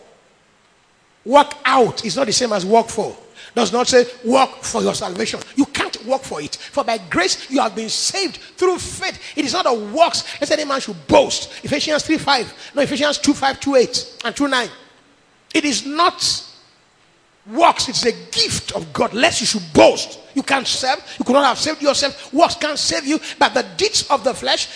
Work 1.29 1.57
out 1.66 2.07
is 2.07 2.16
not 2.16 2.26
the 2.26 2.33
same 2.33 2.55
as 2.55 2.64
work 2.64 2.89
for. 2.89 3.14
Does 3.55 3.70
not 3.70 3.87
say 3.87 4.07
work 4.24 4.62
for 4.62 4.83
your 4.83 4.95
salvation. 4.95 5.41
You 5.57 5.66
can't 5.66 6.03
work 6.07 6.22
for 6.22 6.41
it. 6.41 6.57
For 6.57 6.85
by 6.85 6.97
grace 6.97 7.51
you 7.51 7.61
have 7.61 7.76
been 7.76 7.91
saved 7.91 8.39
through 8.39 8.79
faith. 8.79 9.20
It 9.37 9.45
is 9.45 9.53
not 9.53 9.66
a 9.66 9.74
works. 9.74 10.24
Let's 10.41 10.51
any 10.53 10.64
man 10.64 10.81
should 10.81 11.07
boast. 11.07 11.62
Ephesians 11.62 12.03
3 12.05 12.16
5. 12.16 12.72
No, 12.74 12.81
Ephesians 12.81 13.18
2 13.18 13.35
5, 13.35 13.61
2 13.61 13.74
8, 13.74 14.16
and 14.24 14.37
2 14.37 14.49
9. 14.49 14.68
It 15.53 15.64
is 15.66 15.85
not 15.85 16.49
works, 17.53 17.89
it's 17.89 18.05
a 18.07 18.12
gift 18.12 18.72
of 18.72 18.91
God, 18.93 19.12
lest 19.12 19.41
you 19.41 19.47
should 19.47 19.72
boast. 19.74 20.20
You 20.35 20.43
can't 20.43 20.66
serve, 20.66 21.03
you 21.18 21.24
could 21.24 21.35
not 21.35 21.45
have 21.45 21.59
saved 21.59 21.83
yourself. 21.83 22.33
Works 22.33 22.55
can't 22.57 22.79
save 22.79 23.07
you, 23.07 23.20
but 23.39 23.55
the 23.55 23.66
deeds 23.76 24.07
of 24.11 24.24
the 24.24 24.35
flesh, 24.35 24.68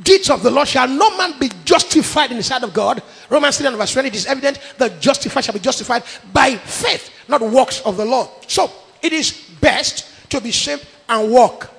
deeds 0.00 0.30
of 0.30 0.42
the 0.42 0.50
Lord, 0.50 0.68
shall 0.68 0.88
no 0.88 1.16
man 1.16 1.38
be 1.38 1.50
justified 1.64 2.30
in 2.30 2.36
the 2.36 2.42
sight 2.42 2.62
of 2.62 2.72
God. 2.72 3.02
Romans 3.28 3.58
3 3.58 3.68
and 3.68 3.76
verse 3.76 3.92
20, 3.92 4.08
it 4.08 4.14
is 4.14 4.26
evident 4.26 4.58
that 4.78 5.00
justified 5.00 5.44
shall 5.44 5.54
be 5.54 5.60
justified 5.60 6.02
by 6.32 6.56
faith, 6.56 7.10
not 7.28 7.40
works 7.40 7.80
of 7.82 7.96
the 7.96 8.04
law. 8.04 8.30
So 8.46 8.70
it 9.00 9.12
is 9.12 9.32
best 9.60 10.30
to 10.30 10.40
be 10.40 10.50
saved 10.50 10.86
and 11.08 11.30
walk. 11.30 11.70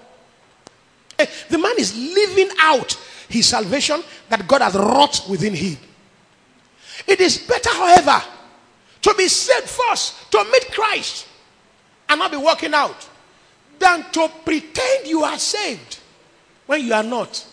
Eh, 1.18 1.26
the 1.49 1.57
man 1.57 1.74
is 1.78 1.95
living 1.95 2.49
out 2.59 2.93
his 3.30 3.47
salvation 3.47 4.03
that 4.30 4.47
God 4.47 4.61
has 4.61 4.76
wrought 4.76 5.28
within 5.30 5.53
him. 5.53 5.78
It 7.07 7.20
is 7.20 7.38
better, 7.39 7.70
however, 7.70 8.22
to 9.01 9.14
be 9.16 9.28
saved 9.28 9.68
first, 9.68 10.32
to 10.32 10.43
meet 10.51 10.72
Christ, 10.72 11.28
and 12.07 12.20
not 12.20 12.32
be 12.32 12.38
working 12.38 12.74
out, 12.74 13.09
than 13.80 14.03
to 14.11 14.30
pretend 14.45 15.07
you 15.07 15.24
are 15.24 15.38
saved 15.38 15.99
when 16.66 16.86
you 16.86 16.93
are 16.93 17.03
not. 17.03 17.45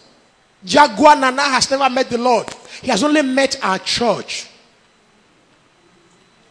Jaguanana 0.65 1.51
has 1.51 1.71
never 1.71 1.89
met 1.89 2.11
the 2.11 2.19
Lord, 2.19 2.47
he 2.83 2.89
has 2.89 3.03
only 3.03 3.23
met 3.23 3.63
our 3.63 3.79
church. 3.79 4.49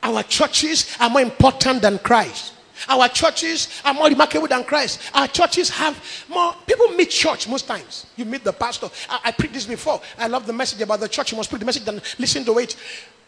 Our 0.02 0.24
churches 0.24 0.96
are 1.00 1.10
more 1.10 1.22
important 1.22 1.82
than 1.82 2.00
Christ. 2.00 2.54
Our 2.88 3.10
churches 3.10 3.82
are 3.84 3.94
more 3.94 4.08
remarkable 4.08 4.48
than 4.48 4.64
Christ. 4.64 5.02
Our 5.14 5.28
churches 5.28 5.70
have 5.70 6.02
more 6.30 6.56
people 6.66 6.88
meet 6.90 7.10
church 7.10 7.48
most 7.48 7.68
times. 7.68 8.06
You 8.16 8.24
meet 8.24 8.44
the 8.44 8.54
pastor. 8.54 8.90
I, 9.10 9.20
I 9.26 9.32
preached 9.32 9.54
this 9.54 9.66
before. 9.66 10.02
I 10.18 10.28
love 10.28 10.48
the 10.48 10.54
message 10.54 10.82
about 10.82 11.02
the 11.02 11.10
church. 11.10 11.32
You 11.32 11.38
must 11.38 11.50
preach 11.50 11.60
the 11.60 11.66
message 11.66 11.88
and 11.88 12.02
listen 12.18 12.46
to 12.46 12.58
it. 12.60 12.78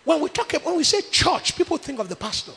When 0.06 0.22
we 0.22 0.30
talk 0.30 0.54
when 0.64 0.78
we 0.78 0.84
say 0.84 1.02
church, 1.12 1.56
people 1.56 1.78
think 1.78 2.00
of 2.00 2.08
the 2.08 2.16
pastor. 2.16 2.54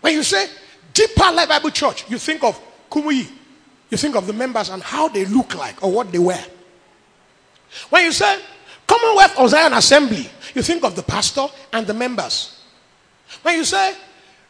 When 0.00 0.14
you 0.14 0.22
say 0.22 0.46
deeper 0.94 1.32
life 1.32 1.48
Bible 1.48 1.70
church, 1.70 2.08
you 2.08 2.18
think 2.18 2.44
of 2.44 2.60
Kumuyi. 2.90 3.28
You 3.90 3.96
think 3.96 4.16
of 4.16 4.26
the 4.26 4.32
members 4.32 4.68
and 4.68 4.82
how 4.82 5.08
they 5.08 5.24
look 5.24 5.54
like 5.54 5.82
or 5.82 5.92
what 5.92 6.10
they 6.10 6.18
wear. 6.18 6.44
When 7.90 8.04
you 8.04 8.12
say 8.12 8.40
Commonwealth 8.86 9.38
of 9.38 9.50
Zion 9.50 9.72
Assembly, 9.72 10.28
you 10.54 10.62
think 10.62 10.84
of 10.84 10.96
the 10.96 11.02
pastor 11.02 11.46
and 11.72 11.86
the 11.86 11.94
members. 11.94 12.60
When 13.42 13.56
you 13.56 13.64
say 13.64 13.94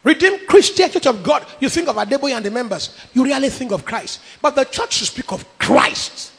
Redeemed 0.04 0.46
Christian 0.46 0.90
Church 0.90 1.06
of 1.06 1.22
God, 1.22 1.44
you 1.58 1.68
think 1.68 1.88
of 1.88 1.96
Adeboye 1.96 2.36
and 2.36 2.44
the 2.44 2.50
members. 2.50 2.96
You 3.12 3.24
really 3.24 3.48
think 3.48 3.72
of 3.72 3.84
Christ. 3.84 4.20
But 4.40 4.54
the 4.54 4.64
church 4.64 4.92
should 4.94 5.08
speak 5.08 5.32
of 5.32 5.44
Christ. 5.58 6.32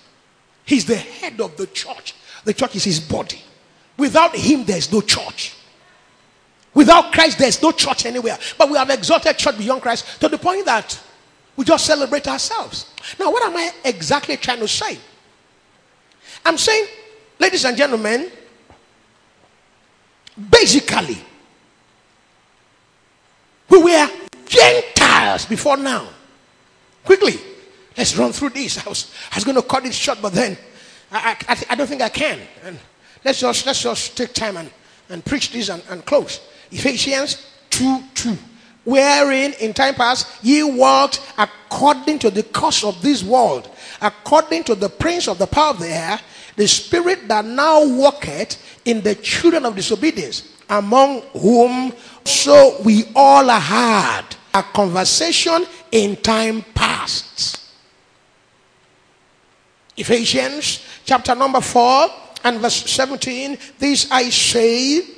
He's 0.63 0.85
the 0.85 0.95
head 0.95 1.41
of 1.41 1.57
the 1.57 1.67
church. 1.67 2.15
The 2.45 2.53
church 2.53 2.75
is 2.75 2.83
his 2.83 2.99
body. 2.99 3.41
Without 3.97 4.35
him, 4.35 4.63
there's 4.63 4.91
no 4.91 5.01
church. 5.01 5.55
Without 6.73 7.11
Christ, 7.11 7.39
there's 7.39 7.61
no 7.61 7.71
church 7.71 8.05
anywhere. 8.05 8.37
But 8.57 8.69
we 8.69 8.77
have 8.77 8.89
exalted 8.89 9.37
church 9.37 9.57
beyond 9.57 9.81
Christ 9.81 10.21
to 10.21 10.29
the 10.29 10.37
point 10.37 10.65
that 10.65 10.97
we 11.57 11.65
just 11.65 11.85
celebrate 11.85 12.27
ourselves. 12.27 12.93
Now, 13.19 13.31
what 13.31 13.43
am 13.43 13.57
I 13.57 13.71
exactly 13.83 14.37
trying 14.37 14.59
to 14.59 14.67
say? 14.67 14.97
I'm 16.45 16.57
saying, 16.57 16.85
ladies 17.39 17.65
and 17.65 17.75
gentlemen, 17.75 18.31
basically, 20.49 21.17
we 23.69 23.83
were 23.83 24.09
Gentiles 24.45 25.45
before 25.45 25.77
now. 25.77 26.07
Quickly, 27.03 27.35
let's 27.97 28.15
run 28.15 28.31
through 28.31 28.51
this. 28.51 28.85
I 28.85 28.87
was, 28.87 29.11
I 29.31 29.35
was 29.35 29.43
going 29.43 29.55
to 29.55 29.63
cut 29.63 29.85
it 29.85 29.93
short, 29.93 30.19
but 30.21 30.33
then 30.33 30.55
I, 31.11 31.35
I, 31.49 31.65
I 31.71 31.75
don't 31.75 31.87
think 31.87 32.01
I 32.01 32.09
can. 32.09 32.39
And 32.63 32.77
let's 33.25 33.39
just, 33.39 33.65
let's 33.65 33.81
just 33.81 34.15
take 34.15 34.33
time 34.33 34.57
and, 34.57 34.69
and 35.09 35.25
preach 35.25 35.51
this 35.51 35.69
and, 35.69 35.81
and 35.89 36.05
close. 36.05 36.39
Ephesians 36.71 37.51
2 37.71 38.03
2. 38.13 38.37
Wherein 38.87 39.51
in 39.59 39.73
time 39.73 39.95
past 39.95 40.25
ye 40.41 40.63
walked 40.63 41.19
according 41.37 42.19
to 42.19 42.29
the 42.29 42.43
course 42.43 42.85
of 42.85 43.01
this 43.01 43.21
world, 43.21 43.69
according 44.01 44.63
to 44.63 44.75
the 44.75 44.87
prince 44.87 45.27
of 45.27 45.39
the 45.39 45.45
power 45.45 45.71
of 45.71 45.79
the 45.79 45.89
air, 45.89 46.17
the 46.55 46.69
spirit 46.69 47.27
that 47.27 47.43
now 47.43 47.85
walketh 47.85 48.55
in 48.85 49.01
the 49.01 49.15
children 49.15 49.65
of 49.65 49.75
disobedience, 49.75 50.53
among 50.69 51.19
whom 51.33 51.91
so 52.23 52.77
we 52.85 53.11
all 53.13 53.49
had 53.49 54.23
a 54.53 54.63
conversation 54.63 55.65
in 55.91 56.15
time 56.15 56.63
past. 56.73 57.59
Ephesians 59.97 60.85
chapter 61.03 61.35
number 61.35 61.59
4 61.59 62.07
and 62.45 62.61
verse 62.61 62.89
17. 62.89 63.57
This 63.79 64.09
I 64.09 64.29
say 64.29 65.16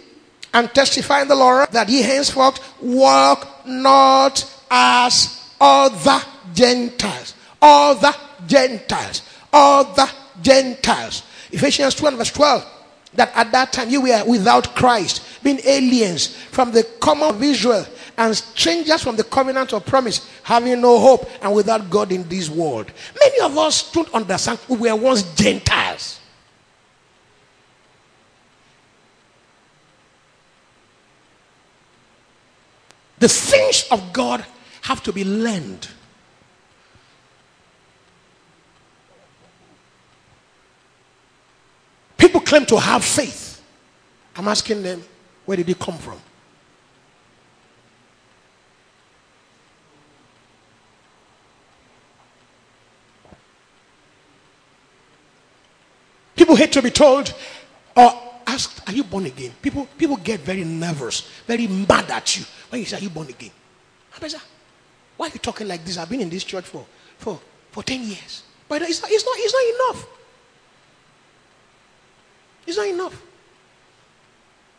and 0.53 0.73
testify 0.73 1.21
in 1.21 1.27
the 1.27 1.35
Lord 1.35 1.71
that 1.71 1.89
ye 1.89 2.01
henceforth 2.01 2.59
walk 2.81 3.65
not 3.65 4.43
as 4.69 5.51
other 5.59 6.19
Gentiles. 6.53 7.33
Other 7.61 8.13
Gentiles. 8.47 9.21
Other 9.51 10.07
Gentiles. 10.41 11.23
Ephesians 11.51 11.95
2 11.95 12.07
and 12.07 12.17
verse 12.17 12.31
12. 12.31 12.65
That 13.15 13.31
at 13.35 13.51
that 13.51 13.73
time 13.73 13.89
you 13.89 14.01
were 14.01 14.23
without 14.25 14.75
Christ, 14.75 15.43
being 15.43 15.59
aliens 15.65 16.27
from 16.27 16.71
the 16.71 16.83
common 16.99 17.29
of 17.29 17.43
Israel 17.43 17.85
and 18.17 18.35
strangers 18.35 19.01
from 19.01 19.15
the 19.15 19.23
covenant 19.23 19.73
of 19.73 19.85
promise, 19.85 20.29
having 20.43 20.81
no 20.81 20.99
hope 20.99 21.29
and 21.41 21.55
without 21.55 21.89
God 21.89 22.11
in 22.11 22.27
this 22.27 22.49
world. 22.49 22.91
Many 23.19 23.39
of 23.41 23.57
us 23.57 23.91
don't 23.91 24.13
understand 24.13 24.59
we 24.67 24.77
were 24.77 24.95
once 24.95 25.23
Gentiles. 25.35 26.18
The 33.19 33.27
things 33.27 33.85
of 33.91 34.13
God 34.13 34.45
have 34.81 35.03
to 35.03 35.13
be 35.13 35.25
learned. 35.25 35.87
People 42.17 42.41
claim 42.41 42.65
to 42.67 42.79
have 42.79 43.03
faith. 43.03 43.61
I'm 44.35 44.47
asking 44.47 44.83
them, 44.83 45.03
where 45.45 45.57
did 45.57 45.69
it 45.69 45.79
come 45.79 45.97
from? 45.97 46.19
People 56.35 56.55
hate 56.55 56.71
to 56.71 56.81
be 56.81 56.89
told 56.89 57.33
or 57.97 58.13
asked, 58.47 58.87
Are 58.87 58.93
you 58.93 59.03
born 59.03 59.25
again? 59.25 59.51
People, 59.61 59.87
people 59.97 60.15
get 60.15 60.39
very 60.39 60.63
nervous, 60.63 61.29
very 61.45 61.67
mad 61.67 62.09
at 62.09 62.37
you 62.37 62.45
when 62.69 62.81
you 62.81 62.85
say, 62.85 62.97
Are 62.97 63.01
you 63.01 63.09
born 63.09 63.27
again? 63.27 63.51
Say, 64.27 64.37
why 65.17 65.27
are 65.27 65.31
you 65.31 65.39
talking 65.39 65.67
like 65.67 65.83
this? 65.83 65.97
I've 65.97 66.09
been 66.09 66.21
in 66.21 66.29
this 66.29 66.43
church 66.43 66.65
for, 66.65 66.85
for, 67.17 67.39
for 67.71 67.83
10 67.83 68.03
years. 68.03 68.43
But 68.67 68.81
it's 68.83 69.01
not, 69.01 69.11
it's, 69.11 69.25
not, 69.25 69.35
it's 69.37 69.53
not 69.53 69.95
enough. 69.95 70.07
It's 72.65 72.77
not 72.77 72.87
enough. 72.87 73.21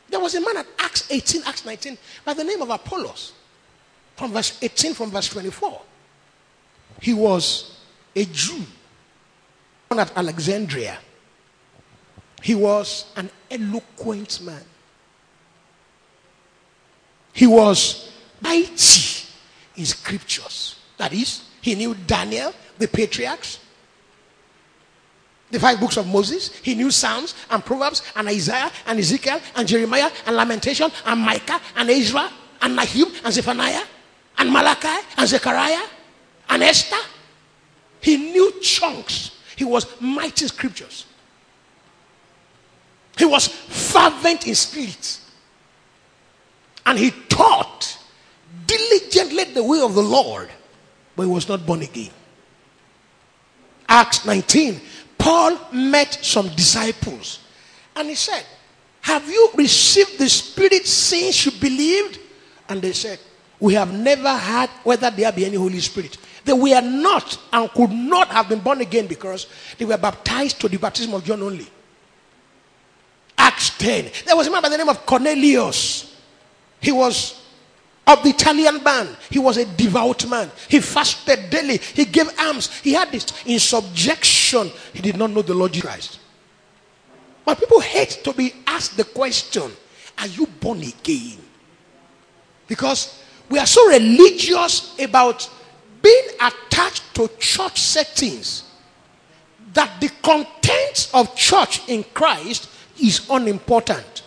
There 0.08 0.18
was 0.18 0.34
a 0.34 0.40
man 0.40 0.56
at 0.56 0.66
Acts 0.78 1.10
18, 1.10 1.42
Acts 1.46 1.64
19, 1.64 1.98
by 2.24 2.34
the 2.34 2.44
name 2.44 2.62
of 2.62 2.70
Apollos, 2.70 3.32
from 4.16 4.32
verse 4.32 4.58
18, 4.62 4.94
from 4.94 5.10
verse 5.10 5.28
24. 5.28 5.82
He 7.00 7.14
was 7.14 7.78
a 8.16 8.24
Jew 8.24 8.64
born 9.88 10.00
at 10.00 10.16
Alexandria. 10.16 10.98
He 12.42 12.54
was 12.54 13.12
an 13.16 13.28
eloquent 13.50 14.40
man. 14.40 14.62
He 17.32 17.46
was 17.46 18.12
mighty 18.40 19.26
in 19.76 19.84
scriptures. 19.84 20.76
That 20.96 21.12
is, 21.12 21.44
he 21.60 21.74
knew 21.74 21.94
Daniel, 22.06 22.52
the 22.78 22.88
patriarchs, 22.88 23.58
the 25.50 25.58
five 25.58 25.80
books 25.80 25.96
of 25.96 26.06
Moses. 26.06 26.54
He 26.56 26.74
knew 26.74 26.90
Psalms 26.90 27.34
and 27.50 27.64
Proverbs 27.64 28.02
and 28.14 28.28
Isaiah 28.28 28.70
and 28.86 28.98
Ezekiel 28.98 29.40
and 29.56 29.66
Jeremiah 29.66 30.10
and 30.26 30.36
Lamentation 30.36 30.90
and 31.04 31.20
Micah 31.20 31.60
and 31.76 31.90
Ezra 31.90 32.30
and 32.62 32.76
Nahum 32.76 33.12
and 33.24 33.34
Zephaniah 33.34 33.82
and 34.38 34.52
Malachi 34.52 35.06
and 35.16 35.28
Zechariah 35.28 35.86
and 36.48 36.62
Esther. 36.62 36.96
He 38.00 38.16
knew 38.16 38.60
chunks. 38.60 39.32
He 39.56 39.64
was 39.64 39.86
mighty 40.00 40.44
in 40.44 40.48
scriptures. 40.48 41.06
He 43.18 43.26
was 43.26 43.48
fervent 43.48 44.46
in 44.46 44.54
spirit. 44.54 45.20
And 46.90 46.98
he 46.98 47.12
taught 47.28 47.96
diligently 48.66 49.44
the 49.44 49.62
way 49.62 49.80
of 49.80 49.94
the 49.94 50.02
Lord, 50.02 50.50
but 51.14 51.22
he 51.22 51.28
was 51.28 51.48
not 51.48 51.64
born 51.64 51.82
again. 51.82 52.10
Acts 53.88 54.26
19, 54.26 54.80
Paul 55.16 55.56
met 55.72 56.18
some 56.20 56.48
disciples 56.48 57.38
and 57.94 58.08
he 58.08 58.16
said, 58.16 58.44
Have 59.02 59.28
you 59.28 59.50
received 59.54 60.18
the 60.18 60.28
Spirit 60.28 60.84
since 60.84 61.46
you 61.46 61.52
believed? 61.60 62.18
And 62.68 62.82
they 62.82 62.90
said, 62.92 63.20
We 63.60 63.74
have 63.74 63.96
never 63.96 64.34
had 64.34 64.68
whether 64.82 65.12
there 65.12 65.30
be 65.30 65.46
any 65.46 65.58
Holy 65.58 65.78
Spirit. 65.78 66.18
They 66.44 66.54
were 66.54 66.80
not 66.80 67.38
and 67.52 67.70
could 67.70 67.92
not 67.92 68.26
have 68.30 68.48
been 68.48 68.58
born 68.58 68.80
again 68.80 69.06
because 69.06 69.46
they 69.78 69.84
were 69.84 69.96
baptized 69.96 70.60
to 70.62 70.68
the 70.68 70.78
baptism 70.78 71.14
of 71.14 71.22
John 71.22 71.40
only. 71.40 71.68
Acts 73.38 73.78
10. 73.78 74.10
There 74.26 74.34
was 74.34 74.48
a 74.48 74.50
man 74.50 74.60
by 74.60 74.70
the 74.70 74.76
name 74.76 74.88
of 74.88 75.06
Cornelius. 75.06 76.09
He 76.80 76.92
was 76.92 77.40
of 78.06 78.22
the 78.22 78.30
Italian 78.30 78.78
band. 78.82 79.16
He 79.30 79.38
was 79.38 79.56
a 79.56 79.64
devout 79.64 80.28
man. 80.28 80.50
He 80.68 80.80
fasted 80.80 81.50
daily. 81.50 81.76
He 81.76 82.04
gave 82.04 82.28
alms. 82.38 82.80
He 82.80 82.92
had 82.92 83.12
this 83.12 83.26
in 83.46 83.58
subjection. 83.58 84.70
He 84.92 85.00
did 85.00 85.16
not 85.16 85.30
know 85.30 85.42
the 85.42 85.54
Lord 85.54 85.72
Jesus 85.72 85.88
Christ. 85.88 86.18
But 87.44 87.58
people 87.58 87.80
hate 87.80 88.20
to 88.24 88.32
be 88.32 88.54
asked 88.66 88.96
the 88.96 89.04
question 89.04 89.70
Are 90.18 90.26
you 90.26 90.46
born 90.46 90.82
again? 90.82 91.38
Because 92.66 93.22
we 93.48 93.58
are 93.58 93.66
so 93.66 93.88
religious 93.88 94.96
about 94.98 95.48
being 96.02 96.28
attached 96.40 97.14
to 97.14 97.28
church 97.38 97.80
settings 97.80 98.64
that 99.72 100.00
the 100.00 100.08
content 100.22 101.10
of 101.12 101.34
church 101.36 101.88
in 101.88 102.04
Christ 102.14 102.68
is 103.00 103.28
unimportant. 103.30 104.22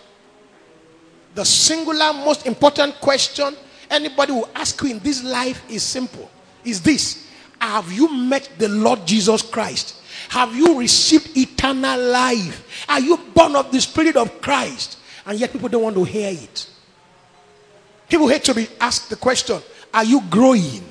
The 1.36 1.44
singular, 1.46 2.14
most 2.14 2.46
important 2.46 3.00
question 3.02 3.56
anybody 3.90 4.32
will 4.32 4.50
ask 4.56 4.82
you 4.82 4.92
in 4.92 5.00
this 5.00 5.24
life 5.24 5.64
is 5.70 5.84
simple 5.84 6.30
is 6.64 6.82
this 6.82 7.28
Have 7.60 7.92
you 7.92 8.14
met 8.14 8.50
the 8.58 8.70
Lord 8.70 9.06
Jesus 9.06 9.42
Christ? 9.42 9.96
Have 10.30 10.56
you 10.56 10.80
received 10.80 11.36
eternal 11.38 12.00
life? 12.00 12.86
Are 12.88 13.00
you 13.00 13.18
born 13.34 13.56
of 13.56 13.72
the 13.72 13.82
Spirit 13.82 14.16
of 14.16 14.42
Christ? 14.42 14.98
And 15.26 15.40
yet 15.40 15.52
people 15.52 15.70
don't 15.70 15.84
want 15.84 15.96
to 15.96 16.04
hear 16.04 16.30
it. 16.32 16.70
People 18.10 18.28
hate 18.28 18.44
to 18.46 18.54
be 18.54 18.68
asked 18.80 19.10
the 19.10 19.16
question 19.16 19.62
Are 19.94 20.04
you 20.04 20.22
growing? 20.30 20.84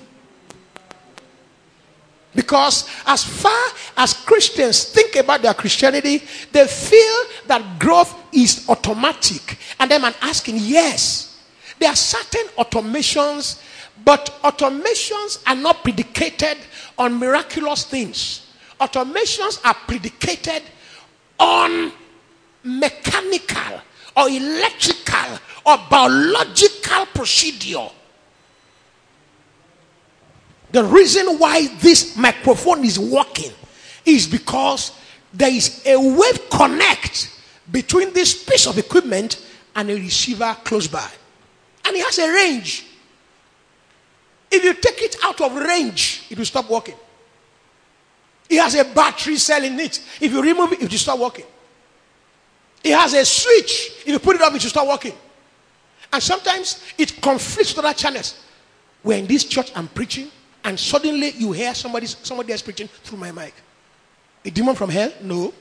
Because 2.34 2.88
as 3.06 3.24
far 3.24 3.68
as 3.96 4.14
Christians 4.14 4.84
think 4.84 5.16
about 5.16 5.42
their 5.42 5.54
Christianity, 5.54 6.22
they 6.50 6.66
feel 6.66 7.24
that 7.46 7.78
growth 7.78 8.14
is 8.32 8.66
automatic. 8.68 9.58
And 9.78 9.90
then 9.90 10.04
I'm 10.04 10.14
asking, 10.22 10.56
yes, 10.58 11.40
there 11.78 11.90
are 11.90 11.96
certain 11.96 12.46
automations, 12.58 13.60
but 14.04 14.38
automations 14.42 15.42
are 15.46 15.56
not 15.56 15.82
predicated 15.82 16.56
on 16.96 17.18
miraculous 17.18 17.84
things. 17.84 18.46
Automations 18.80 19.60
are 19.64 19.74
predicated 19.86 20.62
on 21.38 21.92
mechanical 22.64 23.80
or 24.16 24.28
electrical 24.28 25.38
or 25.66 25.78
biological 25.90 27.06
procedure. 27.06 27.88
The 30.72 30.82
reason 30.84 31.38
why 31.38 31.66
this 31.80 32.16
microphone 32.16 32.84
is 32.84 32.98
working 32.98 33.52
is 34.06 34.26
because 34.26 34.92
there 35.32 35.52
is 35.52 35.82
a 35.86 35.96
wave 35.96 36.48
connect 36.50 37.30
between 37.70 38.12
this 38.14 38.42
piece 38.42 38.66
of 38.66 38.78
equipment 38.78 39.46
and 39.76 39.90
a 39.90 39.94
receiver 39.94 40.56
close 40.64 40.88
by. 40.88 41.08
And 41.84 41.94
it 41.94 42.04
has 42.04 42.18
a 42.18 42.32
range. 42.32 42.86
If 44.50 44.64
you 44.64 44.72
take 44.74 45.02
it 45.02 45.16
out 45.22 45.40
of 45.42 45.54
range, 45.54 46.26
it 46.30 46.38
will 46.38 46.46
stop 46.46 46.68
working. 46.70 46.96
It 48.48 48.58
has 48.58 48.74
a 48.74 48.84
battery 48.84 49.36
cell 49.36 49.62
in 49.62 49.78
it. 49.78 50.02
If 50.20 50.32
you 50.32 50.42
remove 50.42 50.72
it, 50.72 50.82
it 50.82 50.90
will 50.90 50.98
stop 50.98 51.18
working. 51.18 51.46
It 52.82 52.94
has 52.94 53.12
a 53.14 53.24
switch. 53.24 53.92
If 54.00 54.08
you 54.08 54.18
put 54.18 54.36
it 54.36 54.42
up, 54.42 54.54
it 54.54 54.62
will 54.62 54.70
stop 54.70 54.88
working. 54.88 55.14
And 56.12 56.22
sometimes 56.22 56.82
it 56.96 57.20
conflicts 57.20 57.74
with 57.74 57.84
other 57.84 57.94
channels. 57.94 58.42
We're 59.04 59.18
in 59.18 59.26
this 59.26 59.44
church, 59.44 59.70
I'm 59.74 59.88
preaching 59.88 60.30
and 60.64 60.78
suddenly 60.78 61.30
you 61.32 61.52
hear 61.52 61.74
somebody 61.74 62.06
somebody 62.06 62.52
else 62.52 62.62
preaching 62.62 62.88
through 62.88 63.18
my 63.18 63.32
mic. 63.32 63.54
A 64.44 64.50
demon 64.50 64.74
from 64.74 64.90
hell? 64.90 65.12
No. 65.22 65.52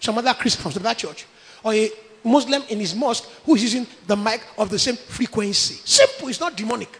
Some 0.00 0.18
other 0.18 0.34
Christian 0.34 0.70
from 0.70 0.82
that 0.82 0.98
church. 0.98 1.26
Or 1.62 1.74
a 1.74 1.90
Muslim 2.24 2.62
in 2.68 2.80
his 2.80 2.94
mosque 2.94 3.28
who 3.44 3.54
is 3.54 3.62
using 3.62 3.86
the 4.06 4.16
mic 4.16 4.42
of 4.58 4.70
the 4.70 4.78
same 4.78 4.96
frequency. 4.96 5.74
Simple, 5.84 6.28
it's 6.28 6.40
not 6.40 6.56
demonic. 6.56 6.98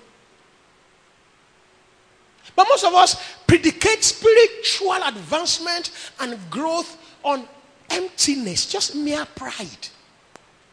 But 2.55 2.67
most 2.69 2.85
of 2.85 2.95
us 2.95 3.17
predicate 3.47 4.05
spiritual 4.05 4.95
advancement 5.05 5.91
and 6.21 6.39
growth 6.51 6.99
on 7.25 7.49
emptiness, 7.91 8.67
just 8.67 8.95
mere 8.95 9.25
pride. 9.35 9.89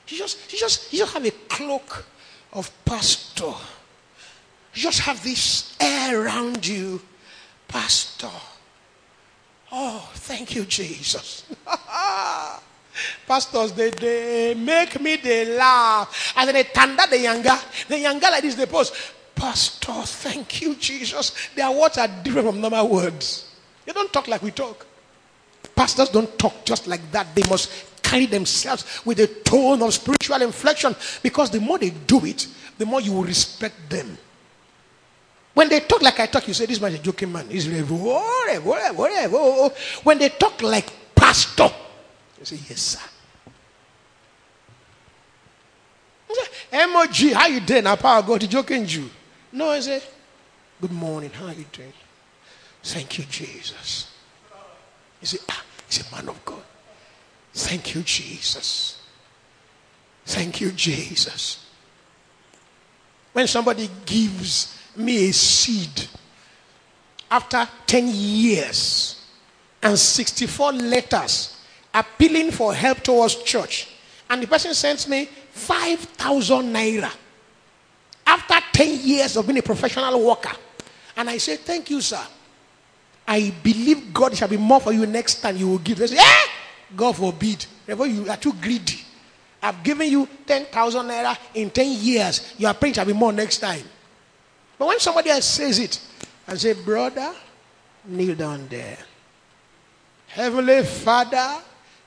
You 0.07 0.17
just, 0.17 0.51
you 0.51 0.59
just, 0.59 0.91
you 0.91 0.99
just 0.99 1.13
have 1.13 1.25
a 1.25 1.31
cloak 1.31 2.05
of 2.53 2.71
pastor 2.83 3.53
you 4.73 4.81
just 4.81 4.99
have 5.01 5.23
this 5.23 5.75
air 5.79 6.21
around 6.23 6.65
you, 6.65 7.01
Pastor. 7.67 8.29
Oh, 9.71 10.09
thank 10.15 10.55
you, 10.55 10.65
Jesus. 10.65 11.45
Pastors, 13.27 13.71
they, 13.73 13.89
they 13.91 14.53
make 14.55 14.99
me 14.99 15.15
they 15.17 15.55
laugh. 15.55 16.33
And 16.35 16.47
then 16.47 16.55
they 16.55 16.63
tanda 16.63 17.03
the 17.09 17.19
younger. 17.19 17.57
The 17.87 17.99
younger 17.99 18.27
like 18.29 18.41
this, 18.41 18.55
they 18.55 18.65
post, 18.65 18.93
Pastor, 19.35 20.01
thank 20.03 20.61
you, 20.61 20.75
Jesus. 20.75 21.49
Their 21.55 21.71
words 21.71 21.97
are 21.97 22.07
different 22.07 22.47
from 22.47 22.61
normal 22.61 22.89
words. 22.89 23.51
They 23.85 23.93
don't 23.93 24.11
talk 24.11 24.27
like 24.27 24.41
we 24.41 24.51
talk. 24.51 24.85
Pastors 25.75 26.09
don't 26.09 26.37
talk 26.37 26.65
just 26.65 26.87
like 26.87 27.11
that. 27.11 27.33
They 27.35 27.43
must 27.49 28.01
carry 28.03 28.25
themselves 28.25 29.01
with 29.05 29.19
a 29.19 29.27
tone 29.27 29.81
of 29.81 29.93
spiritual 29.93 30.41
inflection 30.41 30.95
because 31.23 31.51
the 31.51 31.59
more 31.59 31.77
they 31.77 31.91
do 31.91 32.25
it, 32.25 32.47
the 32.77 32.85
more 32.85 33.01
you 33.01 33.13
will 33.13 33.23
respect 33.23 33.89
them. 33.89 34.17
When 35.59 35.67
they 35.67 35.81
talk 35.81 36.01
like 36.01 36.17
I 36.21 36.27
talk, 36.27 36.47
you 36.47 36.53
say, 36.53 36.65
This 36.67 36.79
man 36.79 36.93
is 36.93 36.99
a 37.01 37.03
joking 37.03 37.33
man. 37.33 37.49
He's 37.49 37.67
whatever, 37.67 38.61
whatever, 38.61 38.93
whatever. 38.93 39.75
When 40.03 40.17
they 40.17 40.29
talk 40.29 40.61
like 40.61 40.89
pastor, 41.13 41.69
you 42.39 42.45
say, 42.45 42.59
Yes, 42.69 42.79
sir. 42.79 42.99
MOG, 46.71 47.33
how 47.33 47.47
you 47.47 47.59
doing? 47.59 47.83
Now, 47.83 47.97
power 47.97 48.21
God, 48.21 48.49
joking 48.49 48.87
you. 48.87 49.09
No, 49.51 49.71
I 49.71 49.81
say, 49.81 50.01
Good 50.79 50.93
morning. 50.93 51.31
How 51.31 51.47
you 51.47 51.65
doing? 51.73 51.91
Thank 52.81 53.17
you, 53.17 53.25
Jesus. 53.25 54.15
He 55.19 55.25
said, 55.25 55.41
Ah, 55.49 55.61
he's 55.87 56.09
a 56.09 56.15
man 56.15 56.29
of 56.29 56.45
God. 56.45 56.63
Thank 57.53 57.95
you, 57.95 58.01
Jesus. 58.03 59.01
Thank 60.25 60.61
you, 60.61 60.71
Jesus. 60.71 61.65
When 63.33 63.45
somebody 63.45 63.89
gives 64.05 64.78
me 64.99 65.29
a 65.29 65.33
seed 65.33 66.07
after 67.31 67.67
10 67.87 68.07
years 68.09 69.25
and 69.81 69.97
64 69.97 70.73
letters 70.73 71.57
appealing 71.93 72.51
for 72.51 72.73
help 72.73 73.01
towards 73.01 73.35
church, 73.43 73.89
and 74.29 74.43
the 74.43 74.47
person 74.47 74.73
sends 74.73 75.07
me 75.07 75.25
5,000 75.25 76.73
naira 76.73 77.11
after 78.25 78.55
10 78.73 78.99
years 79.01 79.37
of 79.37 79.47
being 79.47 79.59
a 79.59 79.63
professional 79.63 80.23
worker, 80.25 80.55
and 81.15 81.29
I 81.29 81.37
say, 81.37 81.57
Thank 81.57 81.89
you, 81.89 82.01
sir. 82.01 82.21
I 83.27 83.53
believe 83.63 84.13
God 84.13 84.35
shall 84.35 84.47
be 84.47 84.57
more 84.57 84.79
for 84.79 84.91
you 84.91 85.05
next 85.05 85.35
time 85.35 85.55
you 85.55 85.69
will 85.69 85.77
give. 85.77 85.99
They 85.99 86.07
say, 86.07 86.17
eh? 86.17 86.47
God 86.95 87.15
forbid. 87.15 87.63
Therefore, 87.85 88.07
you 88.07 88.27
are 88.27 88.37
too 88.37 88.53
greedy. 88.53 88.99
I've 89.61 89.83
given 89.83 90.09
you 90.09 90.27
10,000 90.47 91.05
naira 91.05 91.37
in 91.53 91.69
10 91.69 91.91
years. 92.01 92.55
Your 92.57 92.73
praying 92.73 92.95
shall 92.95 93.05
be 93.05 93.13
more 93.13 93.31
next 93.31 93.59
time. 93.59 93.83
But 94.79 94.87
when 94.87 94.99
somebody 94.99 95.29
else 95.29 95.45
says 95.45 95.77
it, 95.77 95.99
I 96.47 96.55
say, 96.55 96.71
brother, 96.73 97.35
kneel 98.05 98.33
down 98.33 98.65
there. 98.69 98.97
Heavenly 100.27 100.83
Father, 100.83 101.57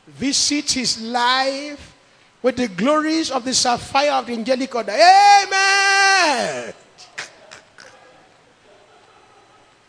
visit 0.06 0.72
his 0.72 1.00
life 1.02 1.94
with 2.40 2.56
the 2.56 2.68
glories 2.68 3.30
of 3.30 3.44
the 3.44 3.52
sapphire 3.52 4.12
of 4.12 4.26
the 4.26 4.32
angelic 4.32 4.74
order. 4.74 4.92
Amen. 4.92 6.72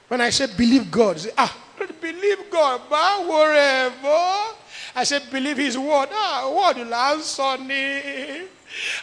When 0.10 0.20
I 0.22 0.30
say 0.30 0.48
believe 0.56 0.92
God, 0.92 1.20
say, 1.20 1.32
ah, 1.38 1.58
believe 2.02 2.52
God, 2.52 2.82
but 2.90 3.26
whatever. 3.26 4.58
I 4.96 5.04
said, 5.06 5.24
believe 5.32 5.58
his 5.58 5.78
word. 5.78 6.10
Ah, 6.12 6.52
word 6.54 6.86
will 6.86 6.94
answer 6.94 7.58
me. 7.64 8.48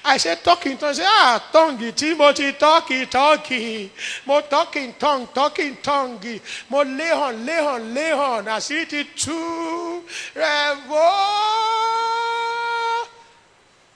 I 0.05 0.17
said, 0.17 0.43
talking 0.43 0.77
tongue. 0.77 0.95
Say, 0.95 1.05
ah, 1.05 1.49
tongue, 1.53 1.93
Timothy, 1.93 2.53
talking, 2.53 3.07
talking. 3.07 3.91
Mo 4.27 4.41
talking 4.43 4.95
tongue, 4.95 5.29
talking 5.33 5.77
tongue. 5.83 6.41
Mo 6.69 6.83
lay 6.83 7.11
on, 7.11 7.45
lay 7.45 7.59
on, 7.59 7.95
lay 7.95 8.13
on. 8.13 8.49
I 8.49 8.59
see 8.59 8.83
it 8.83 9.17
too. 9.17 10.03
Revo. 10.35 11.11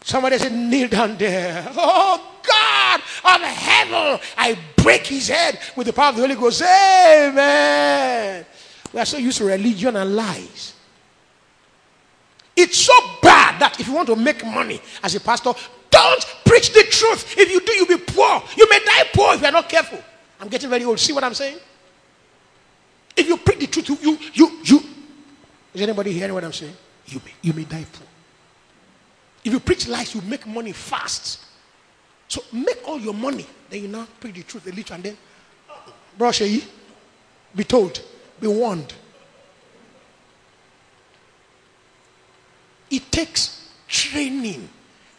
Somebody 0.02 0.38
said, 0.38 0.52
kneel 0.52 0.88
down 0.88 1.16
there. 1.16 1.66
Oh, 1.74 2.30
God 2.46 3.00
of 3.24 3.40
heaven. 3.40 4.20
I 4.36 4.56
break 4.76 5.06
his 5.06 5.28
head 5.28 5.58
with 5.76 5.86
the 5.86 5.92
power 5.92 6.10
of 6.10 6.16
the 6.16 6.22
Holy 6.22 6.34
Ghost. 6.34 6.62
Amen. 6.62 8.44
We 8.92 9.00
are 9.00 9.06
so 9.06 9.16
used 9.16 9.38
to 9.38 9.44
religion 9.44 9.96
and 9.96 10.14
lies. 10.14 10.73
It's 12.56 12.78
so 12.78 12.92
bad 13.20 13.60
that 13.60 13.80
if 13.80 13.88
you 13.88 13.94
want 13.94 14.08
to 14.08 14.16
make 14.16 14.44
money 14.44 14.80
as 15.02 15.14
a 15.14 15.20
pastor, 15.20 15.52
don't 15.90 16.36
preach 16.44 16.72
the 16.72 16.84
truth. 16.90 17.36
If 17.36 17.50
you 17.50 17.60
do, 17.60 17.72
you'll 17.72 17.86
be 17.86 18.04
poor. 18.04 18.42
You 18.56 18.68
may 18.68 18.78
die 18.80 19.08
poor 19.12 19.34
if 19.34 19.42
you're 19.42 19.52
not 19.52 19.68
careful. 19.68 19.98
I'm 20.40 20.48
getting 20.48 20.70
very 20.70 20.84
old. 20.84 20.98
See 20.98 21.12
what 21.12 21.24
I'm 21.24 21.34
saying? 21.34 21.58
If 23.16 23.28
you 23.28 23.36
preach 23.36 23.60
the 23.60 23.66
truth, 23.66 23.88
you, 23.88 23.96
you, 24.02 24.18
you, 24.32 24.58
you. 24.64 24.80
Is 25.72 25.82
anybody 25.82 26.12
hearing 26.12 26.34
what 26.34 26.44
I'm 26.44 26.52
saying? 26.52 26.74
You 27.06 27.20
may, 27.24 27.32
you 27.42 27.52
may 27.52 27.64
die 27.64 27.86
poor. 27.92 28.06
If 29.44 29.52
you 29.52 29.60
preach 29.60 29.88
lies, 29.88 30.14
you 30.14 30.22
make 30.22 30.46
money 30.46 30.72
fast. 30.72 31.40
So 32.28 32.42
make 32.52 32.78
all 32.86 32.98
your 32.98 33.14
money. 33.14 33.46
Then 33.68 33.82
you 33.82 33.88
now 33.88 34.06
preach 34.18 34.34
the 34.34 34.42
truth 34.42 34.66
a 34.66 34.70
little 34.70 34.94
and 34.94 35.04
then, 35.04 35.16
oh, 35.70 35.92
brush 36.16 36.40
be 37.54 37.64
told, 37.64 38.02
be 38.40 38.48
warned. 38.48 38.92
It 42.94 43.10
takes 43.10 43.68
training 43.88 44.68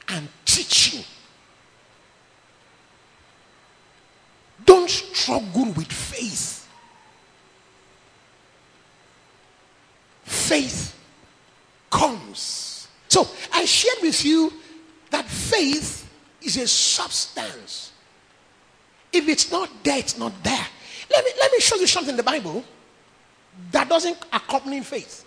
and 0.08 0.30
teaching. 0.46 1.04
Don't 4.66 4.90
struggle 4.90 5.74
with 5.74 5.92
faith. 5.92 6.70
Faith 10.24 10.98
comes. 11.92 12.88
So 13.10 13.28
I 13.52 13.66
shared 13.66 13.98
with 14.02 14.24
you 14.24 14.54
that 15.12 15.26
faith 15.26 16.10
is 16.42 16.56
a 16.56 16.68
substance. 16.68 17.92
If 19.12 19.28
it's 19.28 19.52
not 19.52 19.70
there, 19.84 20.00
it's 20.00 20.18
not 20.18 20.32
there. 20.46 20.68
Let 21.12 21.26
me, 21.26 21.32
let 21.42 21.52
me 21.52 21.60
show 21.60 21.76
you 21.76 21.88
something 21.88 22.12
in 22.12 22.18
the 22.18 22.24
Bible 22.24 22.64
that 23.72 23.90
doesn't 23.90 24.18
accompany 24.32 24.80
faith. 24.80 25.26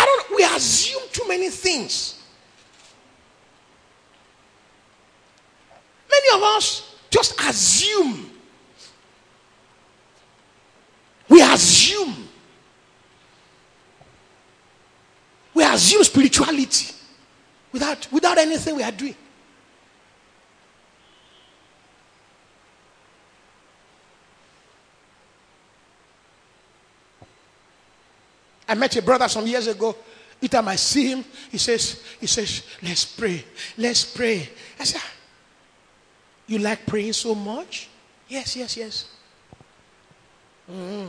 I 0.00 0.06
don't 0.06 0.36
we 0.36 0.42
assume 0.60 1.02
too 1.10 1.26
many 1.26 1.48
things. 1.48 2.22
Many 6.10 6.36
of 6.36 6.42
us 6.42 6.96
just 7.08 7.40
assume. 7.40 8.30
We 11.30 11.40
assume. 11.40 12.28
We 15.54 15.64
assume 15.64 16.04
spirituality 16.04 16.94
without, 17.72 18.06
without 18.12 18.36
anything 18.36 18.76
we 18.76 18.82
are 18.82 18.92
doing. 18.92 19.16
I 28.68 28.74
met 28.74 28.94
a 28.94 29.02
brother 29.02 29.26
some 29.26 29.46
years 29.46 29.66
ago. 29.66 29.96
Every 30.40 30.48
time 30.48 30.68
I 30.68 30.76
see 30.76 31.08
him, 31.08 31.24
he 31.50 31.58
says, 31.58 32.02
he 32.18 32.26
says, 32.26 32.62
let's 32.82 33.04
pray. 33.04 33.44
Let's 33.76 34.04
pray. 34.16 34.48
I 34.78 34.84
said, 34.84 35.02
you 36.46 36.58
like 36.58 36.86
praying 36.86 37.12
so 37.12 37.34
much? 37.34 37.90
Yes, 38.26 38.56
yes, 38.56 38.74
yes. 38.74 39.08
Mm-hmm. 40.70 41.08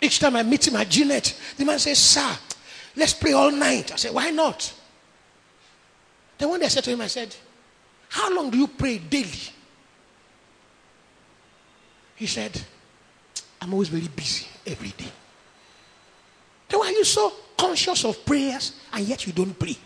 Each 0.00 0.18
time 0.18 0.36
I 0.36 0.42
meet 0.42 0.66
him 0.66 0.76
at 0.76 0.88
Jeanette, 0.88 1.38
the 1.58 1.64
man 1.66 1.78
says, 1.78 1.98
Sir, 1.98 2.38
let's 2.96 3.12
pray 3.12 3.32
all 3.32 3.50
night. 3.50 3.92
I 3.92 3.96
said, 3.96 4.14
Why 4.14 4.30
not? 4.30 4.72
Then 6.38 6.48
one 6.48 6.60
day 6.60 6.66
I 6.66 6.70
said 6.70 6.84
to 6.84 6.90
him, 6.90 7.02
I 7.02 7.06
said, 7.06 7.36
How 8.08 8.34
long 8.34 8.48
do 8.48 8.56
you 8.56 8.66
pray 8.66 8.96
daily? 8.96 9.28
He 12.16 12.26
said, 12.26 12.58
I'm 13.60 13.74
always 13.74 13.88
very 13.88 14.08
busy 14.08 14.46
every 14.66 14.90
day. 14.90 15.12
Then 16.70 16.78
why 16.78 16.86
are 16.86 16.92
you 16.92 17.04
so 17.04 17.32
conscious 17.58 18.04
of 18.04 18.24
prayers 18.24 18.72
and 18.92 19.06
yet 19.06 19.26
you 19.26 19.32
don't 19.32 19.58
pray? 19.58 19.76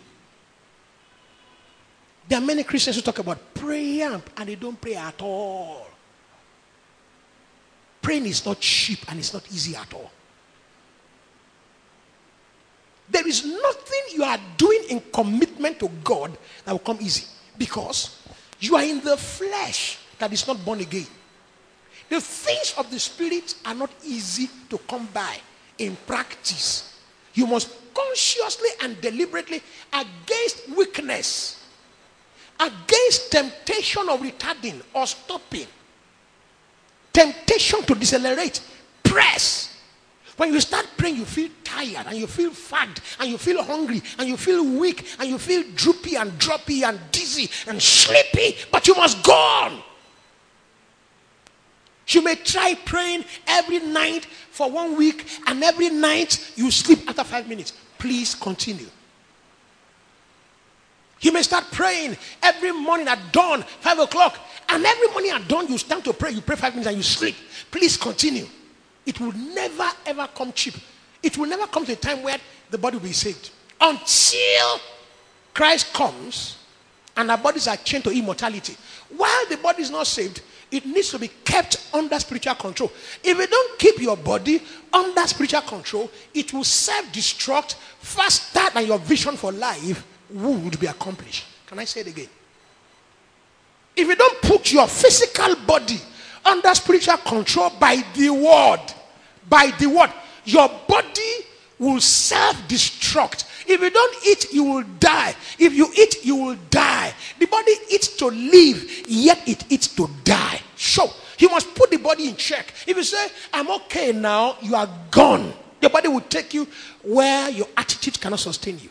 There 2.27 2.37
are 2.37 2.45
many 2.45 2.63
Christians 2.63 2.95
who 2.95 3.01
talk 3.01 3.19
about 3.19 3.53
prayer 3.53 4.21
and 4.37 4.47
they 4.49 4.55
don't 4.55 4.79
pray 4.79 4.95
at 4.95 5.19
all. 5.21 5.87
Praying 8.01 8.27
is 8.27 8.45
not 8.45 8.59
cheap 8.59 8.99
and 9.09 9.19
it's 9.19 9.33
not 9.33 9.45
easy 9.51 9.75
at 9.75 9.91
all. 9.93 10.11
There 13.09 13.27
is 13.27 13.45
nothing 13.45 14.01
you 14.13 14.23
are 14.23 14.39
doing 14.57 14.83
in 14.89 15.01
commitment 15.11 15.79
to 15.79 15.89
God 16.03 16.37
that 16.65 16.71
will 16.71 16.79
come 16.79 16.97
easy 17.01 17.25
because 17.57 18.21
you 18.59 18.75
are 18.75 18.83
in 18.83 19.01
the 19.01 19.17
flesh 19.17 19.99
that 20.19 20.31
is 20.33 20.47
not 20.47 20.63
born 20.63 20.81
again. 20.81 21.07
The 22.09 22.21
things 22.21 22.75
of 22.77 22.89
the 22.91 22.99
spirit 22.99 23.55
are 23.65 23.73
not 23.73 23.91
easy 24.03 24.49
to 24.69 24.77
come 24.79 25.07
by 25.13 25.37
in 25.77 25.95
practice. 26.07 26.99
You 27.33 27.47
must 27.47 27.69
consciously 27.93 28.69
and 28.81 28.99
deliberately, 29.01 29.61
against 29.91 30.69
weakness, 30.69 31.63
against 32.59 33.31
temptation 33.31 34.07
of 34.09 34.19
retarding 34.19 34.81
or 34.93 35.07
stopping, 35.07 35.67
temptation 37.11 37.81
to 37.83 37.95
decelerate, 37.95 38.61
press. 39.03 39.71
When 40.37 40.51
you 40.53 40.59
start 40.59 40.85
praying, 40.97 41.15
you 41.15 41.25
feel 41.25 41.49
tired 41.63 42.07
and 42.07 42.17
you 42.17 42.27
feel 42.27 42.51
fagged 42.51 42.99
and 43.19 43.29
you 43.29 43.37
feel 43.37 43.63
hungry 43.63 44.01
and 44.19 44.27
you 44.27 44.35
feel 44.35 44.65
weak 44.77 45.07
and 45.19 45.29
you 45.29 45.37
feel 45.37 45.63
droopy 45.75 46.15
and 46.17 46.31
droppy 46.33 46.83
and 46.83 46.99
dizzy 47.11 47.49
and 47.67 47.81
sleepy, 47.81 48.57
but 48.69 48.85
you 48.87 48.95
must 48.95 49.23
go 49.23 49.31
on. 49.31 49.81
You 52.07 52.23
may 52.23 52.35
try 52.35 52.75
praying 52.85 53.25
every 53.47 53.79
night 53.79 54.25
for 54.51 54.69
one 54.69 54.95
week 54.97 55.25
and 55.47 55.63
every 55.63 55.89
night 55.89 56.53
you 56.55 56.69
sleep 56.71 56.99
after 57.07 57.23
five 57.23 57.47
minutes. 57.47 57.73
Please 57.97 58.35
continue. 58.35 58.87
You 61.21 61.31
may 61.31 61.41
start 61.41 61.65
praying 61.71 62.17
every 62.43 62.71
morning 62.71 63.07
at 63.07 63.19
dawn, 63.31 63.63
five 63.63 63.97
o'clock, 63.97 64.37
and 64.69 64.85
every 64.85 65.07
morning 65.07 65.31
at 65.31 65.47
dawn 65.47 65.67
you 65.67 65.77
stand 65.77 66.03
to 66.05 66.13
pray. 66.13 66.31
You 66.31 66.41
pray 66.41 66.55
five 66.55 66.73
minutes 66.73 66.87
and 66.87 66.97
you 66.97 67.03
sleep. 67.03 67.35
Please 67.71 67.97
continue. 67.97 68.45
It 69.05 69.19
will 69.19 69.31
never 69.31 69.89
ever 70.05 70.27
come 70.35 70.51
cheap. 70.53 70.75
It 71.23 71.37
will 71.37 71.47
never 71.47 71.65
come 71.67 71.85
to 71.85 71.93
a 71.93 71.95
time 71.95 72.21
where 72.21 72.37
the 72.69 72.77
body 72.77 72.97
will 72.97 73.03
be 73.05 73.13
saved. 73.13 73.49
until 73.81 74.79
Christ 75.53 75.93
comes 75.93 76.57
and 77.17 77.31
our 77.31 77.37
bodies 77.37 77.67
are 77.67 77.77
changed 77.77 78.05
to 78.07 78.11
immortality. 78.11 78.75
While 79.15 79.45
the 79.47 79.57
body 79.57 79.83
is 79.83 79.91
not 79.91 80.07
saved, 80.07 80.41
it 80.71 80.85
needs 80.85 81.11
to 81.11 81.19
be 81.19 81.29
kept 81.43 81.89
under 81.93 82.19
spiritual 82.19 82.55
control. 82.55 82.91
If 83.23 83.37
you 83.37 83.47
don't 83.47 83.79
keep 83.79 83.99
your 83.99 84.17
body 84.17 84.61
under 84.91 85.27
spiritual 85.27 85.61
control, 85.61 86.09
it 86.33 86.53
will 86.53 86.63
self 86.63 87.05
destruct 87.11 87.75
faster 87.99 88.73
than 88.73 88.87
your 88.87 88.99
vision 88.99 89.37
for 89.37 89.51
life 89.51 90.05
would 90.29 90.79
be 90.79 90.87
accomplished. 90.87 91.45
Can 91.67 91.79
I 91.79 91.85
say 91.85 92.01
it 92.01 92.07
again? 92.07 92.29
If 93.95 94.07
you 94.07 94.15
don't 94.15 94.41
put 94.41 94.71
your 94.73 94.87
physical 94.87 95.55
body 95.65 95.99
under 96.43 96.73
spiritual 96.75 97.17
control 97.17 97.71
by 97.79 98.03
the 98.13 98.29
word, 98.29 98.81
by 99.47 99.71
the 99.79 99.87
word, 99.87 100.11
your 100.43 100.69
body 100.87 101.33
will 101.79 101.99
self 102.01 102.55
destruct. 102.67 103.45
If 103.67 103.81
you 103.81 103.89
don't 103.89 104.27
eat, 104.27 104.53
you 104.53 104.63
will 104.63 104.83
die. 104.99 105.35
If 105.57 105.73
you 105.73 105.89
eat, 105.97 106.23
you 106.23 106.35
will 106.35 106.57
die. 106.69 107.13
The 107.39 107.47
body 107.47 107.73
eats 107.91 108.15
to 108.17 108.27
live, 108.27 109.07
yet 109.07 109.47
it 109.47 109.65
eats 109.69 109.87
to 109.95 110.09
die. 110.23 110.61
So, 110.75 111.09
you 111.39 111.49
must 111.49 111.73
put 111.75 111.91
the 111.91 111.97
body 111.97 112.27
in 112.27 112.35
check. 112.35 112.73
If 112.87 112.95
you 112.95 113.03
say, 113.03 113.27
I'm 113.53 113.69
okay 113.71 114.11
now, 114.11 114.57
you 114.61 114.75
are 114.75 114.89
gone. 115.11 115.53
Your 115.81 115.89
body 115.89 116.07
will 116.07 116.21
take 116.21 116.53
you 116.53 116.67
where 117.03 117.49
your 117.49 117.67
attitude 117.75 118.19
cannot 118.19 118.39
sustain 118.39 118.79
you. 118.79 118.89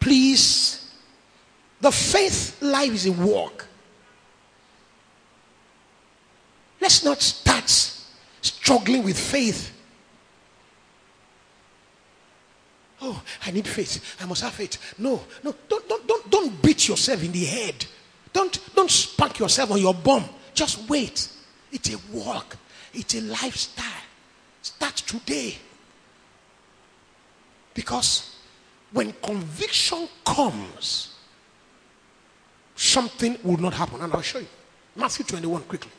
Please, 0.00 0.92
the 1.80 1.90
faith 1.90 2.60
life 2.62 2.92
is 2.92 3.06
a 3.06 3.12
walk. 3.12 3.66
Let's 6.80 7.02
not 7.02 7.22
start 7.22 7.70
struggling 8.42 9.02
with 9.02 9.18
faith. 9.18 9.73
Oh, 13.06 13.22
I 13.44 13.50
need 13.50 13.68
faith. 13.68 14.16
I 14.18 14.24
must 14.24 14.40
have 14.40 14.54
faith. 14.54 14.94
No, 14.98 15.22
no, 15.42 15.54
don't, 15.68 15.86
don't, 15.86 16.08
don't, 16.08 16.30
don't 16.30 16.62
beat 16.62 16.88
yourself 16.88 17.22
in 17.22 17.32
the 17.32 17.44
head. 17.44 17.84
Don't, 18.32 18.58
don't 18.74 18.90
spank 18.90 19.38
yourself 19.38 19.72
on 19.72 19.78
your 19.78 19.92
bum. 19.92 20.24
Just 20.54 20.88
wait. 20.88 21.28
It's 21.70 21.92
a 21.92 21.98
walk, 22.10 22.56
it's 22.94 23.14
a 23.14 23.20
lifestyle. 23.20 23.84
Start 24.62 24.96
today. 24.96 25.58
Because 27.74 28.36
when 28.90 29.12
conviction 29.22 30.08
comes, 30.24 31.14
something 32.74 33.36
will 33.42 33.58
not 33.58 33.74
happen. 33.74 34.00
And 34.00 34.14
I'll 34.14 34.22
show 34.22 34.38
you. 34.38 34.46
Matthew 34.96 35.26
21, 35.26 35.62
quickly. 35.64 35.90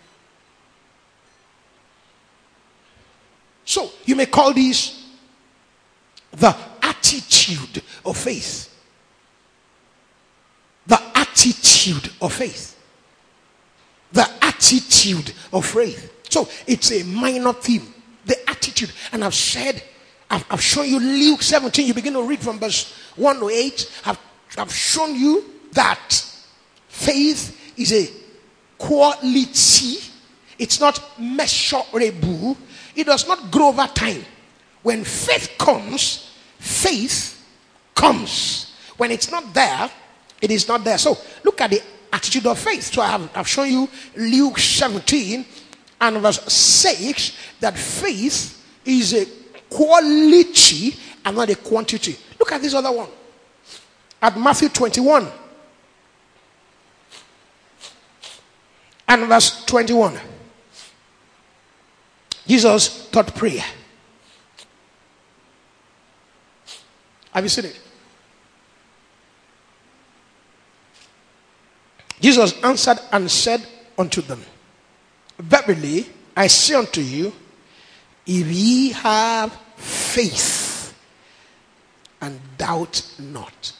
So 3.64 3.92
you 4.06 4.16
may 4.16 4.26
call 4.26 4.54
these 4.54 5.06
the 6.32 6.56
attitude 7.16 7.84
of 8.06 8.18
faith. 8.18 8.72
The 10.88 11.02
attitude 11.16 12.12
of 12.22 12.34
faith. 12.34 12.80
The 14.12 14.30
attitude 14.42 15.34
of 15.52 15.66
faith. 15.66 16.12
So 16.30 16.48
it's 16.68 16.92
a 16.92 17.04
minor 17.04 17.54
theme. 17.54 17.94
The 18.26 18.50
attitude. 18.50 18.92
And 19.12 19.24
I've 19.24 19.36
said, 19.36 19.84
I've, 20.30 20.46
I've 20.50 20.62
shown 20.62 20.88
you 20.88 21.00
Luke 21.00 21.42
17. 21.42 21.88
You 21.88 21.94
begin 21.94 22.14
to 22.14 22.24
read 22.24 22.40
from 22.40 22.60
verse 22.60 22.94
1 23.16 23.40
to 23.40 23.50
8. 23.50 24.02
I've, 24.06 24.20
I've 24.58 24.74
shown 24.74 25.16
you 25.16 25.46
that 25.74 26.24
faith 26.88 27.74
is 27.78 27.94
a 27.94 28.10
quality. 28.78 29.98
It's 30.58 30.80
not 30.80 31.20
measurable. 31.20 32.58
It 32.96 33.06
does 33.06 33.28
not 33.28 33.52
grow 33.52 33.70
over 33.70 33.88
time. 33.88 34.24
When 34.84 35.04
faith 35.04 35.56
comes, 35.58 36.35
faith 36.66 37.46
comes. 37.94 38.74
When 38.98 39.12
it's 39.12 39.30
not 39.30 39.54
there, 39.54 39.90
it 40.42 40.52
is 40.52 40.68
not 40.68 40.84
there. 40.84 40.98
So 40.98 41.18
look 41.44 41.62
at 41.62 41.70
the 41.70 41.82
attitude 42.12 42.46
of 42.48 42.58
faith. 42.58 42.84
So 42.84 43.02
I 43.02 43.08
have 43.08 43.30
I've 43.36 43.48
shown 43.48 43.72
you 43.72 43.90
Luke 44.16 44.58
17 44.58 45.46
and 46.02 46.18
verse 46.18 46.42
6 46.52 47.38
that 47.60 47.78
faith 47.78 48.64
is 48.84 49.14
a 49.14 49.26
quality 49.70 50.96
and 51.24 51.38
not 51.38 51.50
a 51.50 51.56
quantity. 51.56 52.18
Look 52.40 52.52
at 52.52 52.62
this 52.62 52.74
other 52.74 52.92
one. 52.92 53.10
At 54.22 54.38
Matthew 54.40 54.70
21 54.70 55.28
and 59.08 59.28
verse 59.28 59.66
21. 59.66 60.18
Jesus 62.48 63.08
taught 63.10 63.36
prayer. 63.36 63.64
Have 67.36 67.44
you 67.44 67.50
seen 67.50 67.66
it? 67.66 67.80
Jesus 72.22 72.54
answered 72.64 72.98
and 73.12 73.30
said 73.30 73.68
unto 73.98 74.22
them, 74.22 74.42
Verily, 75.38 76.06
I 76.36 76.48
say 76.48 76.76
unto 76.76 77.02
you, 77.02 77.34
if 78.26 78.48
ye 78.48 78.92
have 78.94 79.52
faith 79.76 80.98
and 82.22 82.40
doubt 82.58 83.06
not, 83.20 83.74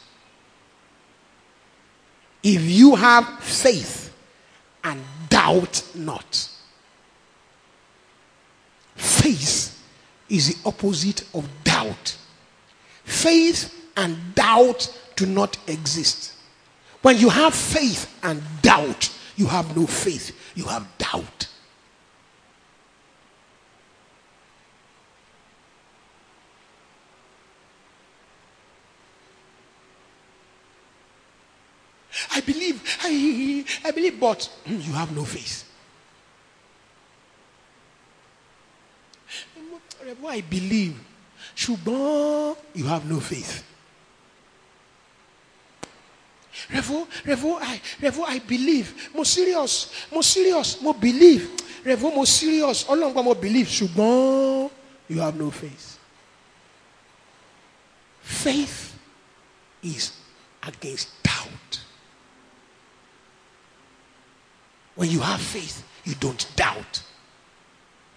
if 2.42 2.60
you 2.60 2.94
have 2.94 3.38
faith 3.40 4.14
and 4.84 5.02
doubt 5.30 5.82
not, 5.94 6.50
faith 8.94 9.82
is 10.28 10.54
the 10.54 10.68
opposite 10.68 11.24
of 11.32 11.48
doubt. 11.64 12.18
Faith 13.06 13.72
and 13.96 14.34
doubt 14.34 14.94
do 15.14 15.26
not 15.26 15.56
exist. 15.68 16.34
When 17.02 17.16
you 17.16 17.28
have 17.28 17.54
faith 17.54 18.12
and 18.22 18.42
doubt, 18.62 19.10
you 19.36 19.46
have 19.46 19.76
no 19.76 19.86
faith, 19.86 20.36
you 20.54 20.64
have 20.64 20.86
doubt. 20.98 21.48
I 32.32 32.40
believe, 32.40 32.82
I, 33.02 33.64
I 33.84 33.90
believe, 33.92 34.18
but 34.18 34.50
mm, 34.66 34.84
you 34.84 34.92
have 34.92 35.14
no 35.14 35.24
faith. 35.24 35.62
I 40.26 40.40
believe, 40.40 40.98
ṣùgbọ́n 41.56 42.56
you 42.74 42.84
have 42.86 43.04
no 43.10 43.18
faith. 43.20 43.64
Revo, 46.70 47.06
Revo, 47.24 47.58
I, 47.60 47.80
Revo, 48.00 48.24
I 48.26 48.38
believe. 48.40 49.10
Mo 49.14 49.22
serious, 49.24 49.92
mo 50.10 50.20
serious, 50.22 50.80
mo 50.80 50.92
believe. 50.92 51.50
Revo, 51.84 52.14
mo 52.14 52.24
serious. 52.24 52.84
Ọlọ́ngbọ́n 52.84 53.24
mo 53.24 53.34
believe. 53.34 53.68
Ṣùgbọ́n 53.68 54.70
you 55.08 55.20
have 55.20 55.36
no 55.36 55.50
faith. 55.50 55.98
Faith 58.22 58.94
is 59.82 60.12
against 60.64 61.08
doubt. 61.22 61.80
When 64.96 65.10
you 65.10 65.20
have 65.20 65.40
faith, 65.40 65.84
you 66.04 66.14
don't 66.14 66.44
doubt. 66.56 67.02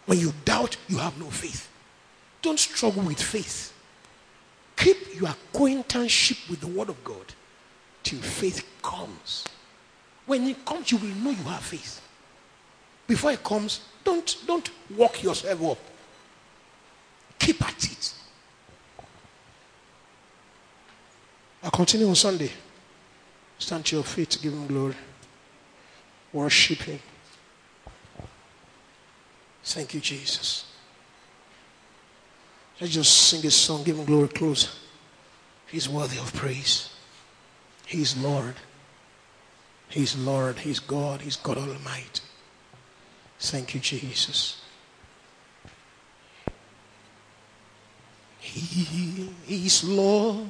When 0.05 0.17
you 0.19 0.33
doubt, 0.45 0.77
you 0.87 0.97
have 0.97 1.17
no 1.19 1.29
faith. 1.29 1.68
Don't 2.41 2.59
struggle 2.59 3.03
with 3.03 3.21
faith. 3.21 3.73
Keep 4.75 5.19
your 5.19 5.29
acquaintanceship 5.29 6.37
with 6.49 6.61
the 6.61 6.67
Word 6.67 6.89
of 6.89 7.03
God 7.03 7.25
till 8.03 8.19
faith 8.19 8.65
comes. 8.81 9.43
When 10.25 10.47
it 10.47 10.63
comes, 10.65 10.91
you 10.91 10.97
will 10.97 11.15
know 11.15 11.31
you 11.31 11.43
have 11.43 11.63
faith. 11.63 12.01
Before 13.07 13.31
it 13.31 13.43
comes, 13.43 13.81
don't, 14.03 14.37
don't 14.45 14.69
walk 14.95 15.21
yourself 15.23 15.63
up. 15.63 15.77
Keep 17.39 17.67
at 17.67 17.83
it. 17.83 18.13
I'll 21.63 21.71
continue 21.71 22.07
on 22.07 22.15
Sunday. 22.15 22.51
Stand 23.57 23.85
to 23.87 23.97
your 23.97 24.05
feet, 24.05 24.37
give 24.41 24.53
him 24.53 24.67
glory. 24.67 24.95
Worship 26.31 26.79
him. 26.79 26.99
Thank 29.63 29.93
you, 29.93 29.99
Jesus. 29.99 30.68
Let's 32.79 32.93
just 32.93 33.13
sing 33.13 33.41
this 33.41 33.55
song, 33.55 33.83
give 33.83 33.97
him 33.97 34.05
glory 34.05 34.29
close. 34.29 34.79
He's 35.67 35.89
worthy 35.89 36.17
of 36.17 36.33
praise. 36.33 36.89
He's 37.85 38.15
Lord. 38.17 38.55
He's 39.89 40.15
Lord. 40.15 40.59
He's 40.59 40.79
God. 40.79 41.21
He's 41.21 41.35
God 41.35 41.57
Almighty. 41.57 42.21
Thank 43.39 43.73
you, 43.73 43.79
Jesus. 43.79 44.61
He 48.39 49.29
is 49.47 49.83
Lord. 49.83 50.47